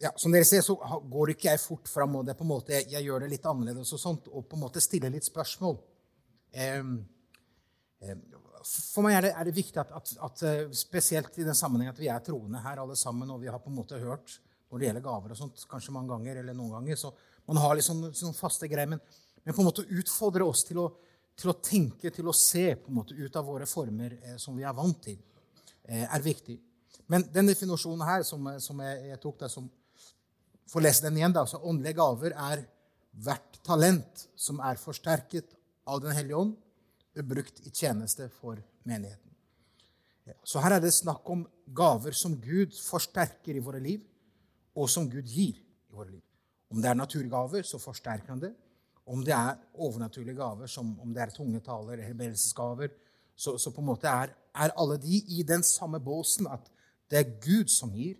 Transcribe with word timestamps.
ja, 0.00 0.10
Som 0.16 0.32
dere 0.32 0.46
ser, 0.48 0.62
så 0.64 0.78
går 1.12 1.34
ikke 1.34 1.50
jeg 1.50 1.60
fort 1.60 1.88
fram. 1.88 2.14
og 2.16 2.24
det 2.24 2.32
er 2.32 2.38
på 2.38 2.46
en 2.46 2.54
måte, 2.54 2.72
jeg, 2.72 2.88
jeg 2.94 3.04
gjør 3.04 3.24
det 3.24 3.32
litt 3.34 3.46
annerledes 3.46 3.92
og 3.92 4.00
sånt, 4.00 4.28
og 4.32 4.46
på 4.48 4.56
en 4.56 4.62
måte 4.64 4.80
stiller 4.80 5.12
litt 5.12 5.28
spørsmål. 5.28 5.76
Um, 6.56 6.94
um, 8.00 8.22
for 8.64 9.04
meg 9.04 9.18
er 9.18 9.26
det, 9.26 9.32
er 9.36 9.48
det 9.48 9.56
viktig 9.56 9.80
at, 9.80 9.92
at, 9.96 10.12
at, 10.26 10.42
eh, 10.44 10.62
spesielt 10.76 11.36
i 11.40 11.46
den 11.46 11.56
sammenheng 11.56 11.92
at 11.92 12.00
vi 12.00 12.10
er 12.12 12.22
troende 12.24 12.60
her 12.64 12.80
alle 12.82 12.96
sammen, 12.98 13.30
og 13.32 13.40
vi 13.40 13.48
har 13.48 13.60
på 13.62 13.70
en 13.70 13.78
måte 13.78 14.00
hørt 14.00 14.38
når 14.70 14.78
det 14.78 14.86
gjelder 14.86 15.04
gaver 15.04 15.34
og 15.34 15.38
sånt, 15.38 15.62
kanskje 15.70 15.94
mange 15.94 16.12
ganger 16.12 16.42
eller 16.42 16.54
noen 16.54 16.76
ganger, 16.76 16.98
så 17.00 17.10
man 17.48 17.58
har 17.58 17.74
liksom 17.78 18.04
sånn 18.14 18.36
faste 18.36 18.68
greier. 18.70 18.90
Men, 18.92 19.00
men, 19.42 19.54
på 19.54 19.62
en 19.62 19.68
måte 19.70 19.86
utfordre 19.88 20.46
oss 20.46 20.62
til 20.68 20.82
å, 20.82 20.86
til 21.38 21.50
å, 21.50 21.56
tenke, 21.64 22.12
til 22.14 22.28
å 22.30 22.36
se 22.36 22.68
på 22.78 22.92
en 22.92 23.00
måte 23.00 23.16
ut 23.18 23.36
av 23.40 23.48
våre 23.48 23.66
former 23.66 24.14
eh, 24.20 24.36
som 24.38 24.56
vi 24.58 24.66
er 24.68 24.76
vant 24.76 25.00
til, 25.08 25.18
eh, 25.88 26.04
er 26.04 26.24
viktig. 26.24 26.60
Men 27.10 27.26
den 27.34 27.50
definisjonen 27.50 28.06
her 28.06 28.22
som, 28.26 28.46
som 28.62 28.84
jeg, 28.84 29.08
jeg, 29.10 29.20
tok 29.24 29.40
der, 29.40 29.50
som 29.50 29.66
får 30.70 30.84
lese 30.84 31.06
den 31.06 31.18
igjen, 31.18 31.34
da, 31.34 31.46
så 31.46 31.60
åndelige 31.66 31.98
gaver 31.98 32.34
er 32.34 32.64
hvert 33.24 33.58
talent 33.66 34.26
som 34.38 34.60
er 34.62 34.78
forsterket 34.80 35.56
av 35.90 36.02
Den 36.04 36.14
hellige 36.14 36.38
ånd, 36.38 36.54
brukt 37.26 37.58
i 37.66 37.72
tjeneste 37.74 38.28
for 38.30 38.60
menigheten. 38.86 39.30
Så 40.46 40.62
her 40.62 40.76
er 40.76 40.82
det 40.82 40.92
snakk 40.94 41.26
om 41.32 41.42
gaver 41.74 42.14
som 42.14 42.36
Gud 42.38 42.76
forsterker 42.76 43.56
i 43.56 43.62
våre 43.64 43.80
liv, 43.82 44.04
og 44.78 44.86
som 44.90 45.08
Gud 45.10 45.26
gir 45.26 45.58
i 45.58 45.94
våre 45.94 46.12
liv. 46.12 46.22
Om 46.70 46.82
det 46.82 46.90
er 46.90 46.98
naturgaver, 46.98 47.66
så 47.66 47.80
forsterker 47.82 48.30
han 48.30 48.42
det. 48.44 48.52
Om 49.10 49.24
det 49.26 49.34
er 49.34 49.58
overnaturlige 49.74 50.38
gaver, 50.38 50.70
som 50.70 50.92
om 51.02 51.14
det 51.14 51.24
er 51.24 51.34
tungetaler 51.34 51.96
eller 51.96 52.06
helbredelsesgaver, 52.12 52.92
så, 53.34 53.56
så, 53.58 53.72
på 53.72 53.80
en 53.80 53.88
måte 53.88 54.08
er, 54.08 54.34
er, 54.54 54.74
alle 54.76 54.98
de 55.00 55.18
i 55.32 55.42
den 55.46 55.62
samme 55.64 55.98
båsen 56.04 56.46
at 56.46 56.66
det 57.10 57.18
er 57.18 57.30
Gud 57.42 57.72
som 57.72 57.94
gir. 57.96 58.18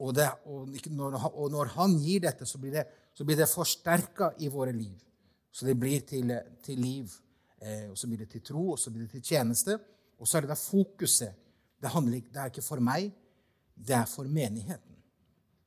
Og, 0.00 0.14
det, 0.16 0.26
og, 0.48 0.68
når, 0.88 1.16
og 1.28 1.50
når, 1.52 1.72
han 1.76 1.96
gir 2.00 2.22
dette, 2.24 2.46
så 2.48 2.58
blir 2.60 2.72
det, 2.78 2.86
så 3.12 3.24
det 3.28 3.48
forsterka 3.50 4.32
i 4.40 4.48
våre 4.48 4.72
liv. 4.72 4.96
Så 5.52 5.66
det 5.66 5.76
blir 5.76 6.06
til, 6.08 6.32
til 6.64 6.80
liv. 6.80 7.10
Eh, 7.60 7.90
og 7.90 7.98
så 7.98 8.08
blir 8.08 8.22
det 8.22 8.30
til 8.32 8.44
tro, 8.44 8.70
og 8.72 8.78
så 8.80 8.92
blir 8.92 9.04
det 9.04 9.18
til 9.18 9.34
tjeneste. 9.34 9.76
Og 10.16 10.28
så 10.28 10.38
er 10.38 10.46
det 10.46 10.54
der 10.54 10.60
fokuset. 10.60 11.34
Det, 11.80 11.90
handler, 11.92 12.22
det 12.32 12.40
er 12.40 12.52
ikke 12.52 12.64
for 12.64 12.80
meg, 12.84 13.10
det 13.76 13.96
er 13.96 14.08
for 14.08 14.28
menigheten. 14.28 14.96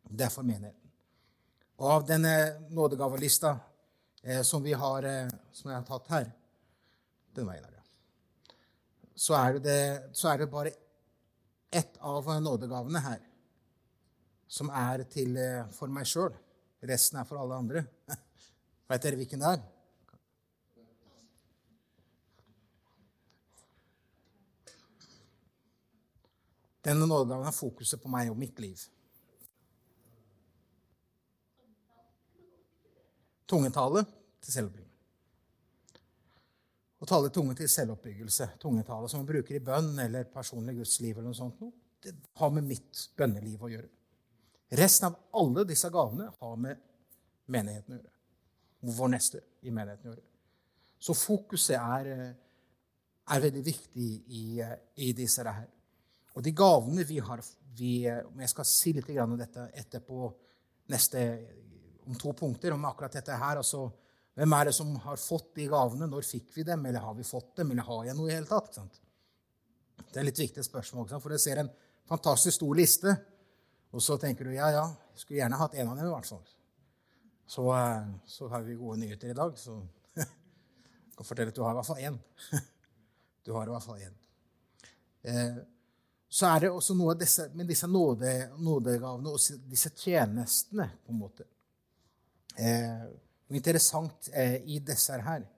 Det 0.10 0.26
er 0.26 0.34
for 0.34 0.46
menigheten. 0.46 0.80
Og 1.82 1.90
av 1.90 2.08
denne 2.08 2.34
nådegavelista 2.74 3.56
eh, 4.24 4.42
som, 4.46 4.64
vi 4.66 4.74
har, 4.78 5.06
eh, 5.10 5.30
som 5.54 5.72
jeg 5.72 5.80
har 5.80 5.86
tatt 5.88 6.10
her 6.14 6.32
Den 7.34 7.48
veien 7.50 7.64
her, 7.66 7.80
ja. 7.80 8.58
Så 9.18 9.34
er 9.34 9.58
det, 9.58 9.80
så 10.14 10.30
er 10.30 10.44
det 10.44 10.52
bare 10.54 10.74
ett 11.74 11.98
av 11.98 12.30
nådegavene 12.42 13.02
her 13.02 13.22
som 14.54 14.70
er 14.70 15.06
til 15.10 15.38
eh, 15.40 15.70
for 15.74 15.92
meg 15.92 16.08
sjøl. 16.10 16.34
Resten 16.84 17.20
er 17.20 17.28
for 17.28 17.42
alle 17.42 17.58
andre. 17.58 17.86
Veit 18.90 19.06
dere 19.06 19.18
hvilken 19.18 19.42
det 19.42 19.54
er? 19.56 19.64
Denne 26.84 27.08
nådegaven 27.08 27.48
har 27.48 27.56
fokuset 27.56 28.02
på 28.04 28.12
meg 28.12 28.30
og 28.30 28.38
mitt 28.38 28.58
liv. 28.60 28.82
Tungetale 33.48 34.04
til 34.44 34.52
selvoppbyggelse. 34.58 34.90
Å 37.04 37.08
tale 37.08 37.32
tunge 37.36 37.56
til 37.60 37.72
selvoppbyggelse, 37.72 38.50
tungetale 38.60 39.10
som 39.12 39.24
man 39.24 39.28
bruker 39.28 39.58
i 39.58 39.64
bønn 39.64 39.98
eller 40.00 40.28
personlig 40.32 40.78
gudsliv, 40.78 41.18
eller 41.18 41.32
noe 41.32 41.40
sånt, 41.40 41.60
det 42.04 42.14
har 42.40 42.52
med 42.56 42.68
mitt 42.68 43.08
bønneliv 43.20 43.64
å 43.64 43.72
gjøre. 43.72 43.90
Resten 44.74 45.10
av 45.10 45.18
alle 45.40 45.66
disse 45.70 45.90
gavene 45.94 46.30
har 46.40 46.56
med 46.58 46.80
menigheten 47.54 47.96
å 47.96 48.00
gjøre. 48.00 48.14
Vår 48.98 49.12
neste 49.14 49.42
i 49.64 49.72
menigheten 49.72 50.10
å 50.10 50.16
gjøre. 50.16 50.30
Så 51.04 51.16
fokuset 51.18 51.76
er, 51.78 52.10
er 53.28 53.44
veldig 53.44 53.64
viktig 53.66 54.08
i, 54.34 54.46
i 55.04 55.12
disse 55.16 55.44
her. 55.46 55.68
Og 56.34 56.46
de 56.46 56.54
gavene 56.58 57.06
vi 57.06 57.20
har 57.22 57.44
vi, 57.78 58.06
Jeg 58.06 58.50
skal 58.50 58.66
si 58.70 58.94
litt 58.94 59.10
om 59.22 59.38
dette 59.38 59.68
etterpå 59.82 60.32
neste 60.94 61.22
om 62.06 62.16
to 62.20 62.34
punkter 62.38 62.74
om 62.74 62.86
akkurat 62.86 63.14
dette 63.14 63.34
her. 63.34 63.58
altså 63.58 63.88
hvem 64.34 64.54
er 64.58 64.66
det 64.66 64.74
som 64.74 64.96
har 65.04 65.20
fått 65.22 65.52
de 65.60 65.68
gavene? 65.70 66.08
Når 66.10 66.26
fikk 66.26 66.56
vi 66.56 66.66
dem? 66.66 66.86
Eller 66.90 67.04
har 67.06 67.14
vi 67.14 67.26
fått 67.26 67.56
dem? 67.60 67.72
Eller 67.72 67.86
har 67.86 68.06
jeg 68.08 68.18
noe 68.18 68.32
i 68.32 68.34
hele 68.34 68.50
tatt? 68.50 68.80
Det 70.10 70.20
er 70.20 70.26
litt 70.26 70.42
viktig 70.42 70.64
spørsmål, 70.66 71.08
for 71.14 71.30
dere 71.30 71.42
ser 71.42 71.62
en 71.62 71.70
fantastisk 72.10 72.58
stor 72.58 72.74
liste, 72.78 73.14
og 73.94 74.02
så 74.02 74.18
tenker 74.18 74.50
du 74.50 74.56
ja, 74.56 74.72
ja, 74.74 74.88
skulle 75.16 75.40
gjerne 75.44 75.60
hatt 75.60 75.76
en 75.78 75.92
av 75.92 76.00
dem 76.00 76.10
i 76.10 76.14
hvert 76.14 76.30
fall. 76.30 76.44
Så, 77.46 77.68
eh, 77.78 78.08
så 78.26 78.50
har 78.50 78.66
vi 78.66 78.80
gode 78.80 78.98
nyheter 79.04 79.30
i 79.30 79.38
dag. 79.38 79.54
Så 79.60 79.78
jeg 80.18 80.26
kan 81.18 81.28
fortelle 81.28 81.54
at 81.54 81.60
du 81.60 81.62
har 81.66 81.76
i 81.76 81.80
hvert 81.82 81.92
fall 81.92 82.06
én. 82.10 82.22
Du 83.44 83.52
har 83.52 83.68
i 83.68 83.74
hvert 83.74 83.84
fall 83.84 84.00
én. 84.00 84.14
Eh, 85.28 85.58
så 86.32 86.48
er 86.48 86.64
det 86.64 86.70
også 86.72 86.96
noe 86.98 87.16
disse, 87.20 87.50
med 87.54 87.68
disse 87.68 87.90
nåde, 87.92 88.32
nådegavene 88.64 89.34
og 89.36 89.66
disse 89.70 89.92
tjenestene 90.00 90.88
på 91.04 91.12
en 91.12 91.20
måte. 91.20 91.46
Eh, 92.56 93.04
interessant 93.54 94.30
eh, 94.32 94.62
i 94.64 94.80
disse 94.80 95.20
her 95.28 95.50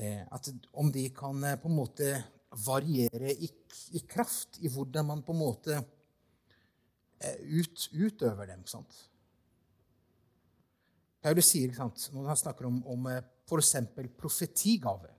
at 0.00 0.46
om 0.78 0.88
de 0.94 1.02
kan 1.12 1.42
på 1.60 1.68
en 1.68 1.74
måte 1.74 2.06
variere 2.64 3.32
i, 3.34 3.48
i, 3.98 4.00
kraft 4.08 4.60
i 4.62 4.70
hvordan 4.70 5.08
man 5.08 5.22
på 5.26 5.34
en 5.34 5.40
måte 5.42 5.80
ut, 7.20 7.86
utøver 7.92 8.48
dem. 8.52 8.64
sant? 8.66 8.96
Paulus 11.20 11.50
sier 11.52 11.74
sant, 11.76 12.06
når 12.14 12.30
han 12.32 12.40
snakker 12.40 12.68
om, 12.68 12.78
om 12.88 13.08
f.eks. 13.12 13.74
profetigave 14.16 15.10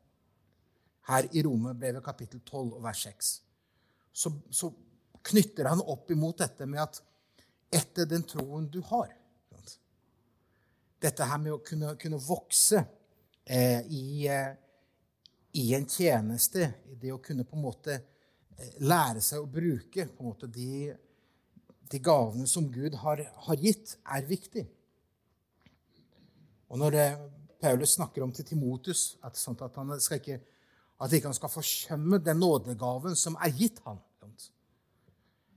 her 1.11 1.27
i 1.31 1.43
Romerbrevet 1.45 2.03
kapittel 2.05 2.41
12 2.41 2.77
og 2.79 2.83
vers 2.83 3.03
6, 3.05 3.31
så, 4.11 4.31
så 4.49 4.71
knytter 5.29 5.69
han 5.69 5.83
opp 5.85 6.09
imot 6.11 6.41
dette 6.41 6.65
med 6.65 6.81
at 6.81 7.01
etter 7.71 8.09
den 8.09 8.25
troen 8.27 8.65
du 8.71 8.81
har 8.89 9.11
dette 11.01 11.25
her 11.25 11.39
med 11.41 11.55
å 11.55 11.61
kunne, 11.65 11.95
kunne 11.99 12.19
vokse 12.21 12.81
eh, 13.45 13.81
i, 13.89 14.27
eh, 14.29 14.51
i, 15.57 15.71
en 15.75 15.87
tjeneste, 15.89 16.67
det 17.01 17.13
å 17.13 17.21
kunne 17.23 17.45
på 17.47 17.57
en 17.57 17.65
måte 17.65 17.95
eh, 17.95 18.75
lære 18.85 19.23
seg 19.25 19.41
å 19.41 19.49
bruke 19.49 20.05
på 20.11 20.21
en 20.21 20.29
måte 20.29 20.49
de, 20.51 20.91
de 21.91 21.99
gavene 21.99 22.47
som 22.47 22.69
Gud 22.71 22.95
har, 23.01 23.23
har, 23.45 23.59
gitt, 23.59 23.97
er 24.05 24.27
viktig. 24.27 24.65
Og 26.71 26.79
når 26.79 26.97
eh, 26.97 27.19
Paulus 27.61 27.97
snakker 27.97 28.23
om 28.23 28.31
til 28.31 28.47
Timotus 28.47 29.17
at, 29.23 29.35
at 29.35 29.75
han 29.75 29.99
skal 29.99 30.21
ikke 30.21 30.39
at 31.01 31.13
ikke 31.13 31.31
han 31.31 31.37
skal 31.37 31.49
forsømme 31.49 32.19
den 32.21 32.37
nådegaven 32.37 33.15
som 33.17 33.37
er 33.41 33.53
gitt 33.57 33.79
ham. 33.85 33.99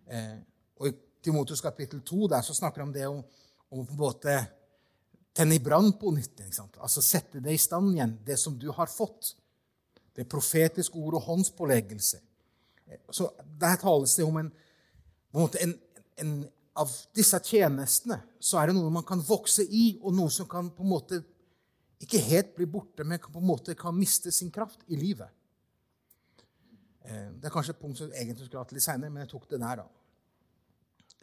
Eh, 0.09 0.37
og 0.81 0.89
I 0.89 0.93
Timotus 1.25 1.61
kapittel 1.61 2.01
2 2.01 2.29
der 2.33 2.45
så 2.45 2.55
snakker 2.55 2.81
han 2.81 2.89
om 2.89 2.95
det 2.95 3.07
om, 3.07 3.23
om 3.71 3.87
på 3.87 3.93
en 3.93 4.01
måte 4.01 4.37
tenne 5.35 5.57
i 5.57 5.63
brann 5.63 5.93
på 6.01 6.13
nytt. 6.15 6.41
Altså 6.79 7.03
sette 7.03 7.43
det 7.45 7.55
i 7.55 7.61
stand 7.61 7.95
igjen, 7.95 8.19
det 8.25 8.39
som 8.41 8.57
du 8.59 8.71
har 8.73 8.89
fått. 8.89 9.35
Det 10.15 10.29
profetiske 10.31 10.97
ord 10.97 11.19
og 11.19 11.27
håndspåleggelse. 11.29 12.21
Så 13.11 13.31
Der 13.61 13.77
tales 13.77 14.17
det 14.17 14.25
om 14.25 14.37
en, 14.37 14.53
en, 15.35 15.49
en, 15.61 15.75
Av 16.75 16.91
disse 17.15 17.39
tjenestene 17.47 18.19
så 18.43 18.59
er 18.61 18.71
det 18.71 18.77
noe 18.77 18.91
man 18.93 19.07
kan 19.07 19.23
vokse 19.23 19.63
i, 19.63 19.97
og 20.03 20.15
noe 20.15 20.33
som 20.35 20.49
kan 20.51 20.73
på 20.75 20.83
en 20.83 20.91
måte 20.91 21.21
ikke 22.03 22.21
helt 22.27 22.55
bli 22.57 22.67
borte, 22.69 23.07
men 23.07 23.23
på 23.23 23.39
en 23.39 23.47
måte 23.47 23.77
kan 23.79 23.95
miste 23.97 24.33
sin 24.35 24.51
kraft 24.53 24.83
i 24.91 24.99
livet. 24.99 25.31
Eh, 27.07 27.31
det 27.39 27.49
er 27.49 27.55
kanskje 27.55 27.77
et 27.77 27.81
punkt 27.81 28.01
som 28.01 28.11
egentlig 28.11 28.49
skulle 28.49 28.65
hatt 28.65 28.75
litt 28.75 28.85
seinere, 28.85 29.13
men 29.13 29.23
jeg 29.25 29.33
tok 29.33 29.47
det 29.51 29.61
der. 29.63 29.85
da. 29.85 29.87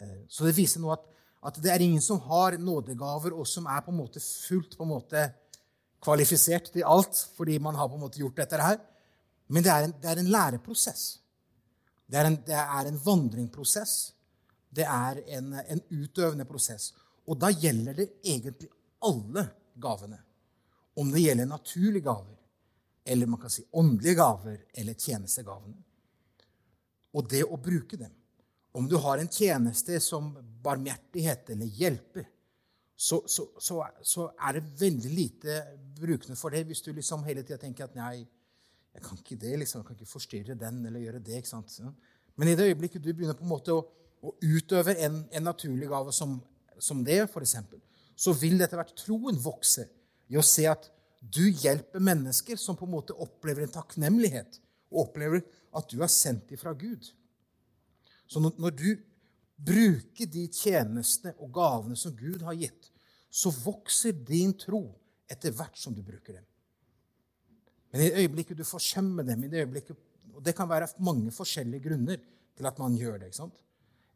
Eh, 0.02 0.22
så 0.32 0.48
det 0.48 0.56
viser 0.58 0.84
noe 0.84 0.96
at 0.96 1.12
at 1.42 1.58
det 1.58 1.72
er 1.74 1.82
ingen 1.82 2.02
som 2.02 2.20
har 2.30 2.58
nådegaver, 2.62 3.34
og 3.34 3.48
som 3.50 3.66
er 3.66 3.82
på 3.82 3.92
en 3.92 3.98
måte 3.98 4.22
fullt 4.22 4.78
på 4.78 4.86
en 4.86 4.94
måte 4.94 5.24
kvalifisert 6.02 6.70
til 6.74 6.86
alt 6.86 7.18
fordi 7.36 7.58
man 7.62 7.78
har 7.78 7.90
på 7.90 7.98
en 7.98 8.04
måte 8.06 8.22
gjort 8.22 8.38
dette 8.38 8.62
her. 8.62 8.78
Men 9.50 9.66
det 9.66 9.72
er 9.74 9.88
en, 9.88 9.96
det 10.02 10.10
er 10.12 10.22
en 10.22 10.32
læreprosess. 10.32 11.06
Det 12.06 12.20
er 12.20 12.30
en, 12.30 12.38
det 12.46 12.58
er 12.58 12.90
en 12.90 13.00
vandringsprosess. 13.06 14.14
Det 14.72 14.88
er 14.88 15.22
en, 15.38 15.54
en 15.54 15.82
utøvende 15.90 16.48
prosess. 16.48 16.92
Og 17.28 17.38
da 17.40 17.52
gjelder 17.52 17.98
det 17.98 18.08
egentlig 18.24 18.70
alle 19.06 19.46
gavene. 19.82 20.20
Om 21.00 21.12
det 21.12 21.24
gjelder 21.24 21.50
naturlige 21.50 22.06
gaver, 22.08 22.38
eller 23.06 23.28
man 23.28 23.40
kan 23.42 23.52
si 23.52 23.64
åndelige 23.72 24.16
gaver, 24.20 24.60
eller 24.74 24.94
tjenestegavene. 24.94 25.78
Og 27.18 27.30
det 27.30 27.44
å 27.44 27.60
bruke 27.60 28.00
dem. 28.00 28.12
Om 28.72 28.88
du 28.88 28.96
har 29.04 29.20
en 29.20 29.32
tjeneste 29.32 30.00
som 30.00 30.32
barmhjertighet 30.64 31.50
eller 31.52 31.66
hjelper, 31.76 32.28
så, 32.96 33.24
så, 33.28 33.48
så, 33.58 33.80
så, 34.06 34.28
er 34.40 34.60
det 34.60 34.76
veldig 34.80 35.12
lite 35.12 35.56
brukende 35.98 36.38
for 36.38 36.54
det 36.54 36.62
hvis 36.70 36.84
du 36.86 36.92
liksom 36.94 37.24
hele 37.26 37.42
tida 37.42 37.58
tenker 37.60 37.88
at 37.88 37.96
nei, 37.98 38.22
jeg 38.94 39.04
kan 39.04 39.18
ikke 39.18 39.40
det, 39.42 39.56
liksom, 39.58 39.82
jeg 39.82 39.88
kan 39.88 39.98
ikke 39.98 40.12
forstyrre 40.12 40.56
den 40.60 40.84
eller 40.86 41.02
gjøre 41.02 41.24
det. 41.26 41.40
ikke 41.42 41.50
sant? 41.50 41.74
Men 42.38 42.52
i 42.52 42.56
det 42.56 42.68
øyeblikket 42.70 43.02
du 43.02 43.10
begynner 43.10 43.40
på 43.40 43.48
en 43.48 43.52
måte 43.52 43.74
å, 43.74 43.82
og 44.22 44.38
utøver 44.42 45.00
en, 45.06 45.24
en 45.32 45.48
naturlig 45.48 45.90
gave 45.90 46.14
som, 46.14 46.38
som 46.80 47.04
det, 47.06 47.24
f.eks., 47.26 47.56
så 48.22 48.34
vil 48.38 48.62
etter 48.62 48.78
hvert 48.78 48.94
troen 48.98 49.40
vokse 49.42 49.88
i 50.30 50.38
å 50.38 50.46
se 50.46 50.68
at 50.70 50.90
du 51.22 51.44
hjelper 51.50 52.02
mennesker 52.02 52.58
som 52.58 52.78
på 52.78 52.88
en 52.88 52.96
måte 52.96 53.18
opplever 53.18 53.66
en 53.66 53.74
takknemlighet, 53.74 54.60
og 54.92 55.08
opplever 55.08 55.44
at 55.78 55.90
du 55.90 56.02
er 56.04 56.12
sendt 56.12 56.52
ifra 56.54 56.74
Gud. 56.78 57.06
Så 58.28 58.42
når 58.42 58.76
du 58.78 58.90
bruker 59.62 60.30
de 60.30 60.48
tjenestene 60.50 61.36
og 61.38 61.52
gavene 61.56 61.98
som 62.00 62.16
Gud 62.18 62.44
har 62.46 62.58
gitt, 62.58 62.90
så 63.32 63.52
vokser 63.54 64.16
din 64.28 64.54
tro 64.60 64.84
etter 65.32 65.54
hvert 65.56 65.78
som 65.80 65.96
du 65.96 66.02
bruker 66.04 66.40
dem. 66.40 66.48
Men 67.92 68.02
i 68.02 68.08
det 68.08 68.24
øyeblikket 68.24 68.60
du 68.60 68.66
forsømmer 68.68 69.28
dem, 69.28 69.44
i 69.44 69.52
det 69.52 69.66
øyeblikket, 69.66 70.00
og 70.32 70.44
det 70.44 70.56
kan 70.56 70.70
være 70.70 70.90
mange 71.04 71.32
forskjellige 71.36 71.86
grunner 71.90 72.22
til 72.58 72.68
at 72.68 72.80
man 72.80 72.96
gjør 73.00 73.20
det, 73.20 73.32
ikke 73.32 73.42
sant? 73.44 73.60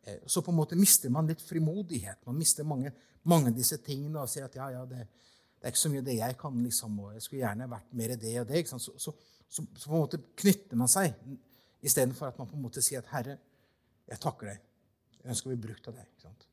Eh, 0.05 0.21
så 0.25 0.41
på 0.45 0.53
en 0.53 0.59
måte 0.59 0.77
mister 0.79 1.09
man 1.13 1.27
litt 1.29 1.41
frimodighet. 1.41 2.21
Man 2.29 2.37
mister 2.37 2.67
mange, 2.67 2.93
av 3.25 3.49
disse 3.55 3.79
tingene 3.81 4.21
og 4.21 4.29
sier 4.29 4.45
at 4.45 4.55
ja, 4.57 4.69
ja, 4.75 4.83
det, 4.85 5.07
det, 5.57 5.63
er 5.63 5.73
ikke 5.73 5.81
så 5.81 5.93
mye 5.93 6.05
det 6.05 6.19
jeg 6.19 6.37
kan, 6.37 6.61
liksom, 6.61 6.99
og 7.01 7.15
jeg 7.15 7.25
skulle 7.25 7.41
gjerne 7.41 7.69
vært 7.71 7.97
mer 7.97 8.15
det 8.21 8.35
og 8.43 8.47
det. 8.51 8.65
Så, 8.69 8.79
så, 8.85 8.95
så, 9.01 9.65
så 9.65 9.89
på 9.89 9.95
en 9.95 10.05
måte 10.05 10.21
knytter 10.37 10.79
man 10.79 10.91
seg 10.91 11.15
istedenfor 11.85 12.29
at 12.29 12.37
man 12.41 12.49
på 12.49 12.57
en 12.57 12.65
måte 12.65 12.83
sier 12.85 13.01
at 13.01 13.09
Herre, 13.13 13.39
jeg 14.05 14.21
takker 14.21 14.51
deg. 14.53 14.61
Jeg 15.21 15.33
ønsker 15.33 15.49
å 15.49 15.55
bli 15.55 15.63
brukt 15.65 15.89
av 15.89 15.97
deg. 15.97 16.09
ikke 16.11 16.27
sant? 16.27 16.45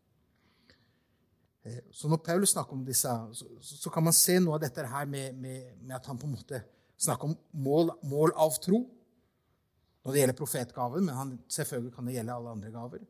Eh, 1.69 1.83
så 1.93 2.09
når 2.09 2.23
Paulus 2.25 2.57
snakker 2.57 2.77
om 2.77 2.87
disse, 2.87 3.13
så, 3.37 3.49
så 3.61 3.93
kan 3.93 4.09
man 4.09 4.17
se 4.17 4.39
noe 4.41 4.57
av 4.57 4.65
dette 4.65 4.87
her 4.89 5.09
med, 5.09 5.37
med, 5.37 5.77
med 5.83 5.97
at 5.99 6.09
han 6.09 6.19
på 6.19 6.29
en 6.29 6.37
måte 6.39 6.63
snakker 7.03 7.29
om 7.29 7.37
mål, 7.65 7.93
mål, 8.09 8.33
av 8.41 8.57
tro 8.63 8.81
når 10.03 10.15
det 10.15 10.23
gjelder 10.23 10.39
profetgaven, 10.39 11.05
men 11.07 11.19
han, 11.19 11.35
selvfølgelig 11.53 11.93
kan 11.95 12.09
det 12.09 12.17
gjelde 12.17 12.35
alle 12.35 12.55
andre 12.57 12.73
gaver. 12.75 13.05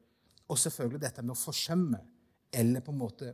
Og 0.53 0.59
selvfølgelig 0.61 1.01
dette 1.01 1.25
med 1.25 1.33
å 1.33 1.41
forsømme 1.41 2.03
eller 2.53 2.85
på 2.85 2.93
en 2.93 3.01
måte 3.01 3.31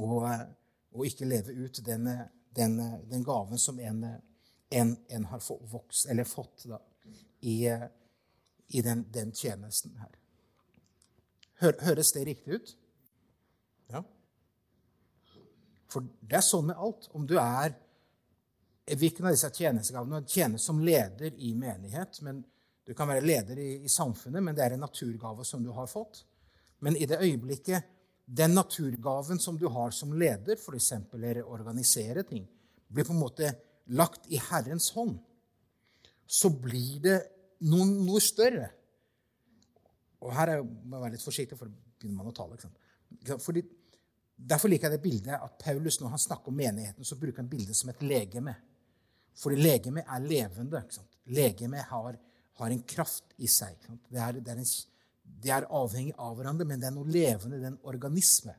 å, 0.00 0.26
å 0.26 1.06
ikke 1.06 1.28
leve 1.28 1.54
ut 1.54 1.78
den, 1.86 2.08
den, 2.56 2.76
den 3.06 3.24
gaven 3.26 3.60
som 3.62 3.78
en, 3.78 4.02
en, 4.74 4.96
en 5.08 5.28
har 5.30 5.44
vokst, 5.70 6.08
eller 6.10 6.26
fått 6.26 6.66
da, 6.66 6.80
i, 7.46 7.60
i 8.74 8.82
den, 8.82 9.04
den, 9.14 9.30
tjenesten 9.32 9.94
her. 10.02 10.16
Hør, 11.62 11.78
høres 11.86 12.10
det 12.16 12.24
riktig 12.26 12.58
ut? 12.58 12.74
Ja. 13.92 14.02
For 15.90 16.10
det 16.20 16.40
er 16.40 16.46
sånn 16.46 16.70
med 16.72 16.80
alt. 16.80 17.06
Om 17.14 17.26
du 17.28 17.36
er 17.38 17.76
hvilken 18.90 19.28
av 19.28 19.36
disse 19.36 19.50
tjenestegavene 19.54 20.24
tjener 20.26 20.58
som 20.58 20.80
leder 20.82 21.36
i 21.38 21.52
menighet. 21.54 22.18
men 22.26 22.42
Du 22.90 22.96
kan 22.98 23.06
være 23.06 23.22
leder 23.22 23.58
i, 23.62 23.68
i, 23.86 23.88
samfunnet, 23.88 24.42
men 24.42 24.56
det 24.56 24.64
er 24.64 24.74
en 24.74 24.82
naturgave 24.82 25.44
som 25.46 25.62
du 25.62 25.70
har 25.76 25.86
fått. 25.86 26.24
Men 26.82 26.96
i 26.98 27.06
det 27.06 27.20
øyeblikket 27.22 27.86
den 28.26 28.56
naturgaven 28.58 29.38
som 29.38 29.58
du 29.58 29.68
har 29.70 29.92
som 29.94 30.12
leder, 30.18 30.58
f.eks. 30.58 30.92
eller 31.14 31.44
organisere 31.46 32.24
ting, 32.26 32.48
blir 32.90 33.06
på 33.06 33.14
en 33.14 33.22
måte 33.22 33.52
lagt 33.94 34.26
i 34.30 34.40
Herrens 34.42 34.88
hånd, 34.94 35.18
så 36.26 36.50
blir 36.50 36.98
det 37.04 37.16
noe, 37.70 37.86
noe 37.86 38.22
større. 38.22 38.68
Og 40.22 40.34
her 40.34 40.56
er, 40.56 40.62
må 40.62 40.96
jeg 40.96 41.04
være 41.04 41.14
litt 41.14 41.26
forsiktig, 41.26 41.58
for 41.58 41.70
da 41.70 41.94
begynner 42.00 42.24
man 42.24 42.32
å 42.32 42.34
tale. 42.36 42.58
Fordi, 43.42 43.62
derfor 44.34 44.70
liker 44.72 44.90
jeg 44.90 44.98
det 44.98 45.04
bildet 45.04 45.36
at 45.38 45.58
Paulus, 45.62 46.00
når 46.02 46.14
han 46.16 46.22
snakker 46.26 46.50
om 46.50 46.58
menigheten, 46.58 47.06
så 47.06 47.18
bruker 47.18 47.42
han 47.42 47.50
bildet 47.50 47.78
som 47.78 47.92
et 47.92 48.02
legeme. 48.02 48.56
Fordi 49.38 49.62
legeme 49.62 50.02
er 50.02 50.26
levende. 50.26 50.82
Legeme 51.30 51.86
har, 51.86 52.18
har, 52.60 52.70
en 52.70 52.82
kraft 52.86 53.34
i 53.38 53.48
seg. 53.50 53.78
Det 54.08 54.20
er, 54.20 54.38
det, 54.38 54.52
er 54.52 54.60
en, 54.60 54.72
det 55.44 55.52
er, 55.54 55.68
avhengig 55.74 56.14
av 56.18 56.34
hverandre, 56.38 56.66
men 56.68 56.80
det 56.80 56.90
er 56.90 56.96
noe 56.96 57.08
levende. 57.10 57.58
Det 57.58 57.68
er 57.68 57.72
en 57.74 57.86
organisme. 57.92 58.56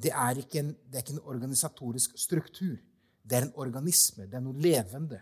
Det 0.00 0.12
er, 0.14 0.40
ikke 0.40 0.62
en, 0.62 0.70
det 0.88 0.98
er 0.98 1.04
ikke 1.04 1.18
en 1.18 1.26
organisatorisk 1.34 2.16
struktur. 2.18 2.78
Det 3.22 3.36
er 3.36 3.46
en 3.48 3.56
organisme. 3.60 4.26
Det 4.26 4.38
er 4.38 4.44
noe 4.44 4.56
levende. 4.60 5.20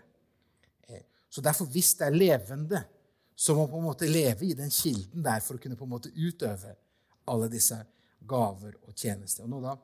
Eh, 0.86 1.02
så 1.28 1.42
derfor, 1.44 1.70
hvis 1.72 1.94
det 1.98 2.06
er 2.06 2.16
levende, 2.16 2.82
så 3.38 3.54
må 3.54 3.64
man 3.66 3.72
på 3.72 3.80
en 3.80 3.88
måte 3.88 4.10
leve 4.10 4.46
i 4.46 4.54
den 4.58 4.70
kilden 4.74 5.22
der 5.22 5.42
for 5.44 5.58
å 5.58 5.62
kunne 5.62 5.78
på 5.78 5.86
en 5.86 5.94
måte 5.94 6.14
utøve 6.14 6.74
alle 7.30 7.50
disse 7.52 7.76
gaver 8.28 8.78
og 8.82 8.94
tjenester. 8.96 9.44
Og 9.46 9.52
nå 9.52 9.60
da, 9.62 9.76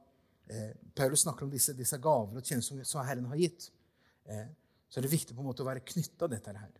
eh, 0.50 0.72
Paulus 0.94 1.22
snakker 1.22 1.46
om 1.46 1.52
disse, 1.52 1.74
disse 1.76 1.98
gaver 1.98 2.38
og 2.38 2.44
tjenester 2.44 2.82
som 2.84 3.06
Herren 3.06 3.28
har 3.30 3.38
gitt. 3.38 3.70
Eh, 4.26 4.46
så 4.88 4.98
er 4.98 5.06
det 5.06 5.14
viktig 5.14 5.36
på 5.36 5.42
en 5.42 5.50
måte 5.50 5.62
å 5.62 5.68
være 5.68 5.84
knytta 5.86 6.28
dette 6.30 6.54
her 6.54 6.72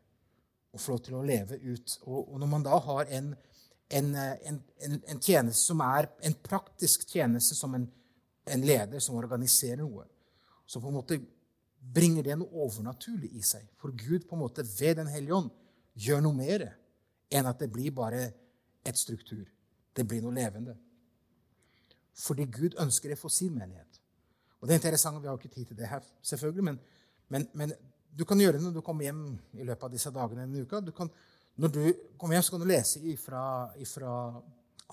og 0.74 0.80
få 0.82 0.94
lov 0.94 1.02
til 1.06 1.18
å 1.18 1.26
leve 1.26 1.58
ut. 1.62 1.98
Og, 2.04 2.32
og 2.32 2.40
når 2.42 2.50
man 2.50 2.64
da 2.66 2.78
har 2.82 3.10
en, 3.18 3.30
en, 3.94 4.08
en, 4.18 4.58
en, 4.82 5.20
tjeneste 5.20 5.60
som 5.62 5.82
er 5.86 6.08
en 6.26 6.34
praktisk 6.44 7.06
tjeneste 7.14 7.56
som 7.58 7.76
en, 7.78 7.86
leder 8.60 9.00
som 9.00 9.16
organiserer 9.16 9.80
noe, 9.80 10.04
så 10.66 10.80
på 10.82 10.90
en 10.90 10.98
måte 10.98 11.20
bringer 11.94 12.26
det 12.26 12.34
noe 12.40 12.64
overnaturlig 12.66 13.30
i 13.38 13.44
seg. 13.44 13.64
For 13.80 13.94
Gud 13.96 14.26
på 14.28 14.36
en 14.36 14.42
måte 14.42 14.64
ved 14.66 14.98
Den 14.98 15.08
hellige 15.12 15.38
ånd 15.38 15.52
gjør 15.94 16.24
noe 16.24 16.36
mer 16.36 16.66
enn 17.32 17.48
at 17.48 17.62
det 17.62 17.70
blir 17.72 17.94
bare 17.94 18.26
et 18.84 19.00
struktur. 19.00 19.46
Det 19.94 20.04
blir 20.08 20.24
noe 20.24 20.34
levende. 20.36 20.74
Fordi 22.20 22.44
Gud 22.52 22.76
ønsker 22.82 23.14
det 23.14 23.18
for 23.20 23.32
sin 23.32 23.54
menighet. 23.56 24.00
Og 24.60 24.68
det 24.68 24.74
er 24.74 24.82
interessant, 24.82 25.22
Vi 25.22 25.28
har 25.28 25.38
ikke 25.38 25.54
tid 25.54 25.66
til 25.70 25.78
det 25.78 25.88
her, 25.88 26.04
selvfølgelig, 26.22 26.64
men 26.64 26.78
men, 27.28 27.48
men, 27.54 27.72
du 28.14 28.24
kan 28.28 28.40
gjøre 28.40 28.58
det 28.58 28.66
når 28.66 28.76
du 28.76 28.82
kommer 28.84 29.08
hjem 29.08 29.22
i 29.58 29.66
løpet 29.66 29.86
av 29.88 29.94
disse 29.94 30.12
dagene 30.14 30.44
denne 30.44 30.64
uka. 30.64 30.80
Du 30.84 30.92
kan, 30.94 31.10
når 31.58 31.72
du 31.74 31.80
kommer 32.20 32.36
hjem, 32.36 32.44
så 32.46 32.54
kan 32.54 32.62
du 32.62 32.68
lese 32.70 33.02
ifra, 33.10 33.44
ifra 33.82 34.12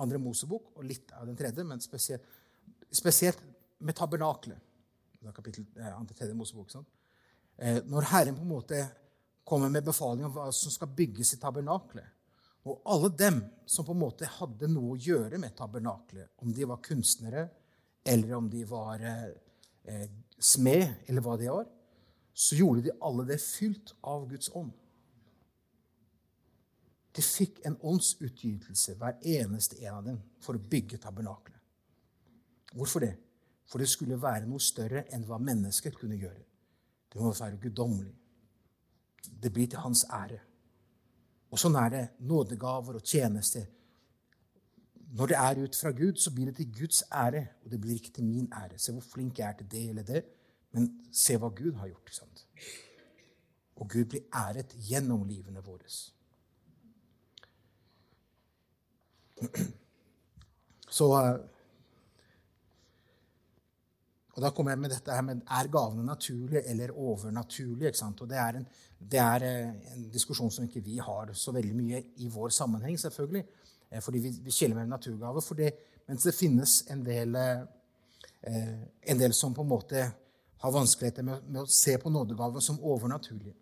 andre 0.01 0.21
Mosebok 0.21 0.71
og 0.75 0.87
litt 0.87 1.11
av 1.17 1.27
den 1.29 1.37
tredje, 1.37 1.65
men 1.67 1.83
spesielt, 1.83 2.25
spesielt 2.89 3.43
med 3.85 3.97
tabernaklet. 3.97 4.57
Kapittel 5.35 5.67
eh, 5.77 5.91
andre, 5.93 6.17
tredje 6.17 6.33
Mosebok. 6.37 6.71
Sånn. 6.73 6.87
Eh, 7.61 7.83
når 7.85 8.09
Herren 8.09 8.37
på 8.37 8.45
en 8.45 8.55
måte 8.55 8.81
kommer 9.45 9.69
med 9.69 9.85
befaling 9.85 10.25
om 10.25 10.33
hva 10.33 10.47
som 10.55 10.73
skal 10.73 10.89
bygges 10.95 11.35
i 11.35 11.39
tabernaklet. 11.41 12.17
Og 12.69 12.81
alle 12.93 13.09
dem 13.17 13.39
som 13.69 13.85
på 13.85 13.93
en 13.95 14.03
måte 14.03 14.29
hadde 14.29 14.69
noe 14.69 14.95
å 14.95 15.01
gjøre 15.01 15.39
med 15.41 15.55
tabernaklet, 15.57 16.29
om 16.41 16.53
de 16.53 16.67
var 16.69 16.81
kunstnere, 16.85 17.47
eller 18.05 18.33
om 18.37 18.49
de 18.49 18.61
var 18.69 19.01
eh, 19.01 20.05
smed, 20.37 21.05
eller 21.09 21.25
hva 21.25 21.37
de 21.41 21.49
var, 21.49 21.69
så 22.33 22.55
gjorde 22.55 22.85
de 22.85 22.93
alle 23.03 23.25
det 23.27 23.41
fylt 23.43 23.95
av 24.07 24.27
Guds 24.29 24.51
ånd. 24.55 24.71
De 27.11 27.23
fikk 27.25 27.59
en 27.67 27.75
åndsutgytelse, 27.83 28.95
hver 28.95 29.17
eneste 29.27 29.81
en 29.83 29.97
av 29.97 30.05
dem, 30.05 30.21
for 30.39 30.55
å 30.55 30.63
bygge 30.71 31.01
tabernaklet. 31.03 31.59
Hvorfor 32.71 33.03
det? 33.03 33.15
For 33.67 33.83
det 33.83 33.89
skulle 33.91 34.19
være 34.19 34.47
noe 34.47 34.63
større 34.63 35.03
enn 35.11 35.25
hva 35.27 35.39
mennesket 35.39 35.97
kunne 35.99 36.19
gjøre. 36.19 36.43
Det 37.11 37.19
må 37.19 37.33
være 37.35 37.59
guddommelig. 37.59 38.15
Det 39.27 39.51
blir 39.51 39.67
til 39.67 39.83
hans 39.83 40.05
ære. 40.07 40.39
Og 41.51 41.59
sånn 41.59 41.75
er 41.75 41.91
det. 41.91 42.03
Nådegaver 42.23 42.99
og 42.99 43.03
tjenester. 43.03 43.67
Når 45.11 45.27
det 45.27 45.37
er 45.37 45.59
ut 45.65 45.75
fra 45.75 45.91
Gud, 45.91 46.15
så 46.15 46.31
blir 46.31 46.47
det 46.47 46.55
til 46.61 46.71
Guds 46.71 47.03
ære, 47.11 47.43
og 47.63 47.71
det 47.71 47.79
blir 47.83 47.99
ikke 47.99 48.13
til 48.15 48.23
min 48.23 48.47
ære. 48.55 48.79
Se 48.79 48.95
hvor 48.95 49.03
flink 49.03 49.39
jeg 49.39 49.49
er 49.49 49.57
til 49.59 49.71
det 49.71 49.83
eller 49.89 50.07
det. 50.07 50.21
Men 50.71 50.87
se 51.11 51.35
hva 51.37 51.51
Gud 51.55 51.75
har 51.81 51.91
gjort. 51.91 52.13
Sant? 52.15 52.45
Og 53.81 53.89
Gud 53.89 54.05
blir 54.13 54.27
æret 54.33 54.75
gjennom 54.87 55.23
livene 55.27 55.63
våre. 55.65 55.89
Så 60.91 61.07
eh, 61.17 61.39
Og 64.31 64.39
da 64.45 64.49
kommer 64.55 64.71
jeg 64.71 64.79
med 64.79 64.93
dette 64.93 65.11
her 65.11 65.23
med 65.27 65.41
er 65.43 65.67
gavene 65.67 66.05
naturlige 66.07 66.61
eller 66.71 66.93
overnaturlige. 66.95 67.91
Og 68.07 68.29
det 68.29 68.37
er, 68.37 68.59
en, 68.59 68.67
det 69.11 69.19
er 69.19 69.43
eh, 69.47 69.95
en 69.95 70.05
diskusjon 70.13 70.51
som 70.51 70.65
ikke 70.65 70.83
vi 70.85 71.01
har 71.03 71.33
så 71.33 71.51
veldig 71.51 71.75
mye 71.75 72.03
i 72.23 72.29
vår 72.31 72.53
sammenheng, 72.55 72.99
selvfølgelig. 72.99 73.43
Eh, 73.91 74.01
fordi 74.01 74.19
vi, 74.23 74.31
vi 74.45 74.51
skiller 74.51 74.75
mellom 74.75 74.95
naturgaver. 74.95 75.73
Mens 76.07 76.23
det 76.23 76.35
finnes 76.35 76.77
en 76.91 77.03
del, 77.05 77.35
en 78.45 79.19
del 79.19 79.33
som 79.33 79.53
på 79.53 79.61
en 79.61 79.69
måte 79.69 80.07
har 80.61 80.71
vanskeligheter 80.71 81.25
med, 81.25 81.43
med, 81.47 81.63
å 81.63 81.69
se 81.69 81.97
på 81.97 82.09
nådegaver 82.13 82.63
som 82.63 82.79
overnaturlige. 82.85 83.55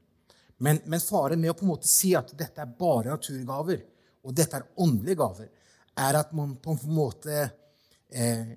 Men, 0.58 0.82
men, 0.86 1.00
faren 1.00 1.40
med 1.40 1.54
å 1.54 1.56
på 1.56 1.64
en 1.64 1.72
måte 1.72 1.88
si 1.88 2.12
at 2.18 2.34
dette 2.38 2.60
er 2.60 2.74
bare 2.80 3.14
naturgaver, 3.14 3.86
og 4.28 4.36
dette 4.36 4.60
er 4.60 4.68
åndelige 4.84 5.22
gaver, 5.22 5.48
er 6.00 6.18
at 6.20 6.34
man 6.36 6.58
på 6.60 6.76
en 6.76 6.96
måte, 6.96 7.46
eh, 8.12 8.52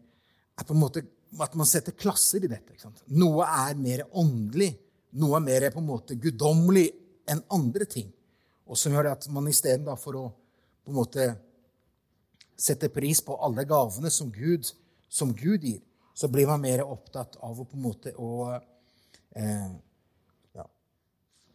på 0.59 0.75
en 0.75 0.83
måte 0.83 1.05
at 1.41 1.55
man 1.55 1.69
setter 1.69 1.95
klasser 1.95 2.43
i 2.45 2.51
dette. 2.51 2.75
Noe 3.15 3.47
er 3.47 3.79
mer 3.79 4.05
åndelig, 4.19 4.73
noe 5.23 5.39
er 5.39 5.47
mer 5.47 5.69
på 5.71 5.81
en 5.81 5.89
måte 5.89 6.19
guddommelig 6.19 6.89
enn 7.31 7.45
andre 7.55 7.87
ting. 7.89 8.11
Og 8.67 8.79
som 8.79 8.95
gjør 8.95 9.13
at 9.13 9.29
man 9.33 9.49
istedenfor 9.51 10.19
å 10.19 10.27
på 10.83 10.91
en 10.91 10.99
måte 10.99 11.29
sette 12.59 12.91
pris 12.93 13.23
på 13.23 13.39
alle 13.43 13.65
gavene 13.69 14.11
som 14.11 14.31
Gud, 14.35 14.67
som 15.09 15.33
Gud 15.35 15.65
gir, 15.65 15.81
så 16.23 16.29
blir 16.29 16.47
man 16.47 16.61
mer 16.63 16.85
opptatt 16.87 17.37
av 17.43 17.59
å 17.59 17.65
på 17.67 17.75
en 17.75 17.83
måte 17.83 18.13
å, 18.15 18.53
eh, 19.35 19.71
ja, 20.55 20.67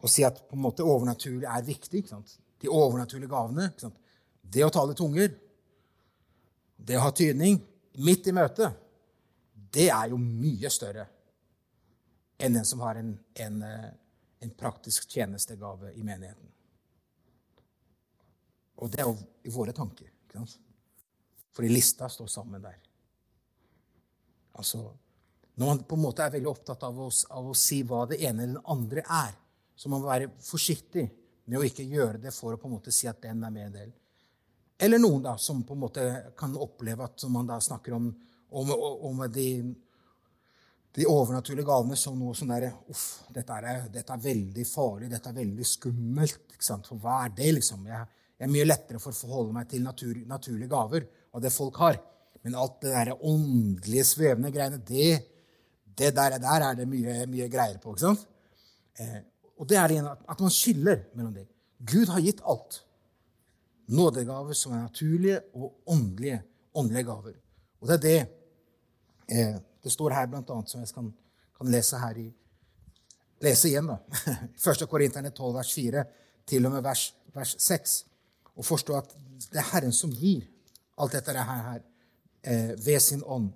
å 0.00 0.08
si 0.12 0.24
at 0.28 0.42
på 0.44 0.56
en 0.58 0.64
måte 0.66 0.84
overnaturlig 0.84 1.48
er 1.48 1.62
viktig. 1.64 2.02
De 2.60 2.68
overnaturlige 2.68 3.32
gavene. 3.32 3.70
Det 4.42 4.66
å 4.66 4.72
tale 4.74 4.96
tunger 4.98 5.32
det 6.76 6.98
å 6.98 7.06
ha 7.06 7.14
tydning 7.16 7.56
midt 8.04 8.28
i 8.28 8.34
møtet, 8.36 8.76
det 9.72 9.88
er 9.88 10.12
jo 10.12 10.18
mye 10.20 10.68
større 10.72 11.06
enn 12.36 12.60
den 12.60 12.68
som 12.68 12.84
har 12.84 13.00
en, 13.00 13.14
en, 13.40 13.62
eh, 13.62 13.88
en 14.44 14.52
praktisk 14.52 15.08
tjenestegave 15.08 15.94
i 15.96 16.04
menigheten. 16.04 16.52
Og 18.84 18.92
det 18.92 19.00
er 19.00 19.08
jo 19.08 19.16
i 19.48 19.54
våre 19.56 19.72
tanker. 19.72 20.12
Fordi 21.56 21.72
lista 21.72 22.12
står 22.12 22.28
sammen 22.36 22.62
der. 22.62 22.76
Altså, 24.58 24.82
Når 25.58 25.66
man 25.66 25.84
på 25.86 25.96
en 25.96 26.02
måte 26.02 26.22
er 26.22 26.34
veldig 26.34 26.50
opptatt 26.50 26.82
av 26.86 26.98
å, 27.02 27.08
av 27.34 27.48
å 27.50 27.54
si 27.56 27.80
hva 27.82 28.04
det 28.10 28.20
ene 28.22 28.44
eller 28.44 28.60
det 28.60 28.70
andre 28.74 29.02
er, 29.02 29.32
så 29.78 29.88
må 29.88 29.98
man 29.98 30.10
være 30.10 30.28
forsiktig 30.42 31.06
med 31.48 31.58
å 31.58 31.64
ikke 31.66 31.86
gjøre 31.86 32.20
det 32.22 32.34
for 32.34 32.54
å 32.54 32.60
på 32.60 32.68
en 32.68 32.76
måte 32.76 32.92
si 32.94 33.08
at 33.10 33.20
den 33.22 33.42
er 33.42 33.54
med 33.54 33.68
en 33.68 33.76
del. 33.78 33.90
Eller 34.78 35.00
noen 35.02 35.24
da, 35.24 35.34
som 35.42 35.64
på 35.66 35.74
en 35.74 35.82
måte 35.82 36.06
kan 36.38 36.54
oppleve 36.54 37.06
at 37.08 37.24
man 37.32 37.48
da 37.48 37.58
snakker 37.62 37.96
om, 37.96 38.08
om, 38.54 38.70
om 39.08 39.24
de, 39.34 39.48
de, 40.94 41.06
overnaturlige 41.08 41.66
gavene 41.66 41.98
som 41.98 42.18
noe 42.18 42.36
sånn 42.38 42.52
derre 42.52 42.70
Uff, 42.92 43.06
dette 43.34 43.56
er, 43.58 43.88
dette 43.90 44.14
er, 44.14 44.22
veldig 44.22 44.66
farlig, 44.68 45.10
dette 45.10 45.32
er 45.32 45.40
veldig 45.40 45.66
skummelt. 45.66 46.44
ikke 46.54 46.68
sant? 46.68 46.86
For 46.86 47.02
hva 47.02 47.24
er 47.24 47.34
det, 47.40 47.50
liksom? 47.58 47.88
Jeg, 47.90 48.06
jeg 48.38 48.46
er 48.46 48.54
mye 48.54 48.68
lettere 48.68 49.02
for 49.02 49.10
å 49.14 49.18
forholde 49.18 49.56
meg 49.56 49.72
til 49.72 49.82
natur, 49.82 50.22
naturlige 50.30 50.70
gaver 50.70 51.08
og 51.32 51.42
det 51.42 51.54
folk 51.54 51.82
har. 51.82 51.98
Men 52.44 52.54
alt 52.54 52.80
det 52.82 52.94
der 52.94 53.24
åndelige, 53.24 54.04
svevende 54.04 54.52
greiene, 54.54 54.80
det, 54.88 55.22
det 55.98 56.14
der, 56.16 56.38
der, 56.38 56.66
er 56.70 56.74
det 56.78 56.88
mye, 56.88 57.26
mye, 57.26 57.48
greier 57.52 57.78
på. 57.82 57.94
ikke 57.94 58.06
sant? 58.06 58.26
Eh, 58.98 59.20
og 59.58 59.68
det 59.68 59.78
er 59.78 59.88
det 59.90 60.02
at 60.06 60.40
man 60.40 60.54
skiller 60.54 61.02
mellom 61.14 61.34
det. 61.34 61.48
Gud 61.78 62.10
har 62.12 62.22
gitt 62.22 62.42
alt. 62.46 62.82
Nådegaver 63.88 64.52
som 64.52 64.74
er 64.76 64.84
naturlige 64.84 65.40
og 65.54 65.72
åndelige, 65.86 66.42
åndelige 66.74 67.08
gaver. 67.08 67.38
Og 67.80 67.88
det 67.88 67.96
er 67.96 68.04
det 68.04 68.18
eh, 69.28 69.56
det 69.82 69.92
står 69.92 70.12
her, 70.12 70.26
blant 70.26 70.50
annet, 70.50 70.70
som 70.70 70.82
jeg 70.82 70.90
kan, 70.94 71.08
kan 71.56 71.70
lese 71.72 71.98
her 72.02 72.18
i 72.20 72.28
Lese 73.38 73.68
igjen, 73.70 73.86
da. 73.86 73.98
1. 74.72 74.84
Korinterne 74.90 75.30
12, 75.30 75.52
vers 75.54 75.72
4, 75.76 76.04
til 76.48 76.66
og 76.66 76.72
med 76.74 76.82
vers, 76.82 77.04
vers 77.34 77.54
6. 77.62 77.92
Og 78.58 78.66
forstå 78.66 78.96
at 78.98 79.12
det 79.52 79.60
er 79.60 79.68
Herren 79.70 79.94
som 79.94 80.10
gir 80.10 80.48
alt 80.98 81.14
dette 81.14 81.34
her, 81.38 81.84
ved 82.84 83.00
sin 83.02 83.22
ånd. 83.26 83.50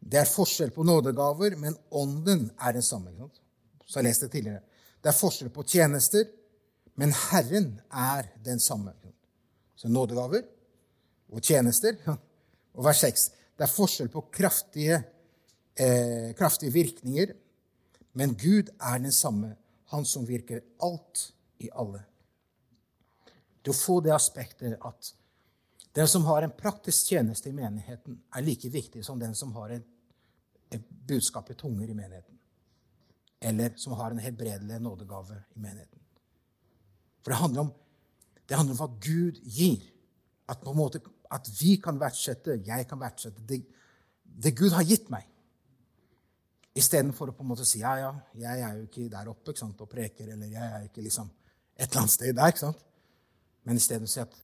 Det 0.00 0.20
er 0.20 0.28
forskjell 0.28 0.70
på 0.70 0.84
nådegaver, 0.86 1.56
men 1.58 1.76
ånden 1.90 2.50
er 2.60 2.76
den 2.76 2.84
samme. 2.84 3.10
Så 3.86 3.98
jeg 3.98 4.08
leste 4.08 4.26
det 4.26 4.36
tidligere. 4.36 4.60
Det 5.02 5.10
er 5.10 5.18
forskjell 5.18 5.50
på 5.54 5.64
tjenester, 5.66 6.26
men 6.96 7.12
Herren 7.12 7.80
er 7.90 8.28
den 8.44 8.60
samme. 8.60 8.92
Så 9.76 9.88
nådegaver 9.88 10.46
og 11.32 11.42
tjenester. 11.42 11.98
Og 12.76 12.84
vers 12.84 13.00
6. 13.00 13.30
Det 13.56 13.64
er 13.64 13.72
forskjell 13.72 14.10
på 14.12 14.20
kraftige, 14.32 14.98
eh, 15.80 16.34
kraftige 16.36 16.72
virkninger, 16.74 17.32
men 18.12 18.34
Gud 18.36 18.68
er 18.80 18.98
den 18.98 19.12
samme, 19.12 19.54
han 19.88 20.04
som 20.04 20.28
virker 20.28 20.60
alt 20.82 21.30
i 21.58 21.70
alle 21.72 22.02
til 23.66 23.74
å 23.74 23.82
få 23.82 23.96
det 24.04 24.12
aspektet 24.14 24.76
at 24.86 25.08
den 25.96 26.08
som 26.08 26.24
har 26.28 26.44
en 26.44 26.52
praktisk 26.52 27.08
tjeneste 27.12 27.48
i 27.48 27.56
menigheten, 27.56 28.18
er 28.36 28.44
like 28.44 28.68
viktig 28.68 29.04
som 29.04 29.20
den 29.20 29.34
som 29.34 29.54
har 29.56 29.78
et, 29.78 29.92
budskap 31.06 31.50
i 31.50 31.54
tunger 31.54 31.88
i 31.88 31.94
menigheten. 31.94 32.34
Eller 33.40 33.76
som 33.78 33.92
har 33.94 34.10
en 34.10 34.18
helbredelig 34.18 34.80
nådegave 34.82 35.36
i 35.54 35.60
menigheten. 35.62 36.00
For 37.22 37.30
det 37.30 37.38
handler 37.38 37.60
om, 37.60 37.70
det 38.48 38.56
handler 38.56 38.74
om 38.74 38.80
hva 38.80 38.88
Gud 39.00 39.38
gir. 39.44 39.84
At, 40.50 40.64
måte, 40.74 41.00
at 41.30 41.48
vi 41.60 41.76
kan 41.82 42.00
verdsette, 42.00 42.58
jeg 42.66 42.88
kan 42.90 43.00
verdsette 43.00 43.46
det, 43.46 43.60
det 44.24 44.56
Gud 44.58 44.74
har 44.74 44.82
gitt 44.82 45.06
meg. 45.14 45.28
Istedenfor 46.76 47.30
å 47.30 47.36
på 47.38 47.46
en 47.46 47.52
måte 47.54 47.64
si 47.64 47.80
ja, 47.80 47.94
ja, 48.02 48.10
jeg 48.34 48.66
er 48.66 48.80
jo 48.80 48.88
ikke 48.90 49.06
der 49.14 49.30
oppe 49.30 49.54
ikke 49.54 49.62
sant, 49.62 49.80
og 49.80 49.90
preker, 49.94 50.34
eller 50.34 50.50
jeg 50.50 50.66
er 50.66 50.90
ikke 50.90 51.06
liksom 51.06 51.30
et 51.76 51.86
eller 51.86 52.02
annet 52.02 52.16
sted 52.18 52.34
der. 52.34 52.52
ikke 52.52 52.66
sant? 52.66 52.82
men 53.66 53.80
isteden 53.80 54.06
si 54.06 54.20
at 54.22 54.34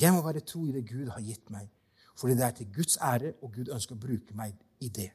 jeg 0.00 0.12
må 0.14 0.22
være 0.24 0.44
tro 0.46 0.64
i 0.66 0.72
det 0.74 0.86
Gud 0.88 1.10
har 1.12 1.20
gitt 1.24 1.50
meg. 1.52 1.68
Fordi 2.16 2.36
det 2.36 2.44
er 2.46 2.54
til 2.56 2.70
Guds 2.72 2.96
ære, 3.00 3.34
og 3.42 3.52
Gud 3.54 3.72
ønsker 3.72 3.96
å 3.96 4.00
bruke 4.00 4.36
meg 4.36 4.56
i 4.84 4.88
det. 4.92 5.10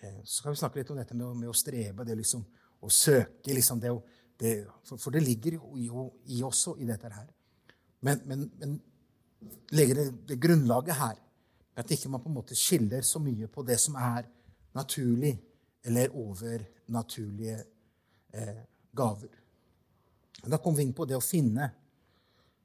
Eh, 0.00 0.20
så 0.24 0.40
skal 0.40 0.54
vi 0.54 0.60
snakke 0.60 0.80
litt 0.80 0.90
om 0.94 0.98
dette 0.98 1.16
med, 1.16 1.34
med 1.42 1.50
å 1.50 1.56
strebe, 1.56 2.06
det 2.06 2.18
liksom, 2.18 2.44
å 2.80 2.90
søke 2.92 3.54
liksom 3.54 3.80
det, 3.82 3.92
det, 4.38 4.52
for, 4.86 5.00
for, 5.00 5.14
det 5.14 5.24
ligger 5.26 5.58
jo 5.58 6.04
i, 6.26 6.42
også 6.42 6.76
i 6.82 6.86
dette 6.88 7.10
her. 7.14 7.26
Men, 8.06 8.22
men, 8.30 8.44
men 8.60 8.76
legger 9.74 10.02
det, 10.02 10.06
det, 10.28 10.38
grunnlaget 10.42 10.98
her, 10.98 11.18
at 11.78 11.90
ikke 11.94 12.10
man 12.10 12.22
på 12.22 12.30
en 12.30 12.38
måte 12.40 12.58
skiller 12.58 13.06
så 13.06 13.20
mye 13.22 13.46
på 13.50 13.62
det 13.66 13.78
som 13.80 13.98
er 13.98 14.26
naturlig, 14.74 15.36
eller 15.86 16.14
overnaturlige 16.14 17.58
eh, 18.34 18.64
gaver. 18.98 19.36
Da 20.42 20.58
kommer 20.58 20.80
vi 20.80 20.88
inn 20.88 20.94
på 20.94 21.06
det 21.08 21.16
å 21.16 21.24
finne 21.24 21.70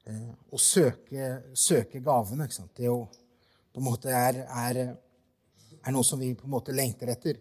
å 0.03 0.59
søke, 0.59 1.29
søke 1.55 2.01
gavene. 2.03 2.47
Ikke 2.47 2.57
sant? 2.57 2.73
Det 2.75 2.87
jo, 2.87 2.99
på 3.73 3.81
en 3.81 3.87
måte 3.87 4.11
er, 4.13 4.43
er, 4.43 4.81
er, 5.79 5.91
noe 5.93 6.05
som 6.07 6.21
vi 6.21 6.33
på 6.37 6.47
en 6.47 6.55
måte 6.55 6.75
lengter 6.75 7.13
etter. 7.13 7.39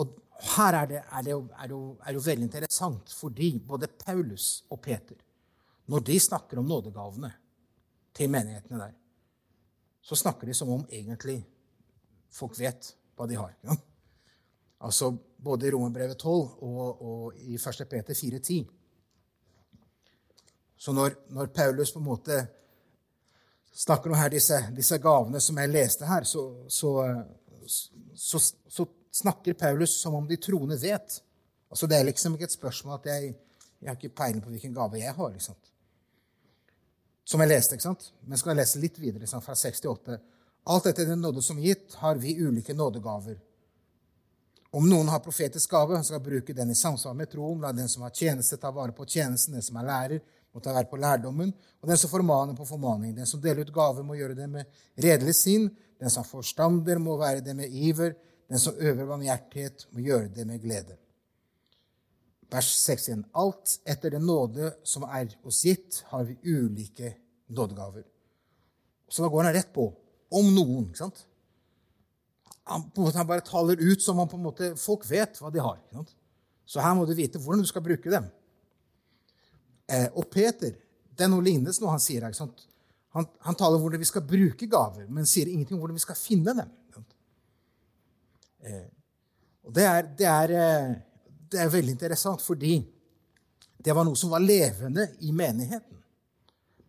Og 0.00 0.16
her 0.56 0.80
er 0.80 0.90
det, 0.90 1.04
er 1.04 1.26
det, 1.26 1.32
jo, 1.32 1.44
er 1.62 1.70
jo, 1.70 1.80
er 2.02 2.18
jo 2.18 2.24
veldig 2.26 2.48
interessant, 2.48 3.14
fordi 3.14 3.54
både 3.62 3.92
Paulus 4.00 4.64
og 4.74 4.82
Peter, 4.84 5.18
når 5.90 6.04
de 6.08 6.18
snakker 6.20 6.60
om 6.60 6.68
nådegavene 6.68 7.30
til 8.16 8.30
menighetene 8.32 8.80
der, 8.80 8.94
så 10.04 10.16
snakker 10.18 10.48
de 10.48 10.54
som 10.56 10.70
om 10.72 10.84
egentlig 10.90 11.38
folk 12.34 12.56
vet 12.58 12.90
hva 13.16 13.28
de 13.30 13.38
har. 13.38 13.54
Ja? 13.64 13.76
Altså 14.84 15.14
både 15.44 15.68
i 15.68 15.72
Romerbrevet 15.72 16.18
12 16.18 16.34
og, 16.66 17.02
og 17.04 17.38
i 17.40 17.56
1. 17.56 17.86
Peter 17.88 18.16
4.10 18.16 18.64
så 20.84 20.92
når, 20.92 21.14
når, 21.32 21.46
Paulus 21.46 21.92
på 21.92 21.98
en 21.98 22.04
måte 22.04 22.42
snakker 23.72 24.12
om 24.12 24.18
her 24.20 24.28
disse, 24.34 24.58
disse 24.76 24.98
gavene 25.00 25.40
som 25.40 25.56
jeg 25.56 25.70
leste 25.72 26.04
her, 26.04 26.26
så, 26.28 26.42
så, 26.68 26.90
så, 28.12 28.40
så, 28.68 28.86
snakker 29.14 29.54
Paulus 29.54 29.94
som 30.02 30.16
om 30.18 30.26
de 30.28 30.36
troende 30.36 30.76
vet. 30.82 31.20
Altså 31.70 31.86
Det 31.86 31.96
er 31.96 32.04
liksom 32.08 32.34
ikke 32.34 32.48
et 32.48 32.56
spørsmål 32.56 32.98
at 32.98 33.06
jeg, 33.12 33.30
jeg 33.80 33.88
har 33.88 33.96
ikke 33.96 34.16
peiling 34.18 34.42
på 34.42 34.50
hvilken 34.50 34.74
gave 34.74 34.98
jeg 34.98 35.14
har. 35.14 35.30
liksom. 35.32 35.54
Som 37.24 37.40
jeg 37.40 37.52
leste, 37.54 37.78
ikke 37.78 37.86
sant? 37.86 38.10
Men 38.26 38.42
skal 38.42 38.52
jeg 38.52 38.60
lese 38.60 38.82
litt 38.82 38.98
videre, 38.98 39.22
liksom, 39.22 39.40
fra 39.46 39.54
68. 39.54 40.18
Alt 40.74 40.90
etter 40.90 41.08
den 41.08 41.22
nåde 41.22 41.46
som 41.46 41.62
er 41.62 41.70
gitt, 41.70 41.94
har 42.02 42.18
vi 42.20 42.34
ulike 42.42 42.74
nådegaver. 42.74 43.38
Om 44.74 44.90
noen 44.90 45.08
har 45.14 45.22
profetisk 45.22 45.70
gave, 45.70 45.94
han 45.94 46.04
skal 46.04 46.20
bruke 46.20 46.52
den 46.52 46.74
i 46.74 46.76
samsvar 46.76 47.14
med 47.14 47.30
troen. 47.30 47.62
La 47.62 47.72
den 47.72 47.88
som 47.88 48.02
har 48.04 48.12
tjeneste, 48.12 48.58
ta 48.58 48.74
vare 48.74 48.92
på 48.92 49.06
tjenesten. 49.06 49.54
Den 49.54 49.64
som 49.64 49.78
er 49.78 49.88
lærer, 49.88 50.24
må 50.54 50.62
ta 50.62 50.74
vær 50.74 50.86
på 50.90 50.98
lærdommen. 51.02 51.50
Og 51.82 51.90
den 51.90 51.98
som 51.98 52.12
formaner 52.12 52.56
på 52.56 52.66
formaning. 52.68 53.14
Den 53.16 53.26
som 53.26 53.42
deler 53.42 53.66
ut 53.66 53.74
gaver, 53.74 54.06
må 54.06 54.16
gjøre 54.18 54.36
det 54.38 54.46
med 54.50 54.84
redelig 55.02 55.34
sinn. 55.40 55.66
Den 56.00 56.12
som 56.12 56.26
forstander, 56.26 57.00
må 57.02 57.16
være 57.18 57.42
det 57.44 57.56
med 57.58 57.74
iver. 57.74 58.14
Den 58.50 58.62
som 58.62 58.78
øver 58.78 59.08
barmhjertighet, 59.08 59.88
må 59.90 60.04
gjøre 60.04 60.30
det 60.34 60.46
med 60.46 60.62
glede. 60.62 60.96
Vers 62.54 62.70
6 62.84 63.08
igjen. 63.08 63.26
Alt 63.34 63.78
etter 63.88 64.14
den 64.14 64.26
nåde 64.28 64.70
som 64.86 65.06
er 65.08 65.32
oss 65.42 65.64
gitt, 65.66 66.04
har 66.12 66.26
vi 66.28 66.38
ulike 66.44 67.16
nådegaver. 67.50 68.04
Så 69.10 69.24
da 69.24 69.30
går 69.32 69.48
han 69.48 69.56
rett 69.56 69.72
på 69.74 69.88
om 70.34 70.52
noen. 70.54 70.90
ikke 70.90 71.02
sant? 71.02 71.24
Han, 72.70 72.86
han 72.96 73.26
bare 73.28 73.44
taler 73.44 73.80
ut 73.80 74.02
som 74.02 74.22
om 74.22 74.30
folk 74.80 75.04
vet 75.10 75.40
hva 75.40 75.50
de 75.52 75.60
har. 75.60 75.80
Så 76.64 76.80
her 76.80 76.94
må 76.96 77.04
du 77.04 77.12
vite 77.16 77.40
hvordan 77.42 77.64
du 77.64 77.68
skal 77.68 77.84
bruke 77.84 78.10
dem. 78.10 78.30
Eh, 79.90 80.08
og 80.14 80.28
Peter 80.32 80.72
det 81.14 81.26
er 81.26 81.30
noe 81.30 81.44
lignende 81.44 81.74
som 81.74 81.88
han 81.92 82.02
sier 82.02 82.24
her. 82.26 82.34
Han, 83.14 83.26
han, 83.46 83.54
taler 83.54 83.78
om 83.78 83.84
hvordan 83.84 84.02
vi 84.02 84.08
skal 84.08 84.24
bruke 84.26 84.66
gaver, 84.70 85.06
men 85.06 85.28
sier 85.28 85.50
ingenting 85.50 85.76
om 85.76 85.84
hvordan 85.84 85.98
vi 86.00 86.02
skal 86.02 86.18
finne 86.18 86.54
dem. 86.58 86.72
Eh, 88.64 88.86
og 89.64 89.74
det 89.76 89.84
er, 89.86 90.08
det, 90.18 90.28
er, 90.28 90.54
eh, 90.58 91.28
det 91.52 91.60
er, 91.62 91.70
veldig 91.72 91.94
interessant, 91.94 92.42
fordi 92.42 92.78
det 93.84 93.94
var 93.94 94.06
noe 94.08 94.18
som 94.18 94.32
var 94.32 94.42
levende 94.42 95.06
i 95.22 95.32
menigheten. 95.36 96.00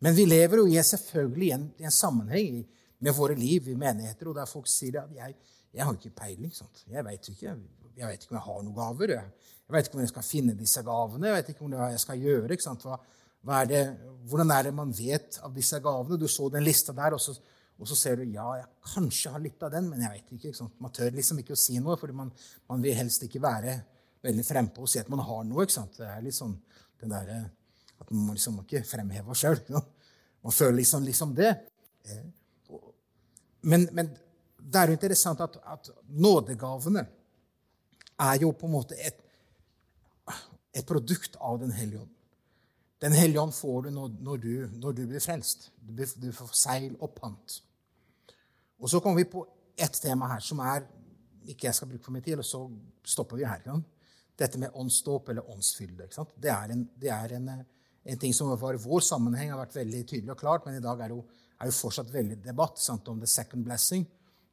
Men 0.01 0.15
vi 0.15 0.25
lever 0.27 0.61
jo 0.61 0.83
selvfølgelig 0.89 1.47
i 1.47 1.53
en, 1.55 1.69
i 1.79 1.87
en 1.87 1.93
sammenheng 1.93 2.63
med 2.99 3.15
våre 3.15 3.35
liv 3.37 3.69
i 3.69 3.77
menigheter, 3.77 4.29
og 4.31 4.39
der 4.39 4.49
folk 4.49 4.67
sier 4.71 5.03
at 5.03 5.13
jeg, 5.13 5.35
jeg 5.75 5.85
har 5.85 5.97
ikke 5.97 6.15
peiling. 6.17 6.53
Sant? 6.55 6.85
Jeg 6.89 7.05
vet 7.05 7.29
ikke, 7.31 7.55
jeg 7.95 8.07
vet 8.09 8.23
ikke 8.23 8.33
om 8.33 8.39
jeg 8.39 8.47
har 8.47 8.61
noen 8.63 8.77
gaver. 8.77 9.13
Jeg, 9.15 9.51
jeg 9.65 9.75
vet 9.75 9.87
ikke 9.87 9.95
hvordan 9.95 10.07
jeg 10.07 10.13
skal 10.13 10.27
finne 10.27 10.55
disse 10.59 10.83
gavene. 10.85 11.29
Jeg 11.29 11.37
vet 11.37 11.51
ikke 11.53 11.69
hva 11.71 11.89
jeg 11.93 12.03
skal 12.03 12.23
gjøre. 12.27 12.59
Hva, 12.83 12.99
hva 13.45 13.59
er 13.61 13.71
det, 13.71 13.81
hvordan 14.29 14.53
er 14.55 14.67
det 14.67 14.73
man 14.77 14.93
vet 14.95 15.39
av 15.45 15.55
disse 15.55 15.79
gavene? 15.83 16.19
Du 16.21 16.27
så 16.31 16.49
den 16.53 16.65
lista 16.65 16.95
der, 16.97 17.17
og 17.17 17.21
så, 17.21 17.35
og 17.79 17.89
så 17.89 17.97
ser 17.99 18.21
du 18.21 18.23
ja, 18.29 18.45
jeg 18.61 18.93
kanskje 18.93 19.33
har 19.33 19.43
litt 19.43 19.65
av 19.65 19.73
den, 19.73 19.89
men 19.91 20.05
jeg 20.05 20.13
vet 20.15 20.37
ikke. 20.37 20.53
ikke 20.53 20.69
man 20.83 20.95
tør 20.95 21.17
liksom 21.17 21.41
ikke 21.41 21.55
å 21.57 21.59
si 21.59 21.79
noe, 21.81 21.97
for 21.99 22.13
man, 22.15 22.31
man, 22.69 22.83
vil 22.83 22.97
helst 22.97 23.25
ikke 23.27 23.43
være 23.43 23.75
veldig 24.25 24.45
frempå 24.47 24.85
og 24.85 24.91
si 24.91 25.01
at 25.01 25.11
man 25.13 25.23
har 25.25 25.43
noe. 25.47 25.67
Det 25.67 26.07
er 26.07 26.23
litt 26.25 26.37
sånn 26.37 26.55
den 27.01 27.11
der, 27.11 27.49
at 27.99 28.11
Man 28.11 28.35
liksom 28.35 28.59
ikke 28.63 28.83
fremheve 28.87 29.31
oss 29.31 29.43
sjøl. 29.43 29.59
Man 30.45 30.53
føler 30.53 30.79
liksom, 30.81 31.03
liksom 31.03 31.33
det. 31.35 31.51
Men, 33.65 33.87
men, 33.91 34.11
det 34.65 34.81
er 34.81 34.89
jo 34.89 34.97
interessant 34.97 35.41
at, 35.45 35.57
at, 35.73 35.89
nådegavene 36.09 37.05
er 38.21 38.41
jo 38.41 38.51
på 38.55 38.67
en 38.67 38.75
måte 38.77 38.97
et, 38.99 39.17
et 40.75 40.85
produkt 40.87 41.35
av 41.39 41.59
Den 41.59 41.71
hellige 41.75 42.01
ånd. 42.01 42.11
Den 43.03 43.13
hellige 43.13 43.41
ånd 43.41 43.53
får 43.53 43.81
du 43.85 43.89
når, 43.91 44.13
når, 44.23 44.37
du 44.37 44.77
når, 44.79 44.93
du 44.93 45.01
blir 45.07 45.23
frelst. 45.23 45.69
Du, 45.79 46.05
du 46.21 46.31
får 46.33 46.53
seil 46.55 46.95
og 46.99 47.11
pant. 47.17 47.59
Og 48.79 48.89
så 48.89 49.01
kommer 49.03 49.19
vi 49.19 49.29
på 49.29 49.43
ett 49.77 49.99
tema 50.01 50.29
her 50.31 50.43
som 50.43 50.61
er 50.63 50.85
ikke 51.45 51.67
jeg 51.67 51.77
skal 51.77 51.89
bruke 51.91 52.07
for 52.07 52.15
mye 52.15 52.25
tid, 52.25 52.39
og 52.41 52.47
så 52.47 52.63
stopper 53.05 53.39
vi 53.39 53.45
her. 53.45 53.61
Ja. 53.67 53.77
Dette 54.39 54.59
med 54.59 54.73
åndsdåp 54.75 55.29
eller 55.31 55.49
åndsfylde. 55.51 56.07
Det 56.41 56.51
er, 56.51 56.73
en, 56.73 56.83
det 56.99 57.11
er 57.13 57.35
en, 57.37 57.49
en, 57.51 58.19
ting 58.19 58.33
som 58.35 58.51
i 58.51 58.57
vår 58.57 59.03
sammenheng 59.05 59.53
har 59.53 59.61
vært 59.61 59.77
veldig 59.77 60.01
tydelig 60.03 60.33
og 60.33 60.41
klart, 60.41 60.65
men 60.65 60.79
i 60.79 60.83
dag 60.83 60.99
er 60.99 61.11
det 61.11 61.19
jo, 61.19 61.23
er 61.59 61.69
jo 61.69 61.77
fortsatt 61.77 62.11
veldig 62.13 62.39
debatt 62.43 62.81
sant, 62.81 63.07
om 63.11 63.21
the 63.21 63.29
second 63.29 63.67
blessing, 63.67 64.07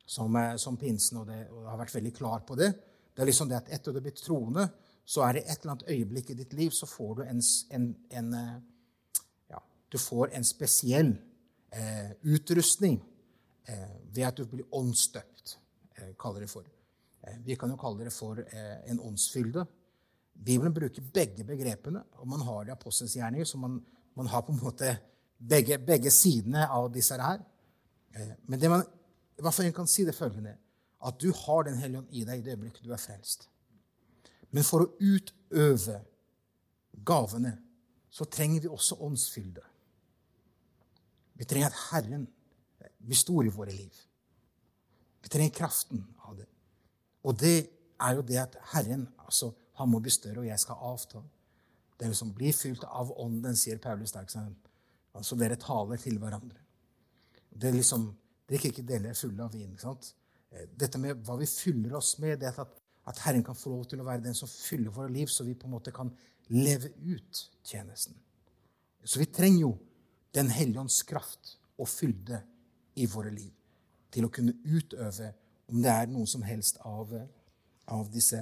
som, 0.06 0.36
eh, 0.36 0.54
som 0.60 0.76
pinsen, 0.78 1.22
og, 1.22 1.30
det, 1.30 1.46
og 1.50 1.70
har 1.70 1.80
vært 1.80 1.96
veldig 1.96 2.14
klar 2.18 2.44
på 2.46 2.58
det. 2.58 2.70
Det 3.12 3.22
er 3.22 3.28
liksom 3.28 3.48
det 3.50 3.58
at 3.60 3.72
etter 3.72 3.92
du 3.92 4.00
har 4.00 4.06
blitt 4.06 4.22
troende, 4.24 4.66
så 5.04 5.24
er 5.26 5.36
det 5.36 5.42
et 5.44 5.62
eller 5.62 5.74
annet 5.74 5.90
øyeblikk 5.90 6.30
i 6.30 6.38
ditt 6.38 6.52
liv 6.56 6.70
så 6.74 6.86
får 6.86 7.14
du 7.18 7.22
en, 7.26 7.42
en, 7.76 7.88
en 8.18 8.34
eh, 8.38 8.54
ja, 9.50 9.60
du 9.92 9.98
får 9.98 10.32
en 10.36 10.46
spesiell 10.46 11.10
eh, 11.74 12.12
utrustning 12.22 13.00
eh, 13.68 13.98
ved 14.14 14.28
at 14.28 14.38
du 14.38 14.46
blir 14.46 14.68
åndsdøpt, 14.78 15.56
eh, 15.98 16.14
kaller 16.18 16.46
det 16.46 16.50
for. 16.52 16.68
Eh, 17.26 17.38
vi 17.44 17.58
kan 17.58 17.74
jo 17.74 17.80
kalle 17.80 18.06
det 18.06 18.14
for 18.14 18.38
eh, 18.40 18.76
en 18.90 19.00
åndsfylde. 19.00 19.66
Bibelen 20.32 20.74
bruker 20.74 21.04
begge 21.14 21.44
begrepene, 21.44 22.04
og 22.22 22.28
man 22.28 22.46
har 22.46 22.64
det 22.64 22.72
i 22.72 22.78
apostelens 22.78 23.18
gjerninger, 23.18 23.48
så 23.48 23.58
man, 23.60 23.80
man, 24.14 24.30
har 24.32 24.46
på 24.46 24.54
en 24.54 24.62
måte 24.62 24.96
begge, 25.38 25.78
begge 25.78 26.10
sidene 26.10 26.68
av 26.70 26.88
disse 26.94 27.18
her. 27.20 27.42
Men 28.46 28.60
det 28.60 28.68
man 28.70 28.82
i 29.38 29.42
hvert 29.42 29.54
fall 29.56 29.70
kan 29.74 29.88
si 29.88 30.04
det 30.04 30.14
følgende 30.14 30.54
at 31.02 31.18
du 31.20 31.32
har 31.34 31.64
Den 31.64 31.78
hellige 31.78 31.98
ånd 31.98 32.14
i 32.14 32.24
deg 32.24 32.38
i 32.38 32.44
det 32.46 32.54
øyeblikket 32.54 32.84
du 32.84 32.92
er 32.92 33.00
frelst. 33.00 33.48
Men 34.50 34.64
for 34.64 34.84
å 34.84 34.92
utøve 35.00 35.98
gavene 37.04 37.56
så 38.12 38.24
trenger 38.28 38.60
vi 38.60 38.70
også 38.70 38.98
åndsfylde. 39.00 39.64
Vi 41.40 41.48
trenger 41.48 41.72
at 41.72 41.78
Herren 41.90 42.26
blir 43.02 43.18
stor 43.18 43.46
i 43.46 43.52
våre 43.52 43.72
liv. 43.72 44.02
Vi 45.22 45.30
trenger 45.32 45.54
kraften 45.56 46.04
av 46.26 46.36
det. 46.36 46.46
Og 47.24 47.38
det 47.40 47.56
er 48.02 48.18
jo 48.18 48.24
det 48.26 48.38
at 48.42 48.58
Herren 48.74 49.06
altså, 49.24 49.52
han 49.80 49.88
må 49.88 50.02
bli 50.02 50.12
større, 50.12 50.42
og 50.42 50.46
jeg 50.46 50.60
skal 50.60 50.84
avta. 50.92 51.22
Det 51.96 52.06
er 52.06 52.12
liksom 52.12 52.34
bli 52.36 52.52
fylt 52.52 52.84
av 52.84 53.12
Ånden, 53.22 53.56
sier 53.56 53.80
Paulus 53.82 54.12
Dagsheim. 54.12 54.54
Altså 55.16 55.36
dere 55.38 55.56
taler 55.60 56.00
til 56.00 56.18
hverandre. 56.20 56.58
Det 57.48 57.70
er 57.70 57.78
liksom, 57.78 58.10
Drikk 58.48 58.66
ikke 58.68 58.84
deler 58.84 59.14
fulle 59.16 59.44
av 59.44 59.54
vin. 59.54 59.70
ikke 59.70 59.86
sant? 59.86 60.10
Eh, 60.52 60.68
dette 60.78 61.00
med 61.00 61.22
hva 61.26 61.38
vi 61.40 61.48
fyller 61.48 61.96
oss 61.98 62.16
med, 62.22 62.38
det 62.40 62.52
at, 62.52 62.76
at 63.08 63.22
Herren 63.24 63.44
kan 63.46 63.58
få 63.58 63.72
lov 63.72 63.86
til 63.90 64.02
å 64.02 64.06
være 64.06 64.24
den 64.26 64.36
som 64.36 64.50
fyller 64.50 64.92
våre 64.94 65.12
liv, 65.12 65.30
så 65.30 65.46
vi 65.46 65.56
på 65.58 65.68
en 65.68 65.76
måte 65.76 65.94
kan 65.94 66.12
leve 66.52 66.92
ut 67.08 67.46
tjenesten. 67.64 68.16
Så 69.04 69.18
vi 69.22 69.30
trenger 69.30 69.66
jo 69.68 69.78
Den 70.32 70.48
hellige 70.48 70.80
ånds 70.80 71.02
kraft 71.04 71.58
og 71.76 71.88
fylde 71.92 72.38
i 72.96 73.04
våre 73.04 73.28
liv 73.28 73.50
til 74.08 74.24
å 74.24 74.30
kunne 74.32 74.54
utøve 74.64 75.26
om 75.68 75.82
det 75.84 75.90
er 75.92 76.08
noe 76.08 76.24
som 76.24 76.40
helst 76.46 76.78
av, 76.88 77.12
av 77.92 78.08
disse, 78.12 78.40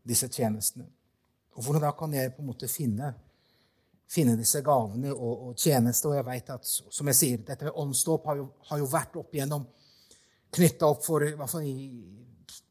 disse, 0.00 0.30
tjenestene. 0.32 0.86
Og 1.52 1.64
hvordan 1.64 1.84
da 1.84 1.92
kan 1.96 2.16
jeg 2.16 2.32
på 2.32 2.40
en 2.40 2.48
måte 2.48 2.70
finne, 2.72 3.10
finne 4.08 4.36
disse 4.40 4.62
gavene 4.64 5.12
og, 5.12 5.48
og 5.48 5.60
tjenester? 5.60 6.14
Og 6.14 6.16
jeg 6.16 6.28
vet 6.30 6.54
at, 6.56 6.68
som 6.68 7.12
jeg 7.12 7.20
sier, 7.20 7.44
dette 7.44 7.68
med 7.68 7.80
åndsdåp 7.84 8.32
har, 8.32 8.42
har, 8.70 8.80
jo 8.80 8.88
vært 8.96 9.20
opp 9.20 9.36
igjennom 9.36 9.68
knytta 10.52 10.86
opp 10.86 11.02
for 11.04 11.24
i 11.26 11.32
hvert 11.34 11.50
fall 11.50 11.66
i 11.66 11.88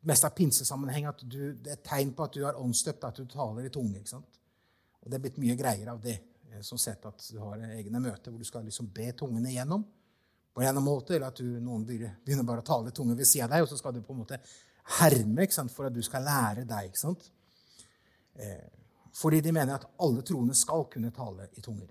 mest 0.05 0.25
av 0.27 0.34
pinsesammenheng 0.38 1.09
at 1.09 1.25
du, 1.25 1.53
det 1.53 1.74
er 1.74 1.79
et 1.79 1.85
tegn 1.85 2.14
på 2.16 2.25
at 2.25 2.38
du 2.38 2.46
er 2.46 2.61
åndsdøpt, 2.61 3.03
at 3.03 3.20
du 3.20 3.25
taler 3.29 3.68
i 3.68 3.74
tunge. 3.74 4.00
ikke 4.00 4.14
sant? 4.16 4.40
Og 5.01 5.09
Det 5.09 5.18
er 5.18 5.24
blitt 5.25 5.42
mye 5.42 5.57
greier 5.59 5.92
av 5.92 6.01
det. 6.01 6.20
Som 6.64 6.79
sett 6.79 7.03
at 7.03 7.20
du 7.33 7.40
har 7.42 7.59
egne 7.75 8.00
møter 8.00 8.31
hvor 8.31 8.40
du 8.40 8.48
skal 8.48 8.64
liksom 8.64 8.88
be 8.96 9.09
tungene 9.18 9.50
igjennom 9.51 9.83
på 10.55 10.61
en 10.64 10.77
måte, 10.79 11.18
eller 11.18 11.27
at 11.27 11.40
du, 11.42 11.57
noen 11.59 11.83
begynner 11.83 12.46
bare 12.48 12.64
å 12.64 12.66
tale 12.66 12.94
tunge 12.96 13.18
ved 13.20 13.27
siden 13.27 13.50
av 13.50 13.57
deg, 13.57 13.66
og 13.66 13.68
så 13.68 13.75
skal 13.75 13.92
du 13.92 14.00
på 14.05 14.14
en 14.16 14.22
måte 14.22 14.38
herme 15.01 15.48
for 15.68 15.90
at 15.90 15.94
du 15.94 16.00
skal 16.05 16.24
lære 16.24 16.64
deg. 16.64 16.88
ikke 16.88 17.01
sant? 17.01 17.25
Eh, 18.40 18.64
fordi 19.16 19.42
de 19.42 19.51
mener 19.51 19.75
at 19.75 19.88
alle 20.00 20.24
troende 20.24 20.55
skal 20.55 20.88
kunne 20.92 21.11
tale 21.11 21.50
i 21.59 21.61
tunger. 21.61 21.90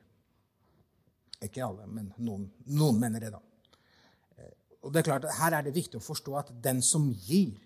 Ikke 1.45 1.65
alle, 1.65 1.85
men 1.87 2.09
noen, 2.25 2.47
noen 2.73 3.01
mener 3.01 3.21
det, 3.21 3.35
da. 3.35 3.43
Og 4.85 4.93
det 4.93 5.01
er 5.01 5.09
klart 5.09 5.27
Her 5.39 5.57
er 5.57 5.65
det 5.65 5.75
viktig 5.75 5.99
å 5.99 6.05
forstå 6.05 6.37
at 6.39 6.53
den 6.65 6.83
som 6.85 7.09
gir 7.27 7.57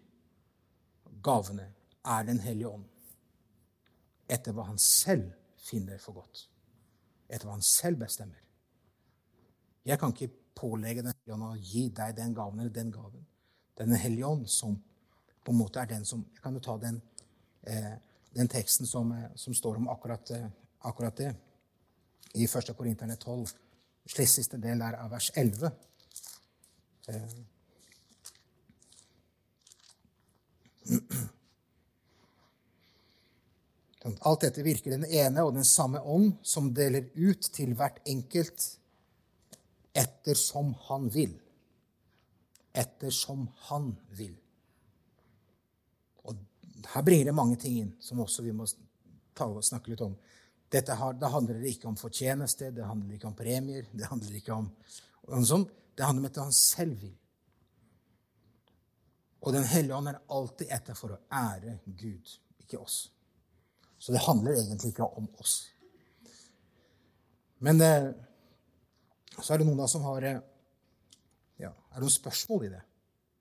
gavene, 1.23 1.73
er 2.09 2.23
Den 2.25 2.39
hellige 2.41 2.69
ånd. 2.71 2.85
Etter 4.29 4.55
hva 4.57 4.69
han 4.69 4.79
selv 4.81 5.33
finner 5.61 5.99
for 6.01 6.17
godt. 6.17 6.47
Etter 7.29 7.49
hva 7.49 7.57
han 7.57 7.65
selv 7.65 7.99
bestemmer. 8.01 8.39
Jeg 9.85 9.99
kan 9.99 10.15
ikke 10.15 10.31
pålegge 10.57 11.03
Den 11.03 11.13
hellige 11.13 11.35
ånd 11.35 11.49
å 11.49 11.57
gi 11.59 11.89
deg 11.89 12.15
den 12.17 12.35
gaven 12.37 12.63
eller 12.63 12.73
den 12.73 12.93
gaven. 12.95 13.27
Den 13.77 13.93
hellige 13.93 14.27
ånd 14.27 14.49
som 14.51 14.79
på 15.45 15.53
en 15.53 15.59
måte 15.59 15.81
er 15.81 15.91
den 15.91 16.05
som 16.05 16.25
Jeg 16.33 16.43
kan 16.43 16.55
jo 16.55 16.61
ta 16.61 16.77
den, 16.79 17.03
eh, 17.63 17.97
den 18.35 18.49
teksten 18.49 18.87
som, 18.87 19.13
eh, 19.13 19.31
som, 19.35 19.55
står 19.55 19.77
om 19.77 19.89
akkurat, 19.89 20.31
eh, 20.31 20.49
akkurat 20.81 21.17
det 21.17 21.35
i 22.35 22.47
1. 22.47 22.75
Korinterne 22.75 23.17
12. 23.17 23.55
Siste 24.07 24.57
del 24.57 24.81
er 24.83 24.97
av 24.97 25.11
vers 25.11 25.31
11. 25.35 25.73
Eh. 27.09 27.29
Alt 34.19 34.45
dette 34.47 34.65
virker 34.65 34.95
den 34.95 35.05
ene 35.05 35.45
og 35.45 35.55
den 35.57 35.67
samme 35.67 36.01
ånd, 36.01 36.39
som 36.43 36.71
deler 36.75 37.11
ut 37.19 37.51
til 37.53 37.75
hvert 37.77 38.01
enkelt 38.09 38.65
ettersom 39.99 40.73
han 40.89 41.09
vil. 41.13 41.35
Ettersom 42.73 43.49
han 43.69 43.91
vil. 44.17 44.37
Og 46.25 46.37
Her 46.95 47.05
bringer 47.05 47.31
det 47.31 47.37
mange 47.37 47.59
ting 47.61 47.81
inn 47.83 47.93
som 48.01 48.23
også 48.25 48.47
vi 48.47 48.55
må 48.57 48.69
snakke 48.69 49.91
litt 49.93 50.05
om. 50.05 50.15
Dette 50.69 50.95
har, 51.01 51.15
det 51.17 51.33
handler 51.33 51.65
ikke 51.65 51.89
om 51.89 51.97
fortjeneste, 51.97 52.71
det 52.77 52.85
handler 52.85 53.17
ikke 53.17 53.31
om 53.31 53.37
premier, 53.37 53.87
det 53.93 54.09
handler 54.09 54.35
ikke 54.37 54.57
om, 54.57 54.69
om 55.33 55.45
sånt. 55.49 55.73
Det 55.99 56.07
handler 56.07 56.23
om 56.23 56.31
at 56.31 56.37
han 56.45 56.53
selv 56.55 57.01
vil. 57.03 57.15
Og 59.43 59.53
Den 59.53 59.65
hellige 59.67 59.97
ånd 59.97 60.11
er 60.11 60.21
alltid 60.35 60.71
etter 60.75 60.95
for 60.99 61.15
å 61.15 61.19
ære 61.35 61.81
Gud, 61.87 62.35
ikke 62.63 62.79
oss. 62.79 63.09
Så 63.99 64.15
det 64.15 64.23
handler 64.23 64.55
egentlig 64.55 64.93
ikke 64.93 65.09
om 65.19 65.27
oss. 65.43 65.57
Men 67.67 67.83
eh, 67.83 68.13
så 69.39 69.55
er 69.55 69.59
det 69.59 69.67
noen 69.67 69.81
da 69.81 69.89
som 69.91 70.05
har 70.07 70.27
eh, 70.27 70.39
ja, 71.59 71.73
Er 71.73 71.99
det 71.99 72.05
noen 72.05 72.15
spørsmål 72.15 72.69
i 72.69 72.73
det? 72.77 72.85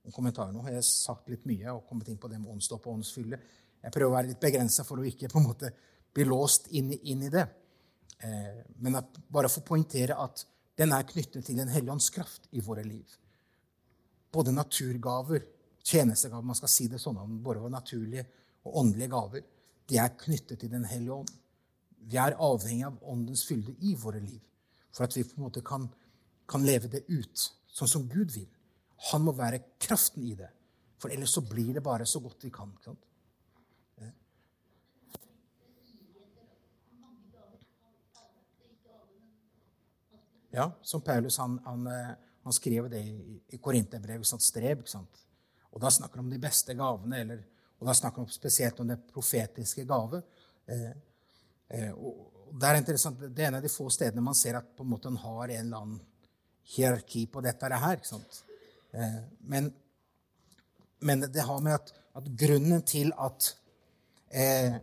Om 0.08 0.16
kommentarer 0.16 0.54
nå 0.54 0.64
har 0.66 0.74
jeg 0.74 0.88
sagt 0.88 1.30
litt 1.30 1.46
mye 1.46 1.76
og 1.76 1.86
kommet 1.86 2.10
inn 2.10 2.18
på 2.18 2.30
det 2.30 2.40
med 2.42 2.50
åndsdåp 2.56 2.86
og 2.88 2.98
åndsfylle. 2.98 3.38
Jeg 3.84 3.94
prøver 3.94 4.10
å 4.10 4.16
være 4.16 4.32
litt 4.32 4.42
begrensa 4.42 4.86
for 4.86 4.98
å 4.98 5.06
ikke 5.06 5.30
på 5.30 5.38
en 5.38 5.46
måte 5.46 5.70
bli 6.14 6.26
låst 6.26 6.66
inn, 6.74 6.90
inn 6.90 7.22
i 7.28 7.30
det. 7.30 7.46
Eh, 8.18 8.62
men 8.82 8.98
bare 9.30 9.50
for 9.52 9.62
å 9.62 9.68
poengtere 9.70 10.18
at 10.18 10.42
den 10.78 10.92
er 10.94 11.06
knyttet 11.06 11.44
til 11.46 11.58
Den 11.58 11.70
hellige 11.72 11.92
ånds 11.92 12.10
kraft 12.14 12.46
i 12.52 12.62
våre 12.62 12.84
liv. 12.86 13.06
Både 14.32 14.52
naturgaver, 14.52 15.42
tjenestegaver 15.82 16.44
Man 16.44 16.58
skal 16.58 16.70
si 16.70 16.86
det 16.88 17.00
sånn 17.02 17.18
om 17.18 17.38
både 17.42 17.70
naturlige 17.72 18.26
og 18.64 18.76
åndelige 18.82 19.10
gaver. 19.10 19.46
De 19.88 19.98
er 19.98 20.16
knyttet 20.20 20.60
til 20.60 20.70
Den 20.70 20.84
hellige 20.84 21.16
ånd. 21.16 21.32
Vi 22.08 22.16
er 22.16 22.38
avhengig 22.38 22.86
av 22.86 23.00
åndens 23.02 23.42
fylde 23.48 23.74
i 23.80 23.94
våre 23.98 24.20
liv 24.20 24.40
for 24.94 25.06
at 25.06 25.16
vi 25.16 25.24
på 25.26 25.36
en 25.36 25.44
måte 25.46 25.62
kan, 25.62 25.84
kan 26.48 26.64
leve 26.66 26.88
det 26.90 27.04
ut 27.08 27.42
sånn 27.70 27.90
som 27.90 28.06
Gud 28.10 28.32
vil. 28.34 28.48
Han 29.12 29.26
må 29.26 29.34
være 29.36 29.60
kraften 29.78 30.24
i 30.26 30.34
det, 30.34 30.48
for 30.98 31.12
ellers 31.14 31.36
så 31.36 31.44
blir 31.46 31.74
det 31.76 31.84
bare 31.86 32.06
så 32.08 32.22
godt 32.24 32.42
vi 32.42 32.50
kan. 32.50 32.72
ikke 32.74 32.90
sant? 32.90 33.04
Ja, 40.50 40.70
som 40.82 41.04
Paulus 41.04 41.38
han, 41.38 41.58
han, 41.64 41.86
eh, 41.86 42.14
han 42.44 42.52
skrev 42.56 42.88
det 42.90 43.02
i, 43.04 43.36
i 43.48 43.58
Korinterbrevet, 43.60 44.26
sånn 44.26 44.42
strev. 44.42 44.80
ikke 44.80 44.94
sant? 44.94 45.24
Og 45.72 45.80
Da 45.82 45.90
snakker 45.92 46.20
han 46.20 46.26
om 46.26 46.32
de 46.32 46.40
beste 46.42 46.74
gavene, 46.74 47.20
eller, 47.20 47.44
og 47.78 47.86
da 47.86 47.94
snakker 47.94 48.24
han 48.24 48.32
spesielt 48.32 48.80
om 48.80 48.88
det 48.88 48.98
profetiske 49.12 49.84
gave. 49.88 50.22
Eh, 50.66 50.90
eh, 51.68 51.90
og, 51.92 52.24
det 52.48 52.68
er 52.68 52.78
interessant, 52.80 53.20
det 53.20 53.44
er 53.44 53.50
en 53.50 53.58
av 53.58 53.64
de 53.64 53.68
få 53.68 53.90
stedene 53.92 54.24
man 54.24 54.36
ser 54.36 54.56
at 54.56 54.70
på 54.76 54.84
en 54.84 54.88
måte 54.88 55.10
en 55.10 55.20
har 55.20 55.50
en 55.50 55.66
eller 55.66 55.82
annen 55.82 55.98
hierarki 56.74 57.26
på 57.28 57.42
dette 57.44 57.68
her. 57.84 58.00
Eh, 58.92 59.18
men, 59.40 59.72
men, 61.00 61.26
det 61.28 61.44
har 61.44 61.60
med 61.64 61.76
at, 61.76 61.92
at 62.16 62.30
grunnen 62.40 62.82
til 62.88 63.12
at, 63.20 63.50
eh, 64.30 64.78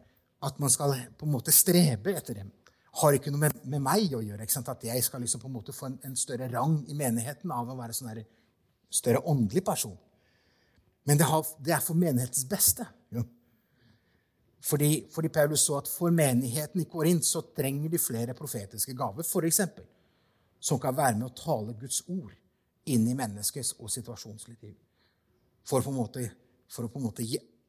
at 0.46 0.60
man 0.62 0.70
skal 0.70 0.96
på 1.18 1.26
en 1.26 1.34
måte 1.34 1.54
strebe 1.56 2.14
etter 2.16 2.42
dem, 2.42 2.52
har 2.96 3.16
ikke 3.16 3.32
noe 3.34 3.44
med, 3.44 3.56
med 3.68 3.84
meg 3.84 4.14
å 4.16 4.22
gjøre. 4.24 4.46
At 4.46 4.84
jeg 4.88 5.04
skal 5.04 5.24
liksom 5.24 5.42
på 5.44 5.50
en 5.50 5.56
måte 5.58 5.76
få 5.76 5.90
en, 5.90 5.98
en, 6.08 6.16
større 6.16 6.48
rang 6.54 6.78
i 6.88 6.96
menigheten 6.98 7.52
av 7.52 7.70
å 7.70 7.78
være 7.78 7.96
en 7.96 8.22
større 8.90 9.24
åndelig 9.28 9.64
person. 9.66 9.96
Men 11.06 11.20
det, 11.20 11.28
har, 11.30 11.44
det, 11.60 11.74
er 11.76 11.84
for 11.84 11.98
menighetens 12.00 12.48
beste. 12.50 12.86
Jo. 13.14 13.26
Fordi, 14.66 14.90
fordi, 15.14 15.30
Paulus 15.30 15.68
så 15.68 15.78
at 15.78 15.92
for 15.92 16.14
menigheten 16.16 16.82
i 16.82 16.88
Korint 16.90 17.26
så 17.28 17.44
trenger 17.54 17.92
de 17.92 18.02
flere 18.02 18.34
profetiske 18.38 18.96
gaver, 18.98 19.28
f.eks. 19.28 19.62
Som 20.66 20.80
kan 20.82 20.96
være 20.98 21.20
med 21.20 21.28
å 21.28 21.36
tale 21.38 21.76
Guds 21.78 22.02
ord 22.10 22.34
inn 22.90 23.06
i 23.10 23.18
menneskets 23.18 23.76
og 23.78 23.92
situasjonsliv. 23.94 24.74
For, 25.66 25.84
for 25.84 26.88
å 26.88 26.90
på 26.90 27.02
en 27.02 27.06
måte 27.06 27.28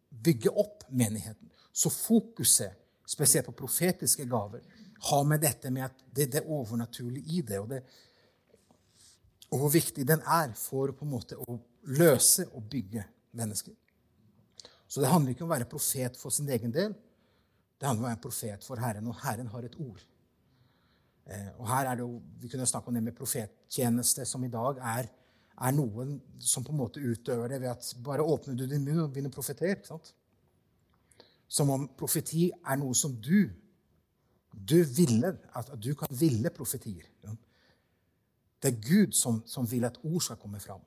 bygge 0.09 0.53
opp 0.53 0.87
menigheten. 0.89 1.51
Så 1.73 1.91
fokuset, 1.93 2.73
spesielt 3.07 3.51
på 3.51 3.59
profetiske 3.59 4.25
gaver, 4.29 4.62
har 5.09 5.25
med 5.29 5.41
dette 5.41 5.71
med 5.71 5.85
at 5.85 6.05
det, 6.17 6.31
det 6.33 6.45
overnaturlige 6.45 7.37
i 7.37 7.43
det 7.47 7.59
og, 7.61 7.69
det, 7.71 7.83
og 9.51 9.59
hvor 9.61 9.73
viktig 9.73 10.07
den 10.09 10.23
er 10.23 10.55
for 10.59 10.93
på 10.97 11.05
en 11.05 11.13
måte 11.13 11.39
å 11.39 11.59
løse 11.97 12.49
og 12.53 12.65
bygge 12.71 13.05
mennesker. 13.37 13.75
Så 14.89 15.03
det 15.03 15.11
handler 15.11 15.35
ikke 15.35 15.45
om 15.45 15.51
å 15.51 15.55
være 15.57 15.69
profet 15.71 16.17
for 16.19 16.35
sin 16.35 16.49
egen 16.51 16.73
del. 16.75 16.95
Det 17.77 17.87
handler 17.87 18.05
om 18.05 18.07
å 18.07 18.13
være 18.13 18.23
profet 18.23 18.65
for 18.65 18.81
Herren, 18.81 19.09
og 19.11 19.19
Herren 19.21 19.51
har 19.53 19.67
et 19.67 19.79
ord. 19.83 20.03
Eh, 21.27 21.49
og 21.59 21.67
her 21.69 21.91
er 21.91 21.99
det 21.99 22.05
jo, 22.07 22.23
Vi 22.41 22.49
kunne 22.49 22.67
snakke 22.67 22.89
om 22.89 22.95
det 22.95 23.03
med 23.03 23.17
profettjeneste, 23.17 24.25
som 24.25 24.45
i 24.45 24.53
dag 24.53 24.79
er, 24.79 25.09
er, 25.57 25.73
noen 25.75 26.21
som 26.39 26.65
på 26.65 26.73
en 26.73 26.81
måte 26.81 27.03
utøver 27.03 27.51
det 27.51 27.61
ved 27.61 27.73
at 27.73 27.91
bare 28.05 28.23
åpner 28.23 28.55
du 28.55 28.67
din 28.67 28.85
munn 28.85 29.03
og 29.05 29.11
begynner 29.13 29.35
å 29.35 29.37
profetere. 29.37 29.99
Som 31.49 31.71
om 31.71 31.89
profeti 31.99 32.51
er 32.53 32.79
noe 32.79 32.95
som 32.95 33.15
du 33.21 33.51
du 34.57 34.83
ville, 34.85 35.33
at 35.53 35.73
du 35.77 35.95
kan 35.95 36.09
ville 36.11 36.51
profetier. 36.51 37.05
Det 38.62 38.71
er 38.73 38.81
Gud 38.81 39.14
som, 39.14 39.42
som, 39.47 39.66
vil 39.69 39.85
at 39.85 39.99
ord 40.03 40.23
skal 40.25 40.38
komme 40.40 40.61
fram. 40.61 40.81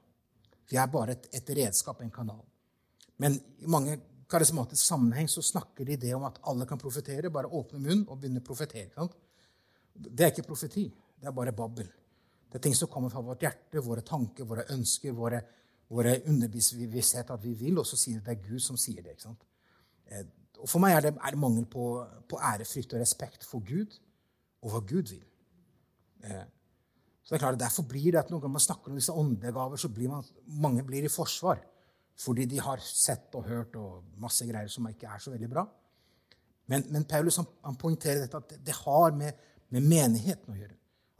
Vi 0.69 0.77
er 0.77 0.89
bare 0.89 1.13
et, 1.13 1.27
et 1.38 1.51
redskap, 1.58 2.01
en 2.01 2.12
kanal. 2.12 2.41
Men 3.21 3.38
i 3.38 3.69
mange 3.69 3.99
karismatiske 4.29 4.86
sammenheng 4.86 5.29
så 5.29 5.43
snakker 5.45 5.86
de 5.86 5.97
det 6.01 6.15
om 6.15 6.25
at 6.27 6.41
alle 6.49 6.65
kan 6.69 6.82
profetere. 6.82 7.32
Bare 7.34 7.51
åpne 7.51 7.82
munn 7.84 8.03
og 8.08 8.17
begynne 8.19 8.41
å 8.41 8.47
profetere. 8.47 9.08
Det 9.93 10.25
er 10.25 10.34
ikke 10.34 10.49
profeti. 10.49 10.88
Det 11.19 11.29
er 11.29 11.36
bare 11.36 11.53
babbel. 11.55 11.88
Det 12.49 12.58
er 12.58 12.65
ting 12.65 12.75
som 12.75 12.89
kommer 12.89 13.13
fra 13.13 13.21
vårt 13.21 13.45
hjerte, 13.45 13.84
våre 13.86 14.01
tanker, 14.05 14.47
våre 14.49 14.65
ønsker, 14.73 15.13
våre, 15.13 15.43
våre 15.93 16.15
underbevissthet 16.25 17.29
at 17.29 17.43
vi 17.43 17.53
vil, 17.58 17.77
og 17.77 17.86
så 17.86 17.99
sier 17.99 18.19
det 18.19 18.25
det 18.25 18.38
er 18.38 18.47
Gud 18.49 18.65
som 18.65 18.77
sier 18.82 19.03
det. 19.05 19.13
ikke 19.13 19.27
sant? 19.27 19.45
Og 20.60 20.69
For 20.69 20.84
meg 20.84 20.98
er 20.98 21.08
det, 21.08 21.15
er 21.15 21.36
det 21.36 21.39
mangel 21.39 21.65
på, 21.69 21.89
på 22.30 22.39
ærefrykt 22.43 22.93
og 22.93 23.02
respekt 23.02 23.45
for 23.48 23.63
Gud 23.65 23.95
og 24.63 24.74
hva 24.74 24.82
Gud 24.84 25.13
vil. 25.13 25.26
Eh, 26.28 26.48
så 27.24 27.36
det 27.36 27.38
er 27.38 27.45
klart, 27.45 27.60
Derfor 27.62 27.86
blir 27.88 28.12
det 28.12 28.24
at 28.24 28.32
når 28.34 28.48
man 28.48 28.63
snakker 28.63 28.91
om 28.91 28.98
disse 28.98 29.13
åndegaver, 29.13 29.78
så 29.78 29.89
blir 29.93 30.10
man, 30.10 30.26
mange 30.48 30.84
blir 30.84 31.06
i 31.06 31.12
forsvar. 31.13 31.62
Fordi 32.19 32.45
de 32.45 32.60
har 32.60 32.82
sett 32.84 33.36
og 33.38 33.45
hørt 33.48 33.76
og 33.80 34.04
masse 34.19 34.48
greier 34.48 34.67
som 34.67 34.88
ikke 34.89 35.08
er 35.08 35.22
så 35.24 35.32
veldig 35.32 35.50
bra. 35.52 35.63
Men, 36.69 36.84
men 36.89 37.06
Paulus 37.08 37.39
han, 37.39 37.48
han 37.63 37.78
poengterer 37.80 38.26
dette 38.26 38.38
at 38.38 38.58
det, 38.65 38.76
har 38.84 39.15
med, 39.15 39.38
med, 39.69 39.86
menigheten 39.86 40.54
å 40.54 40.58
gjøre. 40.58 40.76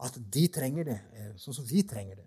At 0.06 0.18
de 0.34 0.44
trenger 0.52 0.86
det, 0.90 0.98
eh, 1.16 1.30
sånn 1.40 1.56
som 1.56 1.66
vi 1.66 1.82
trenger 1.88 2.20
det, 2.20 2.26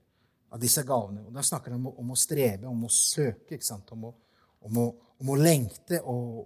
av 0.54 0.62
disse 0.62 0.84
gavene. 0.88 1.24
Og 1.28 1.36
Da 1.36 1.44
snakker 1.46 1.74
han 1.74 1.84
om, 1.84 1.94
om, 2.02 2.12
å 2.14 2.20
strebe, 2.20 2.68
om 2.70 2.84
å 2.88 2.92
søke, 2.92 3.60
om 3.96 4.10
å, 4.10 4.14
om, 4.68 4.82
å, 4.82 4.88
om, 5.20 5.32
å, 5.34 5.38
lengte 5.40 6.02
og, 6.02 6.44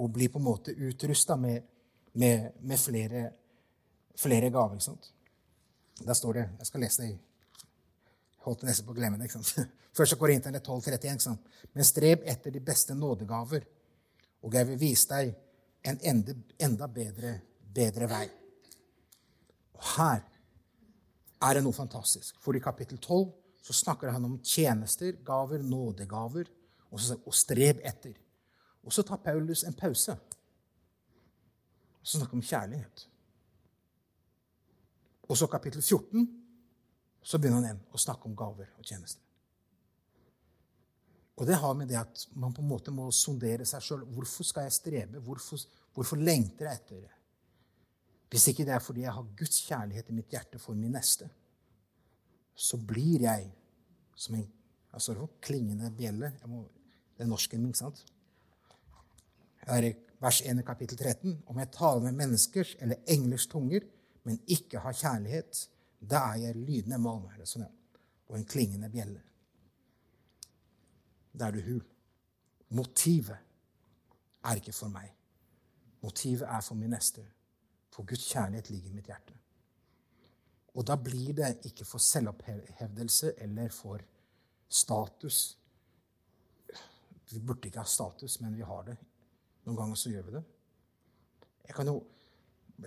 og 0.00 0.12
bli 0.14 0.28
på 0.32 0.40
en 0.40 0.46
måte 0.46 0.72
utrusta 0.72 1.36
med, 1.36 1.62
med, 2.12 2.52
med, 2.60 2.78
flere, 2.80 3.24
flere 4.16 4.50
gaver. 4.50 4.78
ikke 4.78 4.88
sant? 4.88 5.12
Der 6.00 6.16
står 6.16 6.38
det 6.38 6.46
Jeg 6.58 6.66
skal 6.66 6.80
lese 6.80 7.02
det 7.02 7.10
i 7.10 7.18
holdt 8.46 8.64
nesten 8.64 8.86
på 8.86 8.94
å 8.94 8.96
glemme 8.96 9.18
det. 9.20 9.28
ikke 9.28 9.40
sant? 9.40 9.68
Første 9.98 10.16
Korinterne 10.16 10.62
12,31. 10.64 11.36
Men 11.74 11.86
streb 11.86 12.24
etter 12.28 12.54
de 12.54 12.62
beste 12.64 12.96
nådegaver, 12.96 13.66
og 14.40 14.54
jeg 14.56 14.68
vil 14.70 14.80
vise 14.80 15.10
deg 15.10 15.34
en 15.90 15.98
enda, 16.12 16.36
enda 16.60 16.88
bedre, 16.88 17.34
bedre, 17.74 18.08
vei. 18.08 18.24
Og 19.76 19.84
her 19.96 20.24
er 21.40 21.56
det 21.56 21.64
noe 21.64 21.76
fantastisk. 21.76 22.38
For 22.40 22.56
i 22.56 22.62
kapittel 22.64 23.00
12 23.00 23.28
så 23.64 23.76
snakker 23.76 24.12
han 24.14 24.24
om 24.24 24.38
tjenester, 24.44 25.18
gaver, 25.24 25.60
nådegaver, 25.64 26.48
og, 26.90 27.00
så, 27.00 27.18
og 27.24 27.36
streb 27.36 27.82
etter. 27.86 28.16
Og 28.84 28.92
så 28.92 29.04
tar 29.06 29.20
Paulus 29.24 29.64
en 29.64 29.76
pause. 29.76 30.16
Og 32.00 32.06
snakker 32.08 32.38
om 32.38 32.44
kjærlighet. 32.44 33.06
Og 35.30 35.36
så 35.36 35.46
kapittel 35.46 35.82
14 35.82 36.28
så 37.22 37.38
begynner 37.38 37.60
han 37.60 37.66
igjen 37.68 37.82
å 37.92 38.00
snakke 38.00 38.26
om 38.26 38.36
gaver 38.36 38.70
og 38.78 38.86
tjenester. 38.86 39.22
Og 41.40 41.46
det 41.48 41.56
har 41.56 41.76
med 41.76 41.88
det 41.88 41.96
at 41.96 42.26
man 42.36 42.52
på 42.52 42.60
en 42.60 42.68
måte 42.68 42.92
må 42.92 43.06
sondere 43.16 43.64
seg 43.68 43.84
sjøl. 43.84 44.02
Hvorfor 44.12 44.44
skal 44.44 44.66
jeg 44.66 44.76
strebe? 44.76 45.22
Hvorfor, 45.24 45.62
hvorfor 45.96 46.20
lengter 46.20 46.68
jeg 46.68 46.80
etter 46.80 47.04
det? 47.06 47.14
Hvis 48.30 48.48
ikke 48.50 48.66
det 48.68 48.74
er 48.76 48.82
fordi 48.84 49.06
jeg 49.06 49.14
har 49.16 49.30
Guds 49.38 49.62
kjærlighet 49.66 50.10
i 50.10 50.16
mitt 50.18 50.34
hjerte 50.34 50.60
for 50.62 50.76
min 50.78 50.92
neste, 50.94 51.30
så 52.54 52.76
blir 52.76 53.24
jeg 53.24 53.48
som 54.14 54.36
en 54.36 54.44
altså, 54.92 55.16
klingende 55.42 55.88
bjelle. 55.96 56.32
Må, 56.50 56.66
det 57.16 57.24
er 57.24 57.30
norsken 57.30 57.62
min, 57.62 57.72
ikke 57.72 57.86
sant? 57.86 58.04
Er 59.66 59.88
i 59.88 59.94
vers 60.20 60.40
1 60.42 60.60
i 60.60 60.66
kapittel 60.66 60.98
13. 60.98 61.42
Om 61.46 61.58
jeg 61.58 61.72
taler 61.72 62.04
med 62.06 62.18
menneskers 62.18 62.76
eller 62.80 63.02
englers 63.08 63.46
tunger, 63.46 63.84
men 64.24 64.40
ikke 64.46 64.78
har 64.84 64.92
kjærlighet, 64.96 65.68
da 66.00 66.24
er 66.32 66.46
jeg 66.46 66.56
lydende 66.56 66.98
malm 67.00 67.28
sånn, 67.44 67.66
og 68.28 68.36
en 68.36 68.48
klingende 68.48 68.90
bjelle. 68.92 69.20
Da 71.32 71.48
er 71.48 71.56
du 71.56 71.60
hul. 71.64 71.82
Motivet 72.76 73.36
er 74.44 74.60
ikke 74.60 74.74
for 74.74 74.92
meg. 74.92 75.10
Motivet 76.02 76.46
er 76.48 76.62
for 76.64 76.78
min 76.78 76.92
neste. 76.94 77.24
For 77.90 78.06
Guds 78.06 78.28
kjærlighet 78.30 78.70
ligger 78.70 78.90
i 78.90 78.96
mitt 78.96 79.10
hjerte. 79.10 79.36
Og 80.78 80.86
da 80.86 80.94
blir 80.96 81.34
det 81.34 81.66
ikke 81.66 81.84
for 81.84 81.98
selvopphevdelse 81.98 83.34
eller 83.42 83.72
for 83.74 84.02
status. 84.68 85.58
Vi 87.30 87.38
burde 87.38 87.68
ikke 87.68 87.82
ha 87.82 87.86
status, 87.86 88.38
men 88.40 88.54
vi 88.56 88.66
har 88.66 88.84
det 88.86 88.96
noen 89.70 89.80
ganger 89.80 89.98
så 89.98 90.12
gjør 90.12 90.28
vi 90.28 90.36
det. 90.36 90.44
Jeg 91.70 91.76
kan 91.76 91.88
jo 91.88 92.00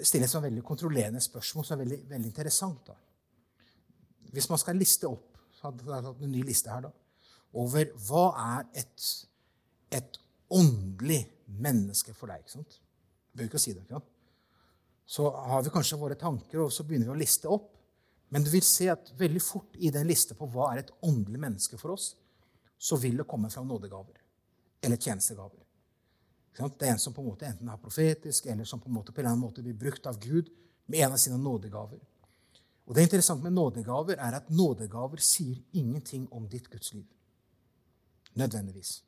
stille 0.04 0.28
et 0.28 0.32
sånn 0.32 0.44
veldig 0.44 0.64
kontrollerende 0.68 1.22
spørsmål 1.24 1.66
som 1.66 1.78
er 1.78 1.86
veldig, 1.86 2.00
veldig 2.10 2.30
interessant. 2.30 2.90
da. 2.92 2.96
Hvis 4.34 4.50
man 4.52 4.60
skal 4.62 4.80
liste 4.80 5.10
opp 5.10 5.34
så 5.64 5.70
hadde 5.70 5.88
jeg 5.88 6.04
hatt 6.10 6.24
en 6.26 6.34
ny 6.34 6.42
liste 6.44 6.72
her 6.72 6.82
da, 6.84 6.90
over 7.56 7.92
hva 8.08 8.24
er 8.58 8.66
et, 8.82 9.04
et 9.96 10.18
åndelig 10.52 11.22
menneske 11.64 12.16
for 12.18 12.28
deg. 12.28 12.42
ikke 12.44 12.58
sant? 12.58 12.80
Jeg 12.82 13.38
behøver 13.38 13.52
ikke 13.54 13.62
si 13.64 13.76
det. 13.76 13.86
ikke 13.86 14.02
sant? 14.02 14.10
Så 15.14 15.30
har 15.32 15.64
vi 15.64 15.72
kanskje 15.72 16.00
våre 16.02 16.18
tanker, 16.20 16.66
og 16.66 16.74
så 16.74 16.84
begynner 16.88 17.08
vi 17.08 17.16
å 17.16 17.22
liste 17.22 17.52
opp. 17.52 17.70
Men 18.34 18.44
du 18.44 18.50
vil 18.52 18.66
se 18.66 18.90
at 18.92 19.14
veldig 19.16 19.44
fort 19.44 19.78
i 19.78 19.92
den 19.94 20.10
liste 20.10 20.36
på 20.36 20.50
hva 20.52 20.72
er 20.74 20.82
et 20.82 20.92
åndelig 21.06 21.40
menneske 21.40 21.80
for 21.80 21.94
oss, 21.96 22.14
så 22.76 22.98
vil 23.00 23.22
det 23.22 23.28
komme 23.30 23.52
fram 23.54 23.70
nådegaver 23.70 24.20
eller 24.84 25.00
tjenestegaver. 25.00 25.62
Det 26.54 26.88
er 26.88 26.92
en 26.94 27.00
som 27.00 27.14
på 27.14 27.22
en 27.22 27.32
måte 27.32 27.48
enten 27.50 27.70
er 27.70 27.82
profetisk, 27.82 28.46
eller 28.46 28.66
som 28.66 28.80
på 28.80 28.90
en 28.90 28.94
måte 28.94 29.12
på 29.12 29.22
en 29.22 29.26
eller 29.26 29.34
annen 29.34 29.46
måte 29.46 29.64
blir 29.66 29.74
brukt 29.74 30.06
av 30.06 30.20
Gud 30.22 30.52
med 30.86 31.00
en 31.00 31.16
av 31.16 31.18
sine 31.18 31.38
nådegaver. 31.38 32.00
Og 32.86 32.96
Det 32.96 33.02
interessante 33.02 33.44
med 33.44 33.54
nådegaver 33.54 34.20
er 34.20 34.36
at 34.38 34.50
nådegaver 34.50 35.18
sier 35.18 35.58
ingenting 35.74 36.28
om 36.32 36.48
ditt 36.50 36.70
gudsliv. 36.70 37.06
Nødvendigvis. 38.36 39.04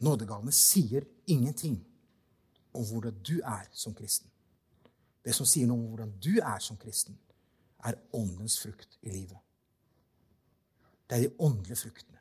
Nådegavene 0.00 0.52
sier 0.52 1.04
ingenting 1.26 1.84
om 2.74 2.84
hvordan 2.84 3.22
du 3.22 3.40
er 3.40 3.68
som 3.72 3.94
kristen. 3.94 4.30
Det 5.24 5.34
som 5.34 5.46
sier 5.46 5.66
noe 5.66 5.78
om 5.78 5.92
hvordan 5.94 6.14
du 6.24 6.38
er 6.40 6.58
som 6.60 6.76
kristen, 6.76 7.18
er 7.84 8.00
åndens 8.12 8.58
frukt 8.60 8.98
i 9.02 9.10
livet. 9.12 9.38
Det 11.08 11.16
er 11.16 11.28
de 11.28 11.36
åndelige 11.38 11.76
fruktene 11.76 12.18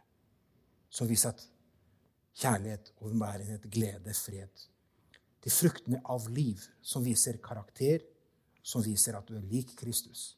som 0.89 1.09
viser 1.09 1.31
at 1.33 1.41
kjærlighet, 2.37 2.93
overbærenhet, 3.01 3.67
glede, 3.71 4.13
fred. 4.13 4.65
De 5.43 5.51
fruktene 5.51 5.99
av 6.09 6.27
liv 6.31 6.61
som 6.81 7.03
viser 7.03 7.41
karakter, 7.43 8.03
som 8.63 8.83
viser 8.83 9.17
at 9.17 9.27
du 9.27 9.35
er 9.37 9.47
lik 9.49 9.75
Kristus. 9.79 10.33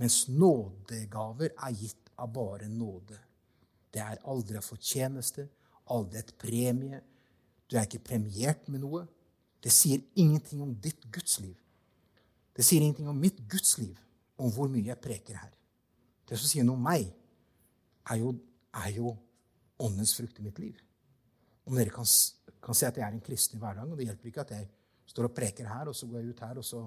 Mens 0.00 0.26
nådegaver 0.28 1.54
er 1.56 1.76
gitt 1.76 2.10
av 2.20 2.32
bare 2.32 2.68
nåde. 2.68 3.18
Det 3.90 4.02
er 4.04 4.20
aldri 4.28 4.56
en 4.56 4.64
fortjeneste, 4.64 5.48
aldri 5.90 6.20
et 6.20 6.34
premie. 6.38 7.00
Du 7.68 7.76
er 7.76 7.88
ikke 7.88 8.04
premiert 8.12 8.68
med 8.68 8.84
noe. 8.84 9.06
Det 9.60 9.72
sier 9.72 10.02
ingenting 10.16 10.62
om 10.64 10.74
ditt 10.76 11.02
gudsliv. 11.12 11.56
Det 12.56 12.64
sier 12.64 12.82
ingenting 12.82 13.08
om 13.08 13.18
mitt 13.18 13.40
gudsliv, 13.48 13.96
om 14.40 14.52
hvor 14.52 14.68
mye 14.72 14.88
jeg 14.88 15.00
preker 15.00 15.40
her. 15.40 15.52
Det 16.28 16.38
som 16.38 16.48
sier 16.48 16.64
noe 16.66 16.78
om 16.78 16.84
meg, 16.84 17.08
er 18.10 18.20
jo, 18.20 18.34
er 18.76 18.92
jo 18.96 19.14
åndens 19.80 20.14
frukt 20.16 20.38
i 20.40 20.44
mitt 20.44 20.60
liv. 20.62 20.76
Om 21.70 21.78
dere 21.78 21.94
kan, 21.94 22.06
kan 22.60 22.76
se 22.76 22.88
at 22.88 22.98
jeg 22.98 23.06
er 23.06 23.14
en 23.14 23.22
kristen 23.24 23.58
i 23.58 23.62
hverdagen, 23.62 23.92
og 23.94 24.00
det 24.00 24.08
hjelper 24.10 24.32
ikke 24.32 24.46
at 24.46 24.54
jeg 24.58 24.68
Står 25.10 25.26
og 25.26 25.34
preker 25.34 25.66
her, 25.66 25.88
og 25.90 25.96
så 25.96 26.06
går 26.06 26.20
jeg 26.20 26.30
ut 26.30 26.40
her, 26.44 26.58
og 26.60 26.66
så 26.66 26.80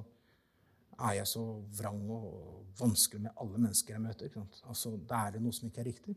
er 1.08 1.16
jeg 1.18 1.28
så 1.28 1.42
vrang 1.76 2.04
og 2.14 2.68
vanskelig 2.80 3.26
med 3.26 3.42
alle 3.42 3.64
mennesker 3.66 3.98
jeg 3.98 4.04
møter. 4.04 4.38
Altså, 4.64 4.94
Da 5.10 5.26
er 5.26 5.32
det 5.36 5.42
noe 5.44 5.56
som 5.56 5.68
ikke 5.68 5.82
er 5.82 5.90
riktig. 5.90 6.16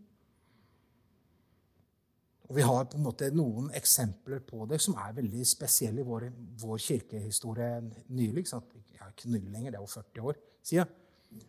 Og 2.47 2.55
Vi 2.57 2.63
har 2.63 2.85
på 2.85 2.97
en 2.97 3.03
måte 3.03 3.31
noen 3.35 3.73
eksempler 3.75 4.39
på 4.39 4.69
det 4.71 4.79
som 4.81 4.95
er 4.95 5.17
veldig 5.17 5.47
spesielle 5.47 6.01
i 6.01 6.07
vår, 6.07 6.29
vår 6.63 6.79
kirkehistorie 6.79 7.81
nylig. 8.09 8.47
Sant? 8.47 8.71
Ja, 8.95 9.09
ikke 9.11 9.33
nylig 9.33 9.51
lenger, 9.51 9.71
det 9.71 9.81
er 9.81 9.83
jo 9.83 9.95
40 9.97 10.23
år 10.31 10.39
siden. 10.63 10.87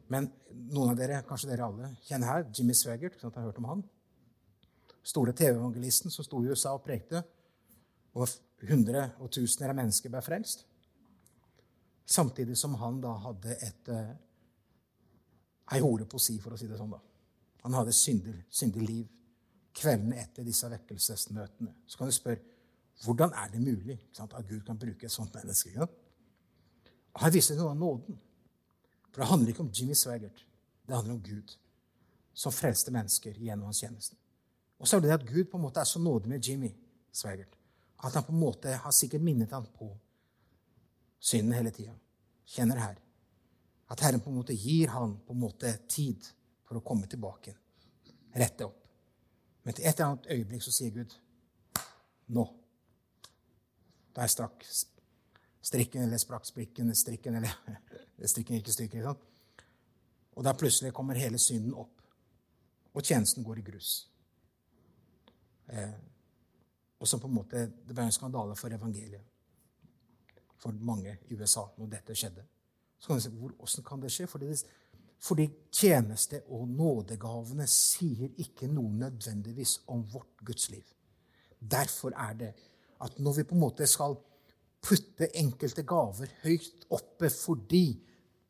Men 0.10 0.32
noen 0.74 0.90
av 0.90 0.98
dere, 0.98 1.22
kanskje 1.28 1.52
dere 1.52 1.70
alle, 1.70 1.92
kjenner 2.08 2.34
her 2.34 2.50
Jimmy 2.50 2.74
Swaggart. 2.74 3.22
Sant? 3.22 3.36
Har 3.36 3.46
hørt 3.46 3.62
om 3.62 3.70
han? 3.70 3.86
Store 5.08 5.34
TV-evangelisten 5.36 6.12
som 6.12 6.26
sto 6.26 6.42
i 6.44 6.50
USA 6.52 6.74
og 6.76 6.84
prekte. 6.84 7.22
Og 8.18 8.28
hundre 8.68 9.12
og 9.22 9.32
tusener 9.32 9.72
av 9.72 9.80
mennesker 9.80 10.12
ble 10.12 10.24
frelst. 10.26 10.66
Samtidig 12.08 12.58
som 12.58 12.76
han 12.82 13.00
da 13.04 13.14
hadde 13.26 13.56
et 13.64 13.92
uh, 13.92 14.16
ei 15.76 15.84
hore 15.84 16.08
på 16.08 16.20
si, 16.22 16.38
for 16.40 16.56
å 16.56 16.60
si 16.60 16.68
det 16.70 16.80
sånn. 16.80 16.94
da. 16.96 17.02
Han 17.66 17.76
hadde 17.76 17.96
syndig, 17.96 18.36
syndig 18.50 18.84
liv 18.88 19.08
kveldene 19.78 20.22
etter 20.24 20.46
disse 20.48 20.70
vekkelsesmøtene. 20.72 21.74
Så 21.86 22.00
kan 22.00 22.10
du 22.10 22.16
spørre 22.16 22.44
hvordan 23.04 23.36
er 23.38 23.52
det 23.54 23.62
mulig 23.62 24.00
sant, 24.16 24.34
at 24.34 24.48
Gud 24.48 24.64
kan 24.66 24.80
bruke 24.80 25.06
et 25.06 25.14
sånt 25.14 25.36
menneske? 25.38 25.74
Ja? 25.76 25.86
Her 27.22 27.34
viser 27.34 27.60
noe 27.60 27.76
av 27.76 27.78
nåden. 27.78 28.18
For 29.12 29.22
det 29.22 29.30
handler 29.30 29.52
ikke 29.52 29.66
om 29.66 29.74
Jimmy 29.74 29.94
Swaggart. 29.98 30.42
Det 30.88 30.96
handler 30.96 31.18
om 31.18 31.22
Gud 31.22 31.54
som 32.38 32.54
frelste 32.54 32.94
mennesker 32.94 33.38
gjennom 33.38 33.70
hans 33.70 33.84
tjeneste. 33.84 34.18
Og 34.80 34.88
så 34.88 34.98
er 34.98 35.06
det 35.06 35.16
at 35.16 35.26
Gud 35.26 35.46
på 35.52 35.58
en 35.58 35.64
måte 35.64 35.80
er 35.80 35.90
så 35.90 36.00
nådig 36.00 36.30
med 36.30 36.44
Jimmy 36.44 36.70
Swaggart 37.12 37.58
at 38.04 38.14
han 38.14 38.24
på 38.24 38.32
en 38.32 38.40
måte 38.40 38.74
har 38.78 38.92
sikkert 38.92 39.22
minnet 39.22 39.52
ham 39.52 39.66
på 39.74 39.90
synden 41.20 41.54
hele 41.54 41.72
tida. 41.72 41.96
Kjenner 42.46 42.78
her. 42.78 43.00
At 43.90 44.00
Herren 44.00 44.22
på 44.22 44.30
en 44.30 44.36
måte 44.36 44.54
gir 44.54 44.92
han 44.94 45.18
på 45.26 45.34
en 45.34 45.40
måte 45.40 45.72
tid 45.90 46.28
for 46.68 46.78
å 46.78 46.84
komme 46.86 47.08
tilbake. 47.10 47.56
Rette 48.38 48.68
opp. 48.68 48.84
Men 49.64 49.74
til 49.74 49.88
et 49.88 49.96
eller 49.96 50.12
annet 50.12 50.30
øyeblikk 50.32 50.64
så 50.64 50.72
sier 50.72 50.94
Gud 50.94 51.16
nå. 52.36 52.46
Da 54.16 54.24
er 54.24 54.32
strakk 54.32 54.64
strikken 55.68 56.06
eller 56.06 56.22
sprakk 56.22 56.46
sprikken 56.48 56.94
strikken 56.96 57.40
eller 57.40 57.58
strikken 58.32 58.62
ikke 58.62 58.76
stykker. 58.76 59.02
Ikke 59.02 59.10
sant? 59.10 59.26
Og 60.38 60.46
da 60.46 60.54
plutselig 60.54 60.94
kommer 60.94 61.18
hele 61.18 61.40
synden 61.42 61.74
opp, 61.74 61.96
og 62.94 63.04
tjenesten 63.04 63.44
går 63.44 63.58
i 63.58 63.66
grus. 63.66 63.92
Eh, 65.68 65.96
og 67.00 67.08
som 67.08 67.20
på 67.20 67.28
en 67.28 67.34
måte, 67.34 67.58
Det 67.88 67.94
ble 67.96 68.04
en 68.04 68.12
skandale 68.12 68.56
for 68.56 68.74
evangeliet 68.74 69.22
for 70.58 70.72
mange 70.72 71.18
i 71.30 71.36
USA 71.36 71.68
når 71.78 71.88
dette 71.88 72.16
skjedde. 72.16 72.44
Så 73.00 73.08
kan 73.08 73.16
du 73.16 73.22
si, 73.22 73.30
Hvordan 73.30 73.84
kan 73.84 74.02
det 74.02 74.12
skje? 74.12 74.28
Fordi 74.28 74.54
fordi 75.20 75.48
tjeneste 75.74 76.44
og 76.54 76.68
nådegavene 76.70 77.66
sier 77.68 78.30
ikke 78.38 78.70
noe 78.70 78.92
nødvendigvis 78.94 79.80
om 79.90 80.04
vårt 80.14 80.44
gudsliv. 80.46 80.84
Derfor 81.58 82.14
er 82.14 82.34
det 82.38 82.52
at 83.02 83.20
når 83.20 83.40
vi 83.40 83.44
på 83.44 83.56
en 83.56 83.64
måte 83.64 83.88
skal 83.90 84.18
putte 84.82 85.30
enkelte 85.38 85.84
gaver 85.84 86.30
høyt 86.44 86.86
oppe 86.94 87.30
fordi 87.34 87.86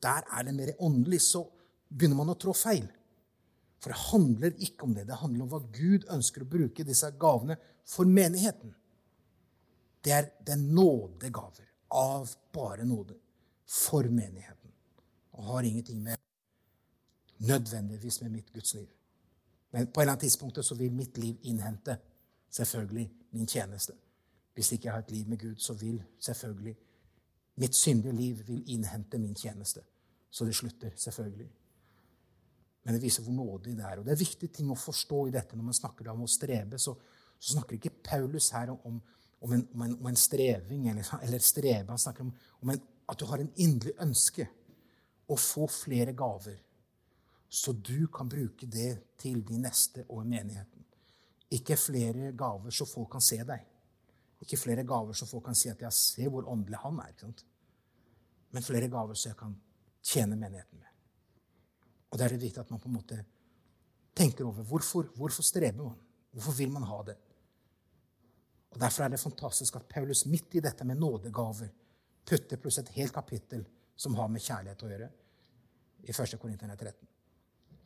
der 0.03 0.27
er 0.27 0.43
det 0.43 0.55
mer 0.55 0.73
åndelig, 0.83 1.21
så 1.21 1.45
begynner 1.89 2.19
man 2.19 2.33
å 2.35 2.37
trå 2.39 2.53
feil. 2.53 2.85
For 3.79 3.93
det 3.93 3.99
handler 4.11 4.57
ikke 4.57 4.83
om 4.83 4.95
det. 4.95 5.05
Det 5.07 5.19
handler 5.21 5.45
om 5.45 5.51
hva 5.51 5.61
Gud 5.73 6.07
ønsker 6.13 6.43
å 6.43 6.49
bruke 6.49 6.85
disse 6.87 7.11
gavene 7.19 7.57
for 7.87 8.09
menigheten. 8.09 8.73
Det 10.03 10.13
er 10.13 10.29
den 10.47 10.69
nådegaver 10.75 11.67
av 11.93 12.29
bare 12.53 12.85
nåde 12.85 13.17
for 13.67 14.03
menigheten. 14.09 14.71
Og 15.37 15.43
har 15.43 15.67
ingenting 15.67 16.01
med 16.03 16.17
nødvendigvis 17.37 18.21
med 18.21 18.31
mitt 18.31 18.53
Guds 18.53 18.73
liv. 18.73 18.87
Men 19.71 19.87
på 19.87 19.99
et 19.99 20.03
eller 20.03 20.11
annet 20.11 20.25
tidspunkt 20.25 20.65
så 20.65 20.75
vil 20.75 20.91
mitt 20.91 21.17
liv 21.17 21.37
innhente 21.43 21.97
selvfølgelig 22.49 23.11
min 23.31 23.47
tjeneste. 23.47 23.93
Hvis 24.53 24.71
ikke 24.71 24.87
jeg 24.87 24.93
har 24.93 25.03
et 25.03 25.11
liv 25.11 25.27
med 25.29 25.37
Gud, 25.37 25.55
så 25.55 25.73
vil 25.73 26.03
selvfølgelig 26.19 26.77
mitt 27.55 27.75
syndige 27.75 28.13
liv 28.13 28.47
vil 28.47 28.63
innhente 28.73 29.17
min 29.17 29.35
tjeneste. 29.35 29.81
Så 30.29 30.45
det 30.45 30.55
slutter, 30.55 30.89
selvfølgelig. 30.95 31.49
Men 32.87 32.95
det 32.95 33.03
viser 33.03 33.25
hvor 33.25 33.35
nådig 33.35 33.75
det 33.75 33.83
er. 33.83 33.99
Og 33.99 34.07
det 34.07 34.13
er 34.15 34.21
viktige 34.21 34.53
ting 34.55 34.71
å 34.71 34.79
forstå 34.79 35.25
i 35.27 35.33
dette 35.35 35.59
når 35.59 35.67
man 35.67 35.75
snakker 35.75 36.07
om 36.13 36.23
å 36.23 36.29
strebe. 36.31 36.79
Så, 36.79 36.93
så 37.35 37.57
snakker 37.57 37.75
ikke 37.75 37.97
Paulus 38.07 38.47
her 38.55 38.71
om, 38.71 39.01
om, 39.43 39.51
en, 39.51 39.65
om, 39.75 39.83
en, 39.83 39.97
om 39.99 40.07
en, 40.07 40.19
streving 40.19 40.87
eller, 40.93 41.09
eller 41.19 41.43
strebe. 41.43 41.91
Han 41.91 41.99
snakker 41.99 42.23
om, 42.23 42.71
at 42.71 43.19
du 43.19 43.27
har 43.27 43.43
en 43.43 43.51
inderlig 43.59 43.97
ønske 44.07 44.47
å 45.27 45.35
få 45.35 45.67
flere 45.67 46.15
gaver 46.15 46.63
så 47.49 47.71
du 47.71 48.07
kan 48.07 48.29
bruke 48.29 48.67
det 48.67 49.17
til 49.19 49.43
de 49.47 49.59
neste 49.59 50.03
og 50.11 50.25
menigheten. 50.27 50.83
Ikke 51.51 51.77
flere 51.79 52.33
gaver 52.35 52.75
så 52.75 52.87
folk 52.87 53.11
kan 53.15 53.23
se 53.23 53.39
deg. 53.47 53.61
Ikke 54.43 54.59
flere 54.59 54.83
gaver 54.87 55.15
så 55.15 55.25
folk 55.25 55.45
kan 55.45 55.55
si 55.55 55.69
at 55.69 55.81
'jeg 55.81 55.93
ser 55.93 56.29
hvor 56.29 56.43
åndelig 56.43 56.77
han 56.77 56.99
er'. 56.99 57.43
Men 58.51 58.63
flere 58.63 58.89
gaver 58.89 59.13
så 59.13 59.29
jeg 59.29 59.37
kan 59.37 59.55
tjene 60.03 60.35
menigheten 60.35 60.79
med. 60.79 60.87
Og 62.11 62.17
det 62.17 62.25
er 62.25 62.35
det 62.35 62.41
viktig 62.41 62.61
at 62.63 62.71
man 62.71 62.81
på 62.81 62.89
en 62.89 62.97
måte 62.97 63.17
tenker 64.17 64.47
over 64.47 64.65
hvorfor, 64.67 65.09
hvorfor 65.15 65.45
streber 65.45 65.83
man. 65.83 65.97
Hvorfor 66.31 66.55
vil 66.57 66.71
man 66.71 66.85
ha 66.87 67.01
det? 67.07 67.17
Og 68.71 68.79
Derfor 68.79 69.03
er 69.03 69.13
det 69.13 69.19
fantastisk 69.19 69.75
at 69.75 69.87
Paulus 69.89 70.25
midt 70.25 70.55
i 70.55 70.63
dette 70.63 70.85
med 70.85 70.99
nådegaver 70.99 71.69
putter 72.27 72.59
pluss 72.61 72.79
et 72.81 72.95
helt 72.97 73.13
kapittel 73.15 73.63
som 73.97 74.15
har 74.19 74.27
med 74.29 74.43
kjærlighet 74.43 74.83
å 74.83 74.89
gjøre, 74.91 75.07
i 76.07 76.13
1. 76.13 76.35
Korinterne 76.39 76.75
13 76.77 77.07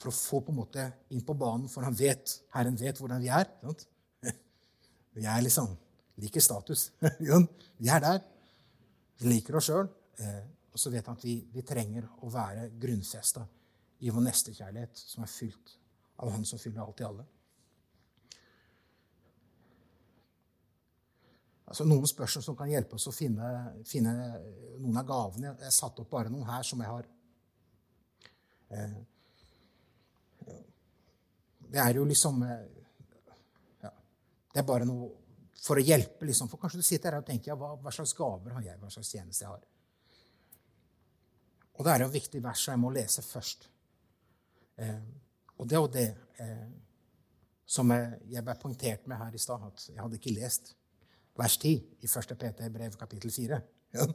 for 0.01 0.09
å 0.09 0.15
få 0.15 0.41
på 0.41 0.53
en 0.53 0.57
måte 0.57 0.87
inn 1.13 1.21
på 1.25 1.35
banen, 1.37 1.69
for 1.69 1.85
han 1.85 1.95
vet, 1.95 2.39
Herren 2.55 2.77
vet 2.79 2.97
hvordan 2.97 3.21
vi 3.21 3.29
er. 3.29 3.45
Sant? 3.61 3.85
Vi 5.17 5.27
er 5.29 5.43
liksom 5.45 5.75
liker 6.21 6.41
status. 6.41 6.89
vi 7.81 7.89
er 7.89 8.01
der. 8.01 8.19
Vi 9.19 9.29
liker 9.29 9.57
oss 9.59 9.67
sjøl. 9.69 9.89
Eh, 10.17 10.43
og 10.71 10.79
så 10.79 10.91
vet 10.93 11.05
han 11.05 11.17
at 11.17 11.25
vi, 11.25 11.35
vi 11.51 11.63
trenger 11.67 12.07
å 12.23 12.29
være 12.31 12.69
grunnfesta 12.79 13.43
i 14.01 14.09
vår 14.09 14.25
nestekjærlighet, 14.25 14.97
som 14.97 15.23
er 15.25 15.31
fylt 15.31 15.77
av 16.21 16.31
Han 16.33 16.43
som 16.45 16.59
fyller 16.61 16.83
alt 16.83 17.01
i 17.01 17.05
alle. 17.07 17.25
Altså, 21.71 21.85
noen 21.87 22.09
spørsmål 22.09 22.43
som 22.43 22.57
kan 22.59 22.69
hjelpe 22.69 22.97
oss 22.97 23.07
å 23.07 23.15
finne, 23.15 23.47
finne 23.87 24.11
noen 24.81 24.99
av 24.99 25.07
gavene. 25.07 25.53
Jeg 25.53 25.69
har 25.69 25.73
satt 25.73 26.01
opp 26.03 26.09
bare 26.11 26.29
noen 26.33 26.49
her 26.49 26.67
som 26.67 26.81
jeg 26.83 26.91
har 26.91 27.07
eh, 28.75 28.99
det 31.71 31.79
er 31.79 31.95
jo 31.95 32.03
liksom 32.07 32.43
eh, 32.43 32.63
ja, 33.81 33.91
Det 34.51 34.59
er 34.59 34.67
bare 34.67 34.87
noe 34.87 35.09
for 35.61 35.77
å 35.77 35.83
hjelpe, 35.85 36.25
liksom. 36.25 36.49
For 36.49 36.59
kanskje 36.59 36.81
du 36.81 36.85
sitter 36.85 37.13
her 37.13 37.21
og 37.21 37.27
tenker 37.27 37.53
ja, 37.53 37.57
hva, 37.59 37.75
hva, 37.79 37.91
slags 37.93 38.15
gaver 38.17 38.57
har 38.57 38.65
jeg, 38.65 38.79
hva 38.81 38.89
slags 38.91 39.11
tjeneste 39.13 39.45
jeg 39.45 39.51
har. 39.51 39.61
Og 41.77 41.85
det 41.85 41.93
er 41.93 42.03
jo 42.03 42.09
et 42.09 42.17
viktig 42.17 42.41
vers 42.43 42.63
jeg 42.67 42.81
må 42.81 42.91
lese 42.93 43.23
først. 43.23 43.70
Eh, 44.77 45.01
og 45.57 45.67
det 45.69 45.77
er 45.77 45.81
jo 45.81 45.91
det 45.91 46.07
eh, 46.41 46.69
som 47.65 47.91
jeg, 47.93 48.19
jeg 48.33 48.43
ble 48.45 48.55
poengtert 48.59 49.07
med 49.07 49.19
her 49.21 49.35
i 49.35 49.41
stad, 49.41 49.63
at 49.67 49.87
jeg 49.89 49.99
hadde 50.01 50.19
ikke 50.19 50.35
lest 50.35 50.73
vers 51.39 51.57
10 51.57 51.71
i 52.03 52.09
1. 52.09 52.35
Peter 52.39 52.69
brev 52.73 52.95
kapittel 52.99 53.31
4. 53.31 53.59
Ja. 53.95 54.07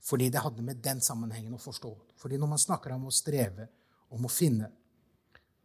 Fordi 0.00 0.30
det 0.32 0.40
hadde 0.40 0.64
med 0.64 0.80
den 0.82 1.02
sammenhengen 1.04 1.54
å 1.54 1.60
forstå. 1.60 1.90
Fordi 2.20 2.38
når 2.40 2.54
man 2.54 2.62
snakker 2.62 2.94
om 2.94 3.08
å 3.10 3.14
streve, 3.14 3.68
om 4.10 4.24
å 4.26 4.32
finne, 4.32 4.70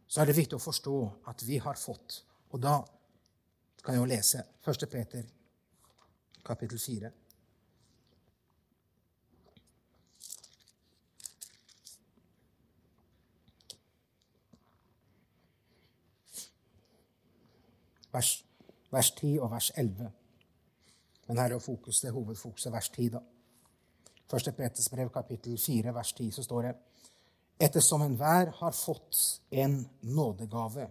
så 0.06 0.22
er 0.22 0.28
det 0.28 0.36
viktig 0.36 0.58
å 0.58 0.62
forstå 0.62 0.96
at 1.32 1.42
vi 1.46 1.58
har 1.62 1.78
fått. 1.80 2.20
Og 2.52 2.60
da 2.62 2.76
kan 3.82 3.96
jeg 3.96 4.02
jo 4.02 4.10
lese 4.10 4.44
1. 4.66 4.86
Peter 4.92 5.24
kapittel 6.46 6.78
4. 6.78 7.10
Vers, 18.16 18.32
vers 18.92 19.10
10 19.18 19.36
og 19.44 19.50
vers 19.52 19.70
11. 19.76 20.10
Men 21.26 21.40
her 21.42 21.54
er 21.54 21.62
fokus, 21.62 22.00
det 22.00 22.14
hovedfokuset 22.14 22.72
vers 22.72 22.88
10. 22.94 23.08
da. 23.16 23.20
Første 24.30 24.52
Peters 24.56 24.88
brev, 24.90 25.10
kapittel 25.14 25.58
4, 25.58 25.94
vers 25.94 26.12
10, 26.12 26.30
så 26.34 26.42
står 26.42 26.62
det 26.62 26.76
Ettersom 27.66 28.02
enhver 28.04 28.50
har 28.58 28.72
fått 28.76 29.40
en 29.50 29.78
nådegave, 30.00 30.88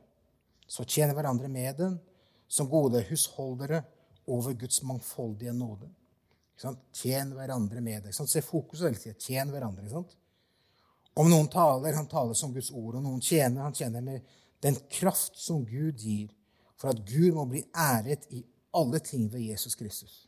så 0.67 0.83
tjener 0.83 1.13
hverandre 1.13 1.49
med 1.51 1.75
den 1.77 1.99
som 2.47 2.69
gode 2.69 3.03
husholdere 3.09 3.83
over 4.27 4.53
Guds 4.53 4.81
mangfoldige 4.83 5.53
nåde. 5.53 5.89
Tjen 6.93 7.33
hverandre 7.35 7.81
med 7.81 8.07
det. 8.07 8.13
Se 8.15 8.41
fokuset 8.41 8.87
hele 8.87 9.01
tida. 9.01 9.17
Tjen 9.19 9.51
hverandre. 9.53 10.03
Om 11.15 11.29
noen 11.29 11.49
taler, 11.51 11.97
han 11.97 12.07
taler 12.09 12.33
som 12.33 12.53
Guds 12.53 12.71
ord. 12.71 12.95
Og 12.95 13.03
noen 13.03 13.21
tjener, 13.21 13.65
han 13.65 13.75
tjener 13.75 14.01
med 14.01 14.25
den 14.63 14.77
kraft 14.89 15.37
som 15.39 15.65
Gud 15.67 15.99
gir, 16.01 16.31
for 16.75 16.91
at 16.91 17.03
Gud 17.07 17.31
må 17.35 17.45
bli 17.49 17.63
æret 17.71 18.27
i 18.29 18.45
alle 18.75 18.99
ting 18.99 19.31
ved 19.33 19.39
Jesus 19.39 19.75
Kristus. 19.75 20.25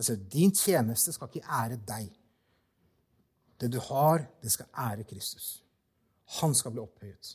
Altså, 0.00 0.16
din 0.32 0.54
tjeneste 0.54 1.12
skal 1.12 1.28
ikke 1.28 1.44
ære 1.44 1.76
deg. 1.88 2.06
Det 3.60 3.68
du 3.72 3.76
har, 3.84 4.24
det 4.42 4.52
skal 4.52 4.70
ære 4.72 5.04
Kristus. 5.04 5.64
Han 6.40 6.54
skal 6.54 6.72
bli 6.72 6.80
opphøyet. 6.80 7.34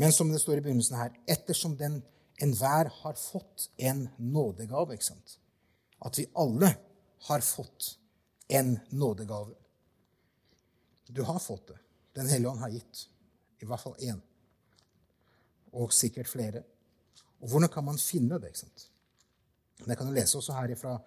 Men 0.00 0.12
som 0.12 0.30
det 0.32 0.40
står 0.40 0.56
i 0.56 0.64
begynnelsen 0.64 0.96
her, 0.96 1.12
ettersom 1.28 1.74
den 1.76 1.98
enhver 2.40 2.88
har 3.02 3.18
fått 3.20 3.68
en 3.76 4.06
nådegave 4.16 4.96
ikke 4.96 5.10
sant? 5.10 5.36
At 6.00 6.16
vi 6.16 6.24
alle 6.32 6.72
har 7.28 7.44
fått 7.44 7.98
en 8.48 8.78
nådegave. 8.90 9.52
Du 11.12 11.22
har 11.28 11.38
fått 11.38 11.68
det. 11.68 11.78
Den 12.16 12.32
hellige 12.32 12.54
ånd 12.54 12.64
har 12.64 12.72
gitt. 12.72 13.04
I 13.60 13.68
hvert 13.68 13.84
fall 13.84 14.00
én. 14.00 14.24
Og 15.76 15.92
sikkert 15.92 16.32
flere. 16.32 16.64
Og 17.40 17.48
hvordan 17.48 17.68
kan 17.72 17.84
man 17.84 17.98
finne 17.98 18.38
det? 18.40 18.52
ikke 18.52 18.58
sant? 18.58 18.86
Det 19.86 19.96
kan 19.96 20.06
du 20.06 20.12
lese 20.12 20.38
også 20.38 20.52
her 20.52 20.74
fra 20.76 20.98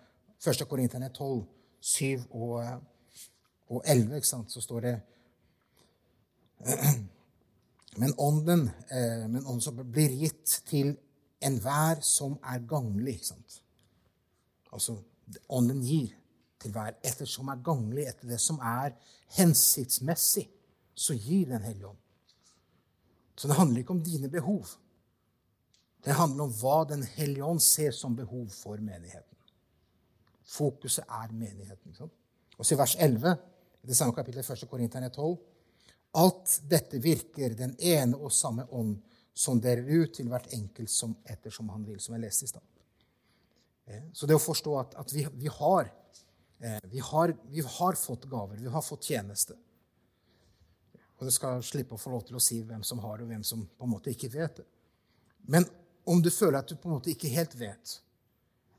1. 0.48 0.68
Korinterne 0.70 1.10
12, 1.10 1.44
7 1.80 2.22
og, 2.32 2.66
og 3.70 3.84
11. 3.86 4.16
Ikke 4.16 4.28
sant? 4.28 4.52
Så 4.52 4.62
står 4.62 4.80
det 4.80 4.96
Men 7.98 8.14
ånden, 8.18 8.70
eh, 8.90 9.28
men 9.30 9.46
ånden 9.46 9.62
som 9.62 9.78
blir 9.92 10.10
gitt 10.18 10.64
til 10.66 10.96
enhver 11.46 12.02
som 12.02 12.40
er 12.42 12.64
ganglig. 12.66 13.20
Ikke 13.20 13.28
sant? 13.28 13.60
Altså, 14.74 14.96
ånden 15.50 15.84
gir 15.86 16.16
til 16.62 16.74
hver 16.74 16.96
etter 17.06 17.30
som 17.30 17.52
er 17.54 17.62
ganglig, 17.62 18.08
etter 18.10 18.32
det 18.32 18.40
som 18.42 18.58
er 18.60 18.96
hensiktsmessig, 19.38 20.48
så 20.96 21.14
gir 21.14 21.46
Den 21.50 21.62
hellige 21.62 21.88
ånd. 21.88 21.98
Så 23.36 23.48
det 23.48 23.56
handler 23.58 23.80
ikke 23.80 23.94
om 23.94 24.04
dine 24.04 24.30
behov. 24.30 24.68
Det 26.04 26.18
handler 26.18 26.44
om 26.44 26.58
hva 26.60 26.84
Den 26.90 27.04
hellige 27.04 27.46
ånd 27.46 27.62
ser 27.64 27.92
som 27.96 28.16
behov 28.16 28.50
for 28.52 28.78
menigheten. 28.78 29.38
Fokuset 30.44 31.06
er 31.08 31.32
menigheten. 31.32 31.92
Ikke 31.92 32.10
Og 32.58 32.66
så 32.66 32.76
i 32.76 32.78
vers 32.78 32.96
11 33.00 33.38
i 33.84 33.88
det 33.88 33.96
samme 33.96 34.16
kapitlet 34.16 34.50
1. 34.50 34.70
Korinterne 34.70 35.10
12 35.10 35.38
Alt 36.14 36.60
dette 36.70 37.00
virker 37.02 37.56
den 37.58 37.74
ene 37.80 38.18
og 38.18 38.32
samme 38.32 38.68
ånd 38.70 39.00
som 39.34 39.58
deler 39.62 39.88
ut 40.04 40.14
til 40.14 40.30
hvert 40.30 40.52
enkelt 40.54 40.92
som 40.94 41.16
ettersom 41.26 41.72
han 41.74 41.86
vil, 41.88 42.00
som 42.00 42.14
jeg 42.14 42.22
leste 42.22 42.46
i 42.46 42.52
stad. 42.52 42.62
Eh, 43.90 44.04
så 44.14 44.30
det 44.30 44.38
å 44.38 44.44
forstå 44.44 44.76
at, 44.80 44.94
at 45.02 45.14
vi, 45.14 45.26
vi, 45.42 45.50
har, 45.50 45.90
eh, 46.62 46.78
vi, 46.92 47.02
har, 47.02 47.34
vi, 47.50 47.64
har, 47.66 47.98
fått 47.98 48.28
gaver, 48.30 48.62
vi 48.62 48.70
har 48.70 48.86
fått 48.86 49.10
tjeneste. 49.10 49.58
Og 51.18 51.26
det 51.26 51.34
skal 51.34 51.66
slippe 51.66 51.98
å 51.98 52.02
få 52.02 52.14
lov 52.14 52.28
til 52.28 52.38
å 52.38 52.44
si 52.44 52.60
hvem 52.62 52.86
som 52.86 53.02
har 53.02 53.18
det, 53.18 53.26
og 53.26 53.34
hvem 53.34 53.48
som 53.48 53.66
på 53.66 53.88
en 53.88 53.94
måte 53.96 54.14
ikke 54.14 54.30
vet 54.36 54.62
det. 54.62 54.68
Men 55.50 55.66
om 56.06 56.22
du 56.22 56.30
føler 56.32 56.60
at 56.60 56.70
du 56.70 56.76
på 56.76 56.90
en 56.90 56.98
måte 56.98 57.12
ikke 57.14 57.32
helt 57.34 57.54
vet, 57.60 57.98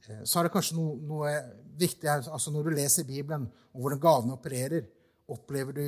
eh, 0.09 0.25
så 0.25 0.41
er 0.41 0.49
det 0.49 0.55
kanskje 0.55 0.77
noe, 0.79 0.97
noe 1.01 1.35
viktig 1.79 2.09
altså 2.11 2.53
Når 2.53 2.69
du 2.69 2.77
leser 2.77 3.07
Bibelen, 3.09 3.49
og 3.75 3.81
hvordan 3.81 4.03
gavene 4.03 4.37
opererer, 4.37 4.85
opplever 5.29 5.73
du 5.75 5.87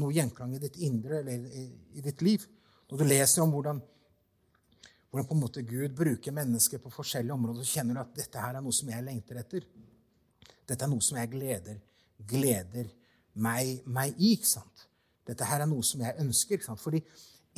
noe 0.00 0.14
gjenklang 0.14 0.54
i 0.54 0.62
ditt 0.62 0.78
indre 0.86 1.20
eller 1.20 1.46
i, 1.46 1.66
i 1.98 2.02
ditt 2.04 2.22
liv. 2.22 2.46
Når 2.90 2.98
du 2.98 3.06
leser 3.06 3.42
om 3.44 3.52
hvordan, 3.54 3.80
hvordan 5.10 5.28
på 5.28 5.36
en 5.36 5.42
måte 5.42 5.62
Gud 5.66 5.94
bruker 5.96 6.34
mennesker 6.34 6.82
på 6.82 6.92
forskjellige 6.94 7.34
områder, 7.34 7.62
så 7.62 7.78
kjenner 7.78 7.98
du 7.98 8.02
at 8.02 8.16
dette 8.16 8.42
her 8.42 8.58
er 8.58 8.64
noe 8.64 8.74
som 8.74 8.90
jeg 8.90 9.06
lengter 9.06 9.42
etter. 9.42 9.66
Dette 10.66 10.86
er 10.86 10.90
noe 10.90 11.04
som 11.04 11.18
jeg 11.18 11.30
gleder, 11.32 11.78
gleder 12.30 12.90
meg, 13.34 13.80
meg 13.86 14.14
i. 14.18 14.34
ikke 14.36 14.50
sant? 14.50 14.86
Dette 15.26 15.46
her 15.46 15.62
er 15.62 15.70
noe 15.70 15.86
som 15.86 16.02
jeg 16.02 16.18
ønsker. 16.22 16.58
ikke 16.58 16.70
sant? 16.70 16.82
Fordi 16.82 17.02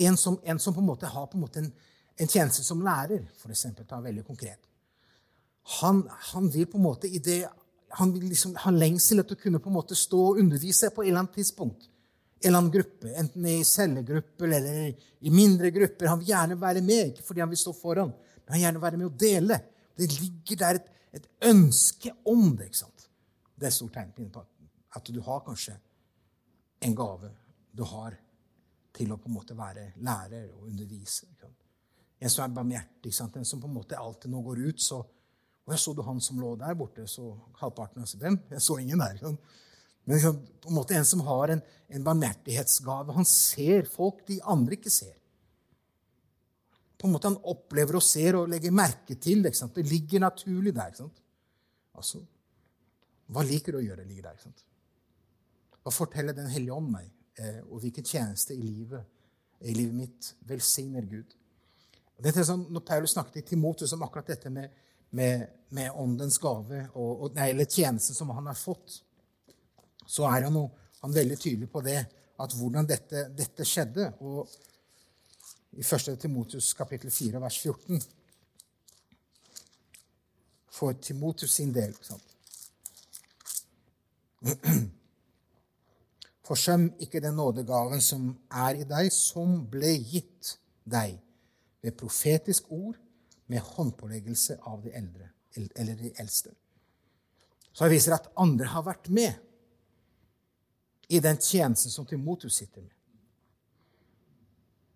en 0.08 0.16
som, 0.20 0.38
en 0.44 0.60
som 0.60 0.74
på 0.74 0.80
en 0.80 0.88
måte 0.88 1.08
har 1.08 1.28
på 1.28 1.38
en, 1.38 1.44
måte 1.44 1.62
en, 1.62 1.72
en 2.20 2.28
tjeneste 2.28 2.64
som 2.66 2.82
lærer, 2.84 3.24
for 3.40 3.54
eksempel, 3.54 3.86
ta 3.88 4.00
veldig 4.02 4.24
konkret 4.26 4.68
han, 5.62 6.08
han 6.32 6.50
vil 6.50 6.66
på 6.66 6.78
en 6.78 6.82
måte 6.82 7.08
i 7.08 7.18
det 7.18 7.46
han 7.92 8.12
vil 8.14 8.24
liksom 8.30 8.54
ha 8.56 8.70
lengsel 8.72 9.20
etter 9.20 9.36
å 9.36 9.40
kunne 9.42 9.60
på 9.60 9.68
en 9.68 9.76
måte 9.76 9.96
stå 9.98 10.20
og 10.30 10.38
undervise 10.40 10.88
på 10.94 11.02
et 11.02 11.10
eller 11.10 11.24
annet 11.24 11.34
tidspunkt 11.36 11.88
en 12.42 12.48
eller 12.48 12.58
annen 12.58 12.72
gruppe, 12.74 13.10
enten 13.20 13.44
i 13.46 13.58
cellegrupper 13.62 14.54
eller 14.56 14.78
i 15.20 15.30
mindre 15.30 15.68
grupper. 15.70 16.08
Han 16.10 16.18
vil 16.18 16.32
gjerne 16.32 16.56
være 16.58 16.80
med, 16.82 17.12
ikke 17.12 17.22
fordi 17.22 17.42
han 17.44 17.52
vil 17.52 17.60
stå 17.60 17.70
foran, 17.76 18.10
men 18.10 18.48
han 18.48 18.56
vil 18.56 18.64
gjerne 18.64 18.82
være 18.82 18.98
med 18.98 19.06
og 19.06 19.20
dele. 19.20 19.58
Det 19.94 20.08
ligger 20.16 20.58
der 20.64 20.80
et, 20.80 20.88
et 21.20 21.28
ønske 21.52 22.10
om 22.26 22.48
det. 22.56 22.66
ikke 22.66 22.80
sant? 22.80 23.06
Det 23.54 23.68
er 23.68 23.70
et 23.70 23.76
stort 23.76 23.94
tegn 23.94 24.10
på 24.16 24.42
at 24.98 25.12
du 25.14 25.20
har 25.22 25.44
kanskje 25.46 25.76
en 26.82 26.98
gave 26.98 27.30
du 27.70 27.84
har 27.92 28.18
til 28.98 29.14
å 29.14 29.20
på 29.22 29.30
en 29.30 29.38
måte 29.38 29.54
være 29.54 29.92
lærer 30.02 30.50
og 30.56 30.66
undervise. 30.72 31.30
En 32.22 32.30
som 32.30 32.44
er 32.44 32.54
barmhjertig, 32.54 33.10
en 33.10 33.48
som 33.48 33.60
på 33.60 33.66
en 33.66 33.74
måte 33.74 33.98
alltid 33.98 34.30
nå 34.30 34.40
går 34.46 34.62
ut, 34.68 34.80
så 34.80 35.00
og 35.62 35.74
jeg 35.74 35.82
så 35.82 35.94
du 35.94 36.02
han 36.02 36.20
som 36.22 36.40
lå 36.42 36.54
der 36.58 36.74
borte, 36.78 37.04
så 37.06 37.36
halvparten 37.60 38.02
av 38.02 38.14
hvem? 38.18 38.38
Jeg 38.50 38.64
så 38.64 38.78
ingen 38.82 39.02
der. 39.02 39.18
Sånn. 39.20 39.36
Men 40.02 40.16
liksom, 40.16 40.38
på 40.62 40.70
en 40.72 40.74
måte 40.74 40.96
en 40.98 41.06
som 41.06 41.22
har 41.28 41.52
en, 41.54 41.62
en 41.94 42.06
barmhjertighetsgave. 42.08 43.14
Han 43.14 43.28
ser 43.28 43.86
folk 43.90 44.24
de 44.26 44.40
andre 44.42 44.74
ikke 44.74 44.90
ser. 44.90 45.14
På 46.98 47.06
en 47.06 47.14
måte 47.14 47.30
Han 47.30 47.38
opplever 47.50 47.98
og 47.98 48.04
ser 48.06 48.38
og 48.38 48.50
legger 48.50 48.74
merke 48.74 49.14
til. 49.14 49.46
Ikke 49.46 49.60
sant? 49.60 49.78
Det 49.78 49.86
ligger 49.86 50.24
naturlig 50.26 50.74
der. 50.74 50.90
Ikke 50.90 51.04
sant? 51.04 51.22
Altså, 51.94 52.24
Hva 53.32 53.46
liker 53.46 53.76
du 53.76 53.78
å 53.78 53.86
gjøre 53.86 54.06
ligger 54.08 54.26
der? 54.26 54.38
Ikke 54.38 54.48
sant? 54.50 54.66
Hva 55.82 55.94
forteller 55.94 56.34
Den 56.34 56.50
hellige 56.50 56.74
ånd 56.74 56.90
meg? 56.90 57.06
Eh, 57.38 57.62
og 57.68 57.84
hvilken 57.84 58.06
tjeneste 58.06 58.54
i 58.54 58.60
livet, 58.60 59.06
i 59.62 59.76
livet 59.78 59.94
mitt 59.94 60.34
velsigner 60.50 61.06
Gud? 61.06 61.38
Og 62.22 62.28
det 62.28 62.38
er 62.38 62.44
sånn, 62.46 62.68
når 62.70 62.84
Paulus 62.86 63.16
snakket 63.16 63.40
i 63.40 63.48
Timotus 63.50 63.92
om 63.96 64.04
akkurat 64.06 64.28
dette 64.30 64.50
med, 64.54 64.70
med, 65.18 65.40
med 65.74 65.96
åndens 65.98 66.38
gave, 66.38 66.84
og, 66.94 67.10
og, 67.16 67.32
nei, 67.34 67.48
eller 67.50 67.66
tjeneste 67.66 68.14
som 68.14 68.30
han 68.30 68.46
har 68.46 68.54
fått 68.54 69.00
så 70.06 70.28
er 70.30 70.46
han, 70.46 70.70
han 71.02 71.14
veldig 71.14 71.38
tydelig 71.40 71.66
på 71.72 71.80
det, 71.82 71.98
at 72.38 72.54
hvordan 72.54 72.86
dette, 72.86 73.24
dette 73.34 73.66
skjedde. 73.66 74.12
Og 74.22 74.46
i 75.74 75.82
1. 75.82 76.14
Timotus 76.22 76.70
kapittel 76.78 77.10
4, 77.10 77.40
vers 77.42 77.58
14 77.58 78.02
For 80.70 80.92
Timotus 81.02 81.50
sin 81.58 81.74
del? 81.74 81.96
Forsøm 86.46 86.92
ikke 87.02 87.20
den 87.24 87.34
nådegaven 87.34 88.00
som 88.04 88.38
er 88.62 88.78
i 88.78 88.86
deg, 88.86 89.10
som 89.10 89.66
ble 89.74 89.96
gitt 89.98 90.54
deg 90.86 91.18
ved 91.82 91.96
profetisk 91.98 92.70
ord 92.72 92.98
med 93.50 93.60
håndpåleggelse 93.60 94.58
av 94.70 94.82
de 94.84 94.92
eldre, 94.96 95.28
eller 95.56 95.96
de 95.98 96.12
eldste. 96.20 96.54
Så 97.72 97.86
jeg 97.86 97.96
viser 97.96 98.16
at 98.16 98.30
andre 98.40 98.68
har 98.68 98.84
vært 98.86 99.08
med 99.12 99.32
i 101.12 101.20
den 101.20 101.36
tjenesten 101.40 101.92
som 101.92 102.06
Timotus 102.08 102.56
sitter 102.56 102.84
med. 102.84 102.92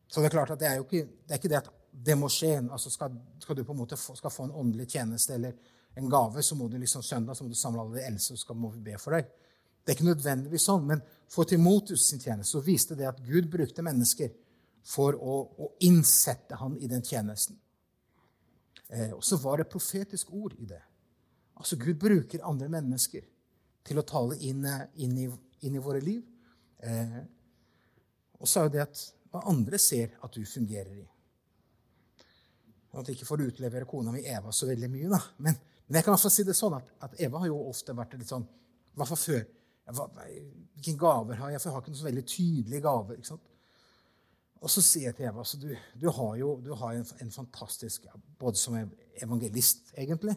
Så 0.07 0.21
det 0.21 0.31
er 0.31 0.37
klart 0.37 0.53
at 0.55 0.61
det 0.61 0.69
er 0.69 0.79
jo 0.79 0.87
ikke 0.87 1.03
det, 1.05 1.33
er 1.33 1.41
ikke 1.41 1.51
det 1.53 1.59
at 1.59 1.73
det 2.07 2.15
må 2.17 2.29
skje. 2.33 2.55
altså 2.73 2.93
skal, 2.93 3.17
skal, 3.43 3.57
du 3.57 3.65
på 3.65 3.75
en 3.75 3.81
måte 3.81 3.99
få, 4.01 4.15
få 4.15 4.47
en 4.47 4.55
åndelig 4.55 4.91
tjeneste 4.93 5.35
eller 5.35 5.57
en 5.97 6.11
gave, 6.13 6.43
så 6.43 6.55
må 6.55 6.69
du 6.69 6.79
liksom 6.79 7.03
søndag 7.03 7.37
så 7.37 7.45
må 7.45 7.51
du 7.51 7.59
samle 7.59 7.83
alle 7.83 7.99
de 7.99 8.07
eldste, 8.07 8.37
og 8.37 8.39
så 8.39 8.55
må 8.55 8.71
vi 8.71 8.85
be 8.91 8.99
for 9.01 9.17
deg. 9.17 9.29
Det 9.83 9.93
er 9.93 9.99
ikke 9.99 10.09
nødvendigvis 10.09 10.67
sånn, 10.69 10.87
men 10.87 11.03
for 11.31 11.49
Timotus 11.49 12.09
sin 12.11 12.21
tjeneste 12.21 12.57
så 12.57 12.63
viste 12.65 12.97
det 12.99 13.09
at 13.09 13.21
Gud 13.25 13.49
brukte 13.51 13.85
mennesker 13.87 14.33
for 14.87 15.17
å, 15.19 15.39
å 15.59 15.71
innsette 15.87 16.59
ham 16.61 16.77
i 16.79 16.91
den 16.91 17.03
tjenesten. 17.05 17.59
Eh, 18.89 19.11
og 19.17 19.25
så 19.27 19.39
var 19.43 19.59
det 19.59 19.71
profetisk 19.73 20.31
ord 20.37 20.55
i 20.63 20.69
det. 20.71 20.83
Altså 21.57 21.79
Gud 21.81 21.99
bruker 21.99 22.45
andre 22.47 22.69
mennesker 22.71 23.25
til 23.87 23.99
å 23.99 24.07
tale 24.07 24.37
inn, 24.45 24.63
inn 25.03 25.19
i 25.25 25.27
inn 25.61 25.75
i 25.75 25.83
våre 25.83 26.01
liv. 26.01 26.23
Eh, 26.79 27.19
og 28.41 28.49
så 28.49 28.61
er 28.61 28.69
jo 28.69 28.75
det 28.77 28.85
at 28.85 29.03
hva 29.33 29.45
andre 29.51 29.81
ser 29.81 30.17
at 30.25 30.37
du 30.37 30.45
fungerer 30.47 31.01
i. 31.01 31.07
At 32.97 33.09
jeg 33.09 33.19
ikke 33.19 33.29
får 33.29 33.45
utlevere 33.51 33.89
kona 33.89 34.13
mi 34.15 34.23
Eva 34.25 34.53
så 34.55 34.69
veldig 34.69 34.89
mye, 34.93 35.11
da. 35.13 35.21
Men, 35.45 35.59
men 35.87 35.99
jeg 35.99 36.07
kan 36.07 36.17
også 36.17 36.33
si 36.33 36.47
det 36.49 36.57
sånn 36.57 36.79
at, 36.79 36.89
at, 37.05 37.19
Eva 37.21 37.43
har 37.43 37.51
jo 37.51 37.59
ofte 37.69 37.97
vært 37.97 38.17
litt 38.17 38.31
sånn 38.31 38.47
I 38.47 39.01
hvert 39.01 39.13
fall 39.13 39.21
før. 39.21 39.43
Hvilke 39.87 40.97
gaver 41.01 41.43
har 41.43 41.53
jeg? 41.53 41.61
For 41.61 41.69
jeg 41.69 41.77
har 41.77 41.85
ikke 41.85 41.93
noen 41.93 42.01
så 42.01 42.09
veldig 42.09 42.25
tydelige 42.31 42.85
gaver. 42.87 43.21
ikke 43.21 43.33
sant? 43.35 43.53
Og 44.65 44.73
så 44.73 44.83
sier 44.83 45.11
jeg 45.11 45.17
til 45.19 45.29
Eva 45.29 45.43
altså 45.43 45.59
du, 45.61 45.69
du 46.01 46.07
har 46.11 46.37
jo 46.41 46.55
du 46.65 46.73
har 46.79 46.97
en, 46.97 47.07
en, 47.23 47.33
fantastisk 47.33 48.07
Både 48.41 48.57
som 48.57 48.77
evangelist, 49.23 49.93
egentlig, 49.97 50.37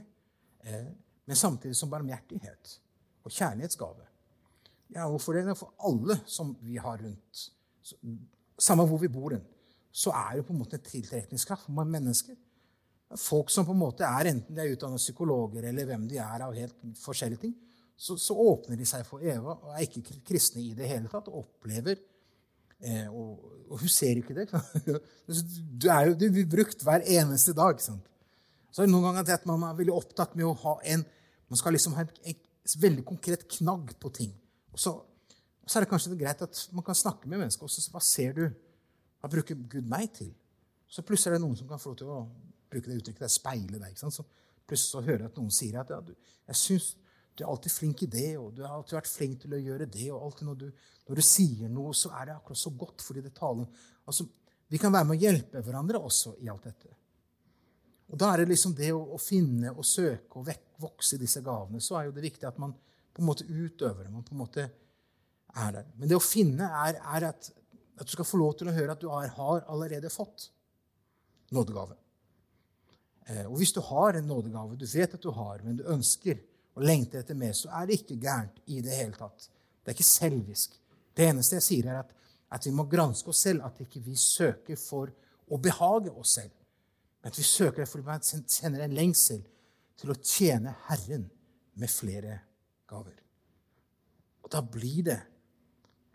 eh, 0.63 0.91
men 1.25 1.35
samtidig 1.35 1.75
som 1.75 1.89
barmhjertighet 1.91 2.79
og 3.23 3.31
kjærlighetsgave. 3.31 4.05
Ja, 4.95 5.07
hvorfor 5.09 5.35
det? 5.35 5.57
For 5.57 5.73
alle 5.85 6.15
som 6.25 6.55
vi 6.61 6.77
har 6.81 6.97
rundt, 7.03 7.41
samme 8.57 8.85
hvor 8.87 8.97
vi 8.97 9.11
bor, 9.11 9.35
så 9.91 10.13
er 10.15 10.37
det 10.37 10.45
på 10.47 10.53
en 10.53 10.61
måte 10.61 10.79
en 10.79 10.85
tiltrekningskraft 10.87 11.67
for 11.67 11.83
mennesker. 11.83 12.37
Folk 13.17 13.49
som 13.49 13.65
på 13.65 13.75
en 13.75 13.81
måte 13.81 14.05
er 14.07 14.31
enten 14.31 14.55
de 14.55 14.63
er 14.63 14.73
utdannet 14.73 15.01
psykologer 15.01 15.67
eller 15.69 15.85
hvem 15.89 16.07
de 16.09 16.17
er 16.21 16.45
av 16.45 16.55
helt 16.55 16.87
forskjellige 17.01 17.43
ting, 17.43 17.55
så, 17.99 18.15
så 18.17 18.33
åpner 18.33 18.79
de 18.79 18.87
seg 18.87 19.03
for 19.05 19.21
Eva 19.25 19.57
og 19.57 19.73
er 19.73 19.83
ikke 19.83 20.21
kristne 20.25 20.63
i 20.63 20.75
det 20.77 20.87
hele 20.87 21.09
tatt 21.11 21.27
og 21.27 21.41
opplever 21.43 21.99
og, 23.11 23.39
og, 23.67 23.79
hun 23.81 23.91
ser 23.91 24.21
ikke 24.21 24.35
det. 24.37 24.47
Du 25.81 25.89
er 25.91 26.07
jo 26.07 26.15
blir 26.31 26.47
brukt 26.49 26.83
hver 26.83 27.03
eneste 27.03 27.53
dag. 27.53 27.81
Sant? 27.83 28.05
Så 28.71 28.85
noen 28.87 29.09
ganger 29.09 29.33
at 29.35 29.47
man 29.49 29.65
er 29.67 29.77
veldig 29.77 29.95
opptatt 29.95 30.37
med 30.39 30.47
å 30.47 30.57
ha 30.65 30.77
en 30.93 31.05
Man 31.49 31.57
skal 31.57 31.73
liksom 31.73 31.95
ha 31.97 32.03
en, 32.03 32.11
en 32.29 32.81
veldig 32.81 33.01
konkret 33.01 33.47
knagg 33.49 33.95
på 33.97 34.11
ting. 34.13 34.29
Og 34.69 34.77
så, 34.77 34.91
og 34.93 35.65
så, 35.65 35.79
er 35.79 35.81
det 35.81 35.89
kanskje 35.89 36.17
greit 36.19 36.43
at 36.45 36.59
man 36.77 36.85
kan 36.85 36.93
snakke 36.93 37.25
med 37.25 37.41
mennesker. 37.41 37.65
Også, 37.65 37.81
så 37.81 37.89
Hva 37.95 38.01
ser 38.05 38.35
du? 38.37 38.43
Hva 39.17 39.31
bruker 39.33 39.57
Gud 39.57 39.87
meg 39.89 40.11
til? 40.13 40.29
Så 40.85 41.01
plutselig 41.01 41.33
er 41.33 41.39
det 41.39 41.47
noen 41.47 41.57
som 41.57 41.67
kan 41.71 41.81
få 41.81 41.89
lov 41.89 41.97
til 41.97 42.11
å 42.13 42.19
bruke 42.69 42.85
det 42.85 42.99
uttrykket, 42.99 43.23
det 43.23 43.27
er 43.31 43.33
speile 43.33 43.81
deg. 43.81 43.97
Så 43.97 44.23
plutselig 44.69 44.91
så 44.91 45.01
hører 45.01 45.25
jeg 45.25 45.31
at 45.31 45.41
noen 45.41 45.55
sier 45.57 45.79
at 45.81 45.89
ja, 45.95 45.97
du, 46.05 46.13
jeg 46.51 46.61
syns 46.61 46.91
du 47.39 47.45
er 47.45 47.51
alltid 47.53 47.71
flink 47.71 48.03
i 48.03 48.09
det, 48.11 48.29
og 48.35 48.51
du 48.55 48.65
har 48.65 48.75
alltid 48.75 48.97
vært 48.97 49.11
flink 49.11 49.37
til 49.43 49.55
å 49.55 49.61
gjøre 49.63 49.87
det. 49.87 50.09
og 50.11 50.25
alltid 50.27 50.47
når 50.49 50.57
du, 50.59 50.65
når 51.07 51.19
du 51.21 51.23
sier 51.23 51.71
noe, 51.71 51.93
så 51.95 52.11
er 52.19 52.27
det 52.27 52.35
akkurat 52.35 52.59
så 52.59 52.71
godt 52.75 53.05
fordi 53.05 53.23
det 53.23 53.35
taler 53.37 53.67
altså, 54.05 54.27
Vi 54.69 54.77
kan 54.77 54.93
være 54.93 55.07
med 55.07 55.15
å 55.15 55.23
hjelpe 55.23 55.61
hverandre 55.65 56.01
også 56.03 56.35
i 56.43 56.49
alt 56.51 56.67
dette. 56.67 56.91
Og 58.09 58.17
Da 58.19 58.33
er 58.33 58.41
det 58.41 58.51
liksom 58.51 58.75
det 58.77 58.91
å, 58.93 58.99
å 59.15 59.21
finne 59.21 59.71
og 59.71 59.85
søke 59.85 60.41
og 60.41 60.45
vek, 60.49 60.65
vokse 60.81 61.17
disse 61.21 61.41
gavene. 61.45 61.81
Så 61.81 61.95
er 61.97 62.09
jo 62.09 62.13
det 62.17 62.25
viktig 62.25 62.45
at 62.49 62.59
man 62.61 62.75
på 62.75 63.23
en 63.23 63.29
måte 63.29 63.47
utøver 63.47 64.03
det. 64.03 64.11
man 64.13 64.25
på 64.27 64.35
en 64.35 64.43
måte 64.43 64.67
er 64.67 65.73
der. 65.73 65.89
Men 65.95 66.11
det 66.11 66.17
å 66.17 66.23
finne 66.23 66.69
er, 66.83 66.99
er 66.99 67.29
at, 67.31 67.49
at, 67.49 68.05
du 68.05 68.13
skal 68.13 68.27
få 68.27 68.41
lov 68.41 68.57
til 68.59 68.69
å 68.69 68.75
høre 68.75 68.93
at 68.93 69.01
du 69.01 69.09
har, 69.13 69.31
har 69.37 69.65
allerede 69.71 70.11
fått 70.13 70.49
nådegave. 71.55 71.97
Eh, 73.29 73.45
og 73.45 73.57
hvis 73.61 73.73
du 73.73 73.81
har 73.85 74.17
en 74.17 74.29
nådegave 74.29 74.77
du 74.77 74.85
vet 74.89 75.13
at 75.13 75.25
du 75.25 75.31
har, 75.33 75.61
men 75.65 75.77
du 75.79 75.85
ønsker 75.89 76.41
og 76.79 76.85
lengter 76.87 77.19
etter 77.19 77.35
mer, 77.35 77.51
så 77.57 77.71
er 77.75 77.87
det 77.87 77.99
ikke 77.99 78.19
gærent 78.23 78.61
i 78.71 78.79
det 78.83 78.95
hele 78.95 79.17
tatt. 79.17 79.49
Det 79.83 79.91
er 79.91 79.97
ikke 79.97 80.07
selvisk. 80.07 80.77
Det 81.15 81.27
eneste 81.27 81.57
jeg 81.57 81.65
sier, 81.65 81.89
er 81.91 82.03
at, 82.05 82.13
at 82.55 82.65
vi 82.65 82.71
må 82.75 82.85
granske 82.87 83.31
oss 83.33 83.43
selv, 83.43 83.65
at 83.67 83.81
ikke 83.83 84.01
vi 84.05 84.15
søker 84.15 84.79
for 84.79 85.11
å 85.51 85.59
behage 85.59 86.13
oss 86.13 86.37
selv. 86.39 86.53
Men 87.19 87.33
at 87.33 87.39
vi 87.39 87.43
søker 87.43 87.89
fordi 87.89 88.05
vi 88.07 88.43
kjenner 88.47 88.85
en 88.85 88.95
lengsel 88.95 89.41
til 89.99 90.13
å 90.13 90.19
tjene 90.23 90.75
Herren 90.87 91.27
med 91.79 91.91
flere 91.91 92.37
gaver. 92.87 93.17
Og 94.45 94.51
da 94.53 94.63
blir 94.63 95.03
det 95.09 95.19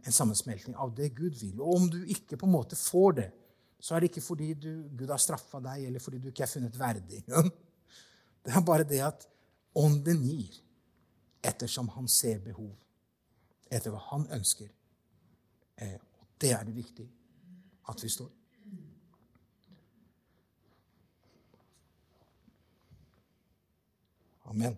en 0.05 0.17
sammensmelting 0.17 0.77
av 0.81 0.95
det 0.97 1.11
Gud 1.17 1.37
vil. 1.41 1.61
Og 1.61 1.77
om 1.77 1.91
du 1.93 2.01
ikke 2.09 2.39
på 2.41 2.49
en 2.49 2.57
måte 2.57 2.79
får 2.79 3.21
det, 3.21 3.29
så 3.85 3.95
er 3.95 4.01
det 4.01 4.15
ikke 4.15 4.25
fordi 4.25 4.49
du, 4.57 4.71
Gud 4.97 5.13
har 5.13 5.21
straffa 5.21 5.61
deg, 5.61 5.85
eller 5.91 6.01
fordi 6.01 6.23
du 6.23 6.31
ikke 6.31 6.47
er 6.47 6.55
funnet 6.57 6.81
verdig. 6.81 7.21
Det 8.45 8.53
er 8.53 8.61
bare 8.61 8.85
det 8.85 8.99
at 9.01 9.23
Ånden 9.75 10.23
gir 10.23 10.61
ettersom 11.43 11.89
han 11.89 12.09
ser 12.09 12.39
behov, 12.45 12.73
etter 13.71 13.91
hva 13.91 14.01
han 14.11 14.27
ønsker. 14.33 14.71
Eh, 15.77 15.99
det 16.41 16.53
er 16.55 16.65
det 16.65 16.77
viktig 16.77 17.07
at 17.91 18.03
vi 18.05 18.09
står. 18.09 18.31
Amen. 24.45 24.77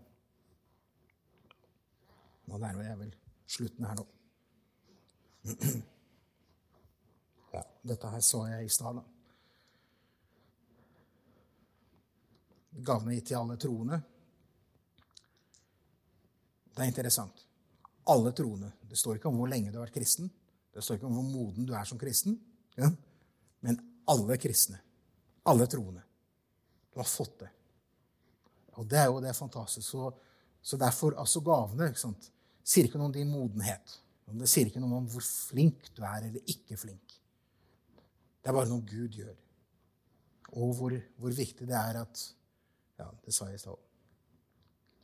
Nå 2.46 2.58
nærmer 2.58 2.86
jeg 2.86 2.98
vel 2.98 3.12
slutten 3.46 3.84
her 3.84 4.00
nå. 4.00 4.06
Ja, 7.56 7.62
dette 7.88 8.08
her 8.12 8.20
så 8.20 8.42
jeg 8.50 8.66
i 8.66 8.68
stad. 8.68 8.98
Gavene 12.84 13.14
gitt 13.16 13.30
til 13.30 13.38
alle 13.38 13.56
troende. 13.56 13.96
Det 16.76 16.84
er 16.84 16.92
interessant. 16.92 17.46
Alle 18.12 18.32
troende. 18.36 18.68
Det 18.84 18.98
står 19.00 19.16
ikke 19.16 19.30
om 19.30 19.40
hvor 19.40 19.48
lenge 19.50 19.72
du 19.72 19.78
har 19.78 19.86
vært 19.86 19.96
kristen. 19.96 20.28
Det 20.74 20.84
står 20.84 20.98
ikke 20.98 21.08
om 21.08 21.16
hvor 21.16 21.24
moden 21.24 21.66
du 21.66 21.72
er 21.74 21.88
som 21.88 21.98
kristen. 21.98 22.36
Ja? 22.76 22.90
Men 23.64 23.80
alle 24.12 24.36
kristne, 24.38 24.78
alle 25.48 25.66
troende, 25.70 26.02
du 26.92 27.00
har 27.00 27.08
fått 27.08 27.40
det. 27.40 27.48
Og 28.76 28.86
det 28.88 29.00
er 29.00 29.08
jo 29.08 29.22
det 29.24 29.32
fantastiske. 29.34 29.88
Så, 29.88 30.10
så 30.60 30.78
derfor, 30.78 31.16
altså 31.18 31.40
gavene 31.40 31.88
ikke 31.90 32.04
sant? 32.04 32.30
sier 32.66 32.88
ikke 32.88 32.98
noe 32.98 33.08
om 33.08 33.14
din 33.14 33.30
modenhet. 33.30 33.96
Det 34.26 34.48
sier 34.50 34.68
ikke 34.68 34.82
noe 34.82 34.98
om 34.98 35.08
hvor 35.10 35.22
flink 35.22 35.86
du 35.94 36.02
er 36.02 36.26
eller 36.26 36.50
ikke 36.50 36.78
flink. 36.78 37.14
Det 38.42 38.50
er 38.50 38.56
bare 38.56 38.68
noe 38.70 38.82
Gud 38.86 39.14
gjør. 39.16 39.36
Og 40.58 40.74
hvor, 40.74 40.96
hvor 41.18 41.34
viktig 41.34 41.68
det 41.68 41.78
er 41.78 42.02
at 42.04 42.26
Ja, 42.96 43.10
det 43.26 43.34
sa 43.36 43.50
jeg 43.50 43.58
i 43.58 43.60
stad 43.60 43.85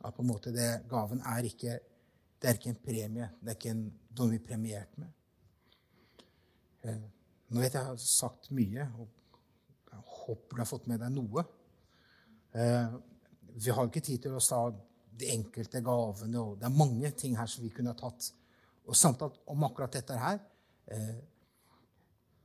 at 0.03 0.15
på 0.15 0.23
en 0.23 0.29
måte 0.29 0.53
det, 0.55 0.69
gaven 0.91 1.21
er 1.33 1.47
ikke, 1.47 1.79
det 2.41 2.49
er 2.49 2.59
ikke 2.59 2.73
en 2.73 2.81
premie. 2.83 3.27
Det 3.39 3.53
er 3.53 3.57
ikke 3.57 3.73
en, 3.73 3.83
noe 4.19 4.31
vi 4.33 4.39
er 4.39 4.47
premiert 4.47 4.97
med. 4.99 5.11
Eh, 6.83 7.03
nå 7.53 7.61
vet 7.61 7.75
jeg 7.75 7.79
jeg 7.79 7.89
har 7.89 7.99
sagt 8.03 8.51
mye, 8.55 8.87
og 8.99 9.07
jeg 9.93 10.05
håper 10.23 10.57
du 10.57 10.63
har 10.63 10.69
fått 10.69 10.89
med 10.91 11.03
deg 11.03 11.13
noe. 11.15 11.45
Eh, 12.53 12.95
vi 13.63 13.75
har 13.75 13.87
ikke 13.87 14.03
tid 14.03 14.25
til 14.25 14.35
å 14.35 14.43
ta 14.43 14.63
de 15.13 15.29
enkelte 15.33 15.81
gavene, 15.85 16.41
og 16.41 16.57
det 16.59 16.67
er 16.67 16.79
mange 16.79 17.11
ting 17.17 17.37
her 17.37 17.49
som 17.49 17.63
vi 17.63 17.71
kunne 17.73 17.93
ha 17.93 17.99
tatt 17.99 18.31
og 18.83 18.97
samtalt 18.97 19.37
om 19.51 19.63
akkurat 19.63 19.93
dette 19.95 20.17
her. 20.19 20.41
Eh, 20.91 21.21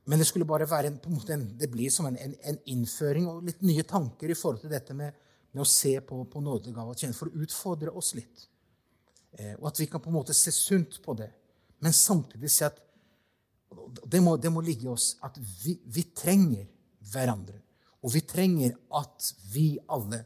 men 0.09 0.21
det 0.21 0.27
skulle 0.29 0.47
bare 0.47 0.69
være 0.69 0.93
en, 0.93 0.99
en, 1.35 1.47
det 1.59 1.69
blir 1.69 1.91
som 1.93 2.07
en, 2.09 2.17
en, 2.17 2.35
en, 2.41 2.59
innføring 2.71 3.27
og 3.29 3.43
litt 3.45 3.59
nye 3.65 3.83
tanker 3.85 4.31
i 4.31 4.37
forhold 4.37 4.63
til 4.63 4.71
dette 4.71 4.95
med 4.97 5.27
med 5.51 5.63
å 5.63 5.67
se 5.67 5.95
på, 6.05 6.21
på 6.29 6.41
nådegave 6.43 6.93
og 6.93 6.99
tjeneste, 6.99 7.19
for 7.19 7.31
å 7.31 7.43
utfordre 7.45 7.93
oss 7.97 8.13
litt. 8.17 8.45
Eh, 9.37 9.55
og 9.57 9.69
at 9.71 9.81
vi 9.81 9.87
kan 9.89 10.01
på 10.01 10.11
en 10.11 10.19
måte 10.19 10.35
se 10.37 10.53
sunt 10.53 10.99
på 11.05 11.15
det, 11.17 11.29
men 11.79 11.95
samtidig 11.95 12.51
se 12.53 12.67
at 12.67 12.79
det 14.09 14.21
må, 14.23 14.35
det 14.37 14.51
må 14.51 14.61
ligge 14.65 14.87
i 14.87 14.91
oss 14.91 15.13
at 15.25 15.37
vi, 15.63 15.75
vi, 15.85 16.03
trenger 16.15 16.65
hverandre. 17.11 17.59
Og 18.01 18.13
vi 18.15 18.23
trenger 18.25 18.75
at 18.95 19.33
vi 19.53 19.71
alle 19.91 20.23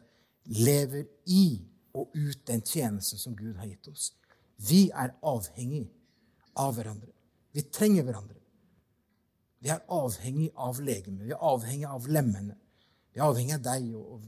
lever 0.47 1.07
i 1.31 1.45
og 1.93 2.13
ut 2.15 2.45
den 2.47 2.63
tjenesten 2.65 3.19
som 3.19 3.35
Gud 3.37 3.57
har 3.59 3.67
gitt 3.69 3.89
oss. 3.91 4.11
Vi 4.57 4.87
er 4.89 5.15
avhengig 5.25 5.85
av 6.59 6.75
hverandre. 6.77 7.11
Vi 7.53 7.65
trenger 7.73 8.05
hverandre. 8.07 8.39
Vi 9.63 9.71
er 9.71 9.83
avhengig 9.91 10.49
av 10.59 10.79
legemet. 10.83 11.27
Vi 11.27 11.35
er 11.35 11.43
avhengig 11.51 11.87
av 11.87 12.07
lemmene. 12.11 12.55
Vi 13.13 13.21
er 13.21 13.27
avhengig 13.27 13.57
av 13.57 13.67
deg 13.67 13.91
og 13.95 14.23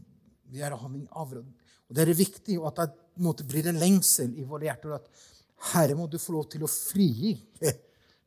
vi 0.52 0.62
er 0.64 0.76
avhengig 0.76 1.08
av. 1.12 1.34
Og 1.36 1.96
det 1.96 2.04
er 2.04 2.18
viktig 2.18 2.58
at 2.68 2.82
det 2.82 3.24
måte, 3.24 3.46
blir 3.48 3.68
en 3.70 3.80
lengsel 3.80 4.34
i 4.40 4.46
våre 4.48 4.68
hjerter. 4.68 4.98
At 4.98 5.10
Herre, 5.72 5.96
må 5.98 6.08
du 6.12 6.18
få 6.22 6.36
lov 6.36 6.50
til 6.52 6.66
å 6.66 6.72
frigi 6.72 7.36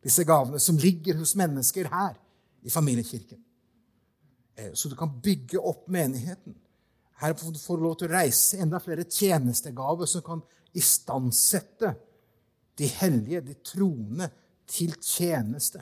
disse 0.04 0.24
gavene 0.26 0.60
som 0.62 0.78
ligger 0.80 1.18
hos 1.20 1.36
mennesker 1.38 1.90
her 1.92 2.16
i 2.64 2.72
familiekirken. 2.72 3.40
Eh, 4.58 4.72
så 4.74 4.90
du 4.90 4.96
kan 4.98 5.12
bygge 5.22 5.60
opp 5.60 5.86
menigheten. 5.92 6.56
Her 7.18 7.34
får 7.34 7.78
du 7.78 7.82
lov 7.82 7.96
til 7.98 8.08
å 8.08 8.14
reise 8.14 8.60
enda 8.62 8.78
flere 8.82 9.06
tjenestegaver 9.06 10.06
som 10.06 10.22
kan 10.26 10.42
istandsette 10.78 11.96
de 12.78 12.86
hellige, 13.00 13.42
de 13.42 13.56
troende, 13.66 14.28
til 14.68 14.92
tjeneste. 15.00 15.80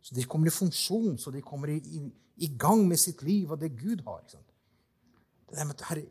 Så 0.00 0.14
de 0.14 0.24
kommer 0.30 0.46
i 0.46 0.54
funksjon, 0.54 1.18
så 1.18 1.32
de 1.34 1.42
kommer 1.42 1.72
i, 1.74 1.80
i, 1.82 2.00
i 2.46 2.48
gang 2.54 2.84
med 2.86 3.00
sitt 3.02 3.24
liv 3.26 3.50
og 3.50 3.58
det 3.60 3.72
Gud 3.74 4.04
har. 4.06 4.22
Ikke 4.22 4.36
sant? 4.36 4.49
Det 5.50 5.66
med 5.66 5.84
herre, 5.88 6.06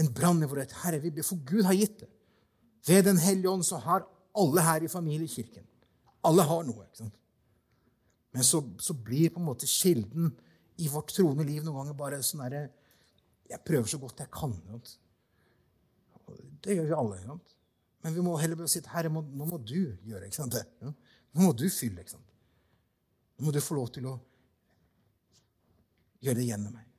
en 0.00 0.08
brann 0.14 0.42
i 0.42 0.48
vår 0.48 0.62
rett. 0.62 0.74
Herre, 0.82 1.00
vi 1.02 1.12
ber, 1.14 1.26
for 1.26 1.40
Gud 1.46 1.66
har 1.68 1.76
gitt 1.76 2.00
det. 2.02 2.10
Ved 2.86 3.04
Den 3.06 3.20
hellige 3.22 3.50
ånd 3.50 3.66
så 3.66 3.78
har 3.78 4.06
alle 4.34 4.64
her 4.64 4.82
i 4.82 4.88
familiekirken 4.90 5.66
Alle 6.26 6.42
har 6.42 6.64
noe. 6.66 6.86
ikke 6.86 7.04
sant? 7.04 7.18
Men 8.32 8.46
så, 8.46 8.62
så 8.80 8.94
blir 8.94 9.30
på 9.30 9.42
en 9.42 9.46
måte 9.46 9.68
kilden 9.68 10.32
i 10.80 10.88
vårt 10.88 11.12
troende 11.12 11.44
liv 11.44 11.62
noen 11.62 11.82
ganger 11.82 11.98
bare 11.98 12.22
sånn 12.24 12.42
derre 12.46 12.62
Jeg 13.50 13.60
prøver 13.66 13.90
så 13.90 14.00
godt 14.00 14.22
jeg 14.24 14.32
kan. 14.32 14.54
Ikke 14.72 14.98
det 16.62 16.76
gjør 16.78 16.88
vi 16.88 16.96
alle. 16.96 17.18
Ikke 17.18 17.34
sant? 17.34 17.56
Men 18.02 18.14
vi 18.16 18.24
må 18.24 18.36
heller 18.40 18.66
si 18.70 18.82
Herre, 18.90 19.10
må, 19.12 19.22
nå 19.22 19.46
må 19.46 19.58
du 19.62 19.76
gjøre 20.08 20.26
ikke 20.26 20.38
sant? 20.38 20.56
Ja? 20.82 20.92
Nå 21.32 21.46
må 21.46 21.52
du 21.54 21.66
fylle. 21.70 22.02
ikke 22.02 22.16
sant? 22.16 22.32
Nå 23.38 23.46
må 23.46 23.54
du 23.54 23.60
få 23.62 23.76
lov 23.78 23.90
til 23.94 24.08
å 24.10 24.16
gjøre 26.22 26.38
det 26.38 26.48
gjennom 26.48 26.74
meg. 26.78 26.91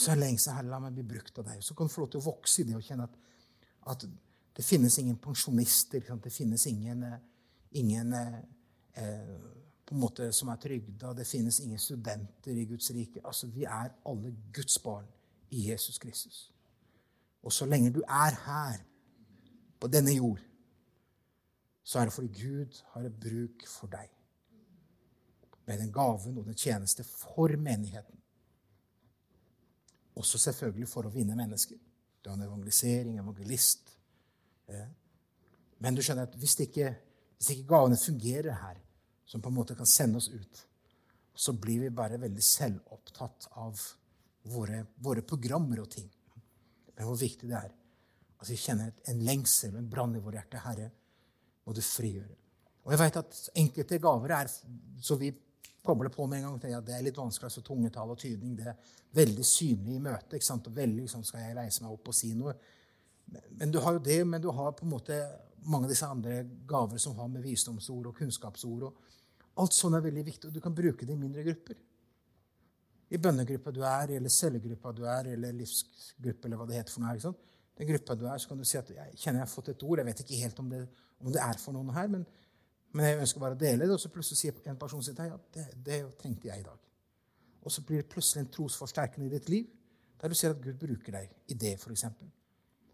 Og 0.00 0.04
så 0.06 0.14
er 0.14 0.20
lengselen 0.22 0.56
Herre, 0.56 0.70
la 0.72 0.78
meg 0.80 0.94
bli 0.96 1.02
brukt 1.04 1.38
av 1.42 1.44
deg. 1.44 1.60
Så 1.60 1.74
kan 1.76 1.84
du 1.84 1.92
få 1.92 2.00
lov 2.00 2.12
til 2.14 2.22
å 2.22 2.24
vokse 2.24 2.62
i 2.62 2.64
det 2.64 2.72
og 2.78 2.84
kjenne 2.86 3.04
at, 3.04 3.16
at 3.92 4.04
det 4.56 4.62
finnes 4.64 4.94
ingen 4.96 5.18
pensjonister. 5.20 6.06
Det 6.24 6.30
finnes 6.32 6.62
ingen, 6.70 7.02
eh, 7.04 7.18
ingen 7.76 8.14
eh, 8.16 8.38
på 9.84 9.92
en 9.92 10.00
måte 10.00 10.30
som 10.32 10.48
er 10.48 10.62
trygda. 10.62 11.12
Det 11.18 11.26
finnes 11.28 11.58
ingen 11.60 11.78
studenter 11.78 12.56
i 12.56 12.64
Guds 12.70 12.88
rike. 12.96 13.20
Altså, 13.20 13.50
Vi 13.52 13.66
er 13.68 13.92
alle 14.08 14.32
Guds 14.56 14.78
barn 14.80 15.04
i 15.50 15.66
Jesus 15.68 15.98
Kristus. 15.98 16.38
Og 17.42 17.52
så 17.52 17.68
lenge 17.68 17.92
du 17.92 18.00
er 18.00 18.38
her, 18.46 18.80
på 19.80 19.88
denne 19.88 20.14
jord, 20.16 20.40
så 21.84 21.98
er 21.98 22.08
det 22.08 22.16
fordi 22.16 22.40
Gud 22.40 22.80
har 22.94 23.04
et 23.04 23.20
bruk 23.20 23.66
for 23.68 23.92
deg. 23.92 24.08
Med 25.68 25.78
den 25.84 25.92
gaven 25.92 26.38
og 26.38 26.48
den 26.48 26.56
tjeneste 26.56 27.04
for 27.04 27.52
menigheten. 27.56 28.19
Også 30.18 30.40
selvfølgelig 30.42 30.88
for 30.90 31.06
å 31.06 31.12
vinne 31.14 31.36
mennesker. 31.38 31.78
Du 32.20 32.28
har 32.30 32.36
en 32.36 32.46
evangelisering, 32.48 33.18
evangelist. 33.22 33.94
Men 35.80 35.96
du 35.96 36.02
skjønner 36.04 36.28
at 36.28 36.36
hvis 36.40 36.58
ikke, 36.66 36.90
hvis 37.38 37.52
ikke 37.54 37.70
gavene 37.70 37.98
fungerer 38.00 38.58
her, 38.60 38.80
som 39.30 39.42
på 39.42 39.48
en 39.52 39.56
måte 39.60 39.76
kan 39.78 39.88
sende 39.88 40.18
oss 40.18 40.28
ut, 40.28 40.64
så 41.34 41.54
blir 41.56 41.86
vi 41.86 41.92
bare 41.94 42.18
veldig 42.20 42.42
selvopptatt 42.44 43.46
av 43.62 43.78
våre, 44.50 44.82
våre 45.00 45.22
programmer 45.22 45.80
og 45.84 45.90
ting. 45.92 46.08
Men 46.96 47.06
hvor 47.06 47.16
viktig 47.20 47.48
det 47.48 47.56
er 47.56 47.70
at 48.40 48.48
vi 48.48 48.56
kjenner 48.56 48.92
en 49.12 49.22
lengsel, 49.24 49.76
en 49.76 49.88
brann 49.88 50.16
i 50.16 50.22
vårt 50.24 50.38
hjerte. 50.38 50.60
Herre, 50.64 50.90
må 51.64 51.74
du 51.76 51.80
frigjøre. 51.84 52.36
Og 52.84 52.94
jeg 52.94 53.00
vet 53.02 53.18
at 53.20 53.40
enkelte 53.60 54.00
gaver 54.00 54.34
er 54.34 54.52
så 55.04 55.16
vi 55.20 55.30
kobler 55.84 56.12
på 56.12 56.26
med 56.28 56.40
en 56.40 56.48
gang 56.48 56.58
til 56.60 56.74
at 56.76 56.86
det 56.86 56.96
er 56.96 57.04
litt 57.06 57.18
vanskelig, 57.18 57.48
altså 57.48 57.62
tungetall 57.64 58.12
og 58.12 58.18
tydning. 58.20 58.56
Det 58.58 58.66
er 58.68 58.96
veldig 59.16 59.46
synlig 59.46 59.96
i 59.96 60.02
møtet. 60.02 60.36
ikke 60.36 60.48
sant? 60.48 60.68
Og 60.68 60.76
veldig 60.76 61.06
sånn 61.08 61.24
skal 61.26 61.46
jeg 61.46 61.56
reise 61.56 61.84
meg 61.84 61.94
opp 61.94 62.10
og 62.12 62.16
si 62.16 62.34
noe. 62.36 62.54
Men 63.56 63.72
du 63.72 63.78
har 63.80 63.96
jo 63.96 64.02
det, 64.04 64.18
men 64.26 64.42
du 64.42 64.50
har 64.52 64.74
på 64.76 64.84
en 64.84 64.92
måte 64.94 65.20
mange 65.70 65.86
av 65.86 65.92
disse 65.92 66.08
andre 66.08 66.42
gaver 66.68 66.98
som 66.98 67.16
har 67.20 67.28
med 67.28 67.44
visdomsord 67.44 68.10
og 68.10 68.16
kunnskapsord 68.16 68.88
og 68.88 69.06
Alt 69.60 69.74
sånt 69.76 69.96
er 69.98 70.04
veldig 70.04 70.22
viktig, 70.24 70.48
og 70.48 70.54
du 70.54 70.60
kan 70.62 70.72
bruke 70.72 71.04
det 71.04 71.12
i 71.12 71.20
mindre 71.20 71.42
grupper. 71.44 71.78
I 73.10 73.18
bønnegruppa 73.18 73.72
du 73.74 73.80
er, 73.82 74.12
eller 74.16 74.32
cellegruppa 74.32 74.92
du 74.94 75.02
er, 75.10 75.32
eller 75.34 75.56
livsgruppe, 75.58 76.46
eller 76.46 76.60
hva 76.60 76.66
det 76.68 76.78
heter 76.78 76.94
for 76.94 77.02
noe. 77.02 77.10
her. 77.10 77.18
ikke 77.18 77.26
sant? 77.26 77.56
Den 77.80 77.88
gruppa 77.90 78.16
du 78.16 78.26
er, 78.28 78.38
så 78.38 78.48
kan 78.48 78.60
du 78.60 78.64
si 78.68 78.78
at 78.78 78.92
jeg 78.94 79.16
kjenner 79.18 79.40
jeg 79.40 79.48
har 79.48 79.50
fått 79.50 79.72
et 79.72 79.82
ord. 79.82 79.98
Jeg 79.98 80.06
vet 80.06 80.22
ikke 80.22 80.38
helt 80.44 80.62
om 80.62 80.70
det, 80.70 80.80
om 81.20 81.32
det 81.34 81.42
er 81.42 81.58
for 81.60 81.76
noen 81.76 81.90
her, 81.96 82.08
men, 82.12 82.24
men, 82.92 83.04
jeg 83.06 83.20
ønsker 83.22 83.42
bare 83.42 83.56
å 83.56 83.60
dele 83.60 83.86
det. 83.86 83.94
Og 83.94 84.02
så 84.02 84.10
plutselig 84.12 84.40
sier 84.40 84.70
en 84.70 84.78
person 84.80 85.04
sitt, 85.04 85.18
ja, 85.18 85.36
det, 85.54 85.66
det 85.86 86.00
trengte 86.20 86.50
jeg 86.50 86.64
i 86.64 86.66
dag. 86.66 86.88
Og 87.60 87.72
så 87.72 87.84
blir 87.86 88.02
det 88.02 88.10
plutselig 88.10 88.44
en 88.44 88.50
trosforsterkende 88.54 89.28
i 89.28 89.34
ditt 89.34 89.50
liv, 89.52 89.68
der 90.20 90.32
du 90.32 90.36
ser 90.36 90.54
at 90.54 90.62
Gud 90.64 90.78
bruker 90.80 91.16
deg 91.16 91.52
i 91.52 91.56
det, 91.60 91.76
f.eks. 91.78 92.06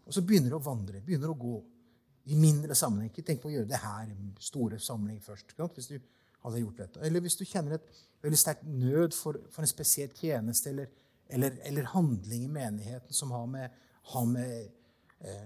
Og 0.07 0.15
så 0.15 0.23
begynner 0.23 0.53
du 0.53 0.59
å 0.59 0.63
vandre, 0.63 1.01
begynner 1.03 1.31
å 1.31 1.39
gå 1.39 1.55
i 2.31 2.37
mindre 2.39 2.75
sammenheng. 2.75 3.11
Ikke 3.11 3.25
tenk 3.27 3.41
på 3.43 3.49
å 3.49 3.55
gjøre 3.55 3.69
det 3.71 3.79
her 3.81 4.11
i 4.11 4.15
store 4.43 4.79
sammenheng 4.83 5.19
først. 5.23 5.55
Hvis 5.55 5.89
du 5.91 5.97
hadde 6.43 6.61
gjort 6.61 6.81
dette. 6.83 7.03
Eller 7.05 7.23
hvis 7.23 7.37
du 7.39 7.45
kjenner 7.47 7.77
et 7.77 7.91
veldig 8.23 8.39
sterkt 8.39 8.65
nød 8.67 9.15
for, 9.15 9.39
for, 9.51 9.63
en 9.63 9.69
spesiell 9.69 10.11
tjeneste 10.15 10.71
eller, 10.71 10.91
eller, 11.29 11.57
eller, 11.67 11.91
handling 11.93 12.45
i 12.45 12.51
menigheten 12.51 13.13
som 13.13 13.31
har 13.35 13.45
med, 13.51 13.79
har 14.13 14.27
med, 14.29 14.69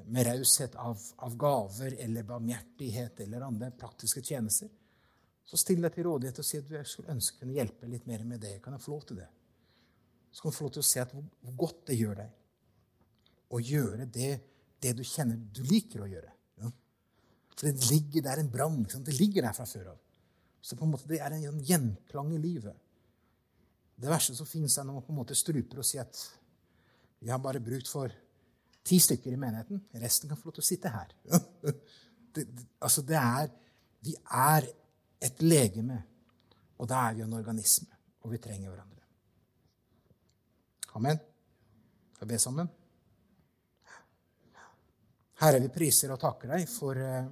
med 0.06 0.26
raushet 0.28 0.76
av, 0.76 1.00
av, 1.24 1.36
gaver 1.40 1.94
eller 2.04 2.26
barmhjertighet 2.28 3.20
eller 3.24 3.46
andre 3.46 3.70
praktiske 3.72 4.24
tjenester, 4.24 4.68
så 5.48 5.60
still 5.60 5.82
deg 5.84 5.96
til 5.96 6.06
rådighet 6.10 6.42
og 6.42 6.48
si 6.48 6.60
at 6.60 6.68
du 6.68 6.76
skulle 6.88 7.14
ønske 7.14 7.38
å 7.38 7.44
kunne 7.44 7.56
hjelpe 7.56 7.88
litt 7.90 8.06
mer 8.08 8.26
med 8.28 8.44
det. 8.44 8.58
Kan 8.64 8.76
jeg 8.76 8.84
få 8.84 8.94
lov 8.94 9.06
til 9.08 9.22
det? 9.22 9.30
Så 10.32 10.44
kan 10.44 10.52
du 10.52 10.58
få 10.58 10.68
lov 10.68 10.76
til 10.76 10.84
å 10.84 10.90
se 10.90 11.02
at 11.04 11.16
hvor, 11.16 11.26
godt 11.64 11.82
det 11.88 11.98
gjør 12.00 12.20
deg 12.20 12.38
å 13.52 13.60
gjøre 13.60 14.08
det, 14.08 14.32
det, 14.80 14.94
du 14.96 15.04
kjenner 15.04 15.40
du 15.52 15.62
liker 15.68 16.06
å 16.06 16.08
gjøre. 16.10 16.32
Ja? 16.64 16.72
For 17.56 17.68
det 17.68 17.90
ligger 17.92 18.24
der 18.30 18.42
en 18.42 18.52
brann. 18.52 18.86
Det 18.88 19.18
ligger 19.18 19.48
der 19.48 19.56
fra 19.56 19.68
før 19.68 19.92
av. 19.94 20.00
Så 20.62 20.78
på 20.78 20.86
en 20.86 20.94
måte 20.94 21.10
det 21.10 21.20
er 21.24 21.36
en 21.36 21.60
gjenklang 21.66 22.32
i 22.36 22.40
livet. 22.40 22.78
Det 24.02 24.10
verste 24.10 24.36
som 24.38 24.48
fins, 24.50 24.78
er 24.78 24.88
når 24.88 25.00
man 25.00 25.06
på 25.06 25.14
en 25.14 25.20
måte 25.20 25.38
struper 25.38 25.82
og 25.82 25.88
sier 25.88 26.06
at 26.06 26.22
vi 27.22 27.30
har 27.30 27.42
bare 27.42 27.62
brukt 27.62 27.90
for 27.90 28.14
ti 28.84 29.00
stykker 29.00 29.32
i 29.32 29.40
menigheten. 29.40 29.82
Resten 30.02 30.30
kan 30.30 30.40
få 30.40 30.50
lov 30.50 30.58
til 30.58 30.66
å 30.66 30.70
sitte 30.70 30.92
her. 30.94 31.12
det, 32.36 32.46
det, 32.46 32.68
altså 32.80 33.04
det 33.06 33.20
er 33.20 33.52
Vi 34.02 34.16
er 34.18 34.66
et 35.22 35.42
legeme, 35.46 36.00
og 36.82 36.88
da 36.90 37.04
er 37.10 37.20
vi 37.20 37.22
en 37.22 37.34
organisme. 37.38 37.92
Og 38.26 38.32
vi 38.34 38.40
trenger 38.42 38.72
hverandre. 38.72 39.02
Amen. 40.98 41.20
Skal 42.16 42.28
vi 42.28 42.34
be 42.34 42.40
sammen? 42.42 42.72
Herre, 45.42 45.60
vi 45.62 45.70
priser 45.74 46.14
og 46.14 46.20
takker 46.22 46.52
deg 46.54 46.66
for 46.70 46.98
eh, 47.02 47.30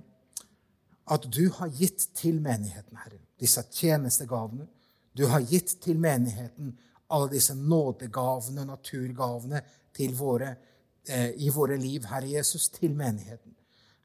at 1.13 1.25
du 1.29 1.43
har 1.57 1.73
gitt 1.73 2.07
til 2.17 2.39
menigheten, 2.41 2.97
Herre, 2.97 3.19
disse 3.41 3.61
tjenestegavene. 3.73 4.65
Du 5.13 5.27
har 5.29 5.45
gitt 5.45 5.75
til 5.83 5.97
menigheten 6.01 6.71
alle 7.09 7.31
disse 7.33 7.55
nådegavene, 7.57 8.65
naturgavene, 8.65 9.61
til 9.93 10.13
våre, 10.17 10.53
i 11.07 11.49
våre 11.53 11.77
liv, 11.79 12.03
Herre 12.09 12.27
Jesus, 12.27 12.67
til 12.73 12.91
menigheten. 12.97 13.53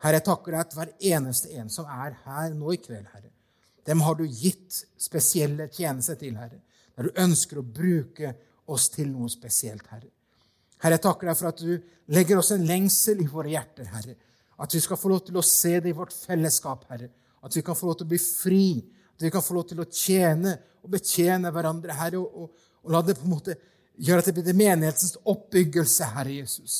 Herre, 0.04 0.20
jeg 0.20 0.26
takker 0.28 0.52
deg 0.52 0.60
at 0.62 0.74
hver 0.76 0.92
eneste 1.12 1.50
en 1.58 1.70
som 1.72 1.88
er 1.90 2.16
her 2.24 2.54
nå 2.56 2.74
i 2.74 2.80
kveld, 2.80 3.06
Herre, 3.12 3.32
dem 3.84 4.00
har 4.04 4.16
du 4.16 4.24
gitt 4.24 4.84
spesielle 5.00 5.66
tjenester 5.72 6.16
til, 6.20 6.36
Herre, 6.40 6.60
der 6.96 7.08
du 7.08 7.20
ønsker 7.20 7.60
å 7.60 7.66
bruke 7.66 8.34
oss 8.72 8.88
til 8.94 9.10
noe 9.12 9.28
spesielt, 9.32 9.84
Herre. 9.90 10.08
Herre, 10.80 10.96
jeg 10.96 11.04
takker 11.04 11.30
deg 11.30 11.38
for 11.40 11.50
at 11.50 11.60
du 11.64 12.14
legger 12.14 12.40
oss 12.40 12.52
en 12.54 12.64
lengsel 12.68 13.20
i 13.24 13.28
våre 13.28 13.52
hjerter, 13.52 13.88
Herre, 13.92 14.16
at 14.60 14.74
vi 14.76 14.80
skal 14.84 15.00
få 15.00 15.10
lov 15.10 15.24
til 15.26 15.38
å 15.40 15.44
se 15.44 15.78
det 15.82 15.90
i 15.90 15.96
vårt 15.96 16.14
fellesskap, 16.14 16.84
Herre. 16.92 17.08
At 17.44 17.56
vi 17.56 17.62
kan 17.64 17.76
få 17.76 17.88
lov 17.88 17.98
til 17.98 18.06
å 18.06 18.12
bli 18.12 18.20
fri. 18.22 18.66
At 19.16 19.24
vi 19.26 19.30
kan 19.34 19.42
få 19.44 19.56
lov 19.56 19.66
til 19.70 19.82
å 19.82 19.88
tjene 19.90 20.54
og 20.84 20.92
betjene 20.94 21.50
hverandre, 21.52 21.96
Herre. 21.98 22.20
Og, 22.20 22.44
og, 22.44 22.68
og 22.84 22.94
la 22.94 23.00
det 23.04 23.16
på 23.18 23.26
en 23.26 23.32
måte 23.34 23.56
gjøre 23.96 24.22
at 24.22 24.28
det 24.30 24.34
blir 24.40 24.58
menighetens 24.58 25.16
oppbyggelse, 25.22 26.10
Herre 26.16 26.36
Jesus. 26.40 26.76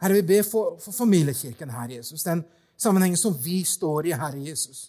Herre, 0.00 0.20
vi 0.20 0.28
ber 0.32 0.46
for, 0.48 0.78
for 0.80 0.96
familiekirken, 0.96 1.72
Herre 1.72 1.98
Jesus. 1.98 2.24
Den 2.24 2.44
sammenhengen 2.80 3.20
som 3.20 3.36
vi 3.36 3.60
står 3.64 4.10
i, 4.10 4.16
Herre 4.16 4.40
Jesus. 4.44 4.88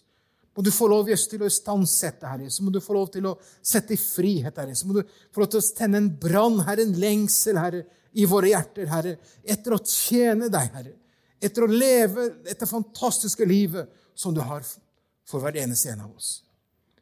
Må 0.56 0.64
du 0.64 0.72
få 0.74 0.88
lov 0.92 1.08
Jesus, 1.08 1.30
til 1.30 1.44
å 1.44 1.48
istandsette, 1.48 2.28
Herre. 2.28 2.48
Jesus. 2.48 2.60
må 2.64 2.72
du 2.72 2.80
få 2.84 2.96
lov 2.96 3.10
til 3.14 3.28
å 3.28 3.36
sette 3.64 3.96
i 3.96 4.00
frihet, 4.00 4.56
Herre. 4.56 4.72
Jesus. 4.72 4.88
må 4.88 5.00
du 5.00 5.02
få 5.32 5.44
lov 5.44 5.52
til 5.52 5.62
å 5.62 5.68
tenne 5.76 6.00
en 6.00 6.10
brann, 6.20 6.60
Herre, 6.66 6.84
en 6.86 6.98
lengsel, 7.00 7.60
Herre, 7.60 7.86
i 8.12 8.26
våre 8.28 8.50
hjerter, 8.52 8.90
Herre, 8.92 9.16
etter 9.44 9.72
å 9.76 9.80
tjene 9.80 10.50
deg, 10.52 10.74
Herre 10.74 10.98
etter 11.42 11.64
å 11.64 11.70
leve 11.70 12.28
dette 12.46 12.68
fantastiske 12.70 13.46
livet 13.48 13.90
som 14.14 14.34
du 14.34 14.40
har 14.44 14.62
for 15.26 15.42
hver 15.42 15.58
eneste 15.58 15.90
en 15.90 16.04
av 16.04 16.14
oss. 16.14 16.36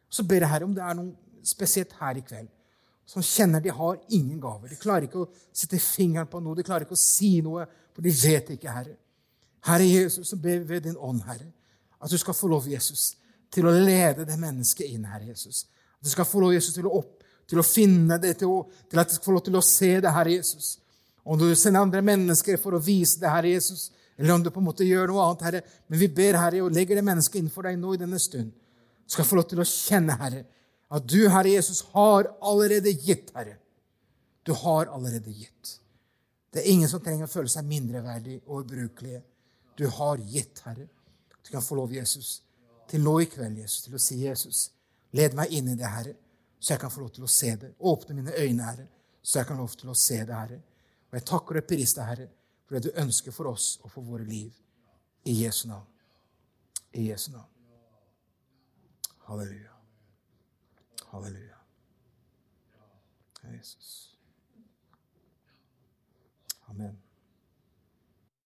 Så 0.09 0.25
ber 0.27 0.41
jeg 0.41 0.53
Herre 0.53 0.69
om 0.69 0.75
det 0.75 0.85
er 0.85 0.97
noe 0.97 1.45
spesielt 1.47 1.93
her 2.01 2.19
i 2.19 2.25
kveld 2.25 2.49
som 3.11 3.23
kjenner 3.23 3.61
de 3.61 3.73
har 3.75 3.97
ingen 4.09 4.39
gaver. 4.41 4.71
De 4.71 4.77
klarer 4.79 5.09
ikke 5.09 5.25
å 5.25 5.31
sette 5.51 5.81
fingeren 5.83 6.29
på 6.31 6.39
noe, 6.39 6.55
de 6.55 6.63
klarer 6.63 6.87
ikke 6.87 6.95
å 6.95 7.01
si 7.01 7.41
noe, 7.43 7.65
for 7.91 8.07
de 8.07 8.13
vet 8.15 8.53
ikke, 8.55 8.71
Herre. 8.71 8.95
Herre 9.67 9.89
Jesus, 9.89 10.29
så 10.31 10.39
ber 10.39 10.61
vi 10.61 10.77
ved 10.77 10.85
din 10.87 10.95
ånd, 10.97 11.25
Herre, 11.27 11.49
at 11.99 12.13
du 12.13 12.15
skal 12.23 12.37
få 12.39 12.47
lov, 12.53 12.69
Jesus, 12.71 13.17
til 13.51 13.67
å 13.67 13.73
lede 13.75 14.29
det 14.29 14.39
mennesket 14.39 14.95
inn, 14.95 15.09
Herre 15.11 15.33
Jesus. 15.33 15.65
At 15.99 16.07
du 16.07 16.13
skal 16.13 16.29
få 16.29 16.45
lov, 16.45 16.55
Jesus, 16.55 16.77
til 16.77 16.87
å, 16.87 16.93
opp, 17.01 17.27
til 17.51 17.59
å 17.59 17.67
finne 17.67 18.21
det, 18.23 18.37
til, 18.39 18.53
å, 18.55 18.63
til 18.87 19.03
at 19.03 19.11
du 19.11 19.17
skal 19.17 19.27
få 19.27 19.35
lov 19.41 19.45
til 19.49 19.59
å 19.59 19.65
se 19.67 19.91
det, 19.99 20.15
Herre 20.15 20.37
Jesus. 20.37 20.71
Om 21.27 21.43
du 21.43 21.49
sender 21.59 21.83
andre 21.83 22.05
mennesker 22.07 22.63
for 22.63 22.79
å 22.79 22.83
vise 22.85 23.19
det, 23.25 23.35
Herre 23.35 23.57
Jesus, 23.57 23.89
eller 24.21 24.37
om 24.37 24.47
du 24.47 24.53
på 24.55 24.63
en 24.63 24.69
måte 24.71 24.87
gjør 24.87 25.11
noe 25.11 25.27
annet, 25.27 25.45
Herre. 25.49 25.65
Men 25.91 26.05
vi 26.05 26.13
ber, 26.15 26.39
Herre, 26.39 26.63
og 26.63 26.79
legger 26.79 27.01
det 27.01 27.09
mennesket 27.11 27.43
innenfor 27.43 27.67
deg 27.67 27.83
nå 27.83 27.99
i 27.99 28.01
denne 28.07 28.23
stund. 28.23 28.55
Du 28.55 29.19
skal 29.19 29.27
få 29.27 29.41
lov 29.41 29.51
til 29.51 29.65
å 29.65 29.67
kjenne, 29.67 30.15
Herre, 30.23 30.47
at 30.91 31.09
du, 31.09 31.29
Herre 31.29 31.49
Jesus, 31.49 31.85
har 31.93 32.31
allerede 32.41 32.93
gitt, 32.93 33.31
Herre. 33.35 33.57
Du 34.43 34.53
har 34.53 34.87
allerede 34.87 35.31
gitt. 35.31 35.77
Det 36.51 36.63
er 36.63 36.73
ingen 36.73 36.89
som 36.91 37.03
trenger 37.03 37.29
å 37.29 37.31
føle 37.31 37.51
seg 37.51 37.69
mindreverdig 37.69 38.41
og 38.47 38.65
ubrukelige. 38.65 39.23
Du 39.79 39.87
har 39.87 40.19
gitt, 40.19 40.63
Herre. 40.67 40.89
Du 41.45 41.53
kan 41.53 41.63
få 41.63 41.79
lov, 41.79 41.95
Jesus, 41.95 42.41
til 42.91 43.05
nå 43.05 43.21
i 43.23 43.29
kveld, 43.31 43.61
Jesus, 43.63 43.85
til 43.87 43.95
å 43.95 44.03
si, 44.03 44.19
Jesus, 44.25 44.65
led 45.15 45.37
meg 45.39 45.55
inn 45.55 45.71
i 45.71 45.79
det, 45.79 45.87
Herre, 45.87 46.17
så 46.61 46.75
jeg 46.75 46.83
kan 46.83 46.93
få 46.93 47.05
lov 47.05 47.15
til 47.15 47.25
å 47.25 47.31
se 47.31 47.55
det. 47.57 47.71
Åpne 47.79 48.19
mine 48.19 48.35
øyne, 48.35 48.67
Herre, 48.67 48.89
så 49.23 49.41
jeg 49.41 49.49
kan 49.49 49.57
få 49.57 49.63
lov 49.63 49.79
til 49.81 49.95
å 49.95 49.97
se 49.97 50.19
det, 50.19 50.35
Herre. 50.35 50.61
Og 51.11 51.19
jeg 51.19 51.27
takker 51.31 51.61
deg, 51.61 51.87
Herre, 52.11 52.29
for 52.67 52.77
det 52.77 52.91
du 52.91 53.03
ønsker 53.03 53.35
for 53.35 53.55
oss 53.55 53.73
og 53.85 53.95
for 53.95 54.07
våre 54.07 54.27
liv. 54.27 54.53
I 55.25 55.43
Jesu 55.45 55.67
navn. 55.69 55.87
I 56.95 57.11
Jesu 57.11 57.31
navn. 57.31 57.51
Halleluja. 59.29 59.70
Halleluja. 61.13 61.57
Jesus. 63.43 64.19
Amen. 66.69 67.10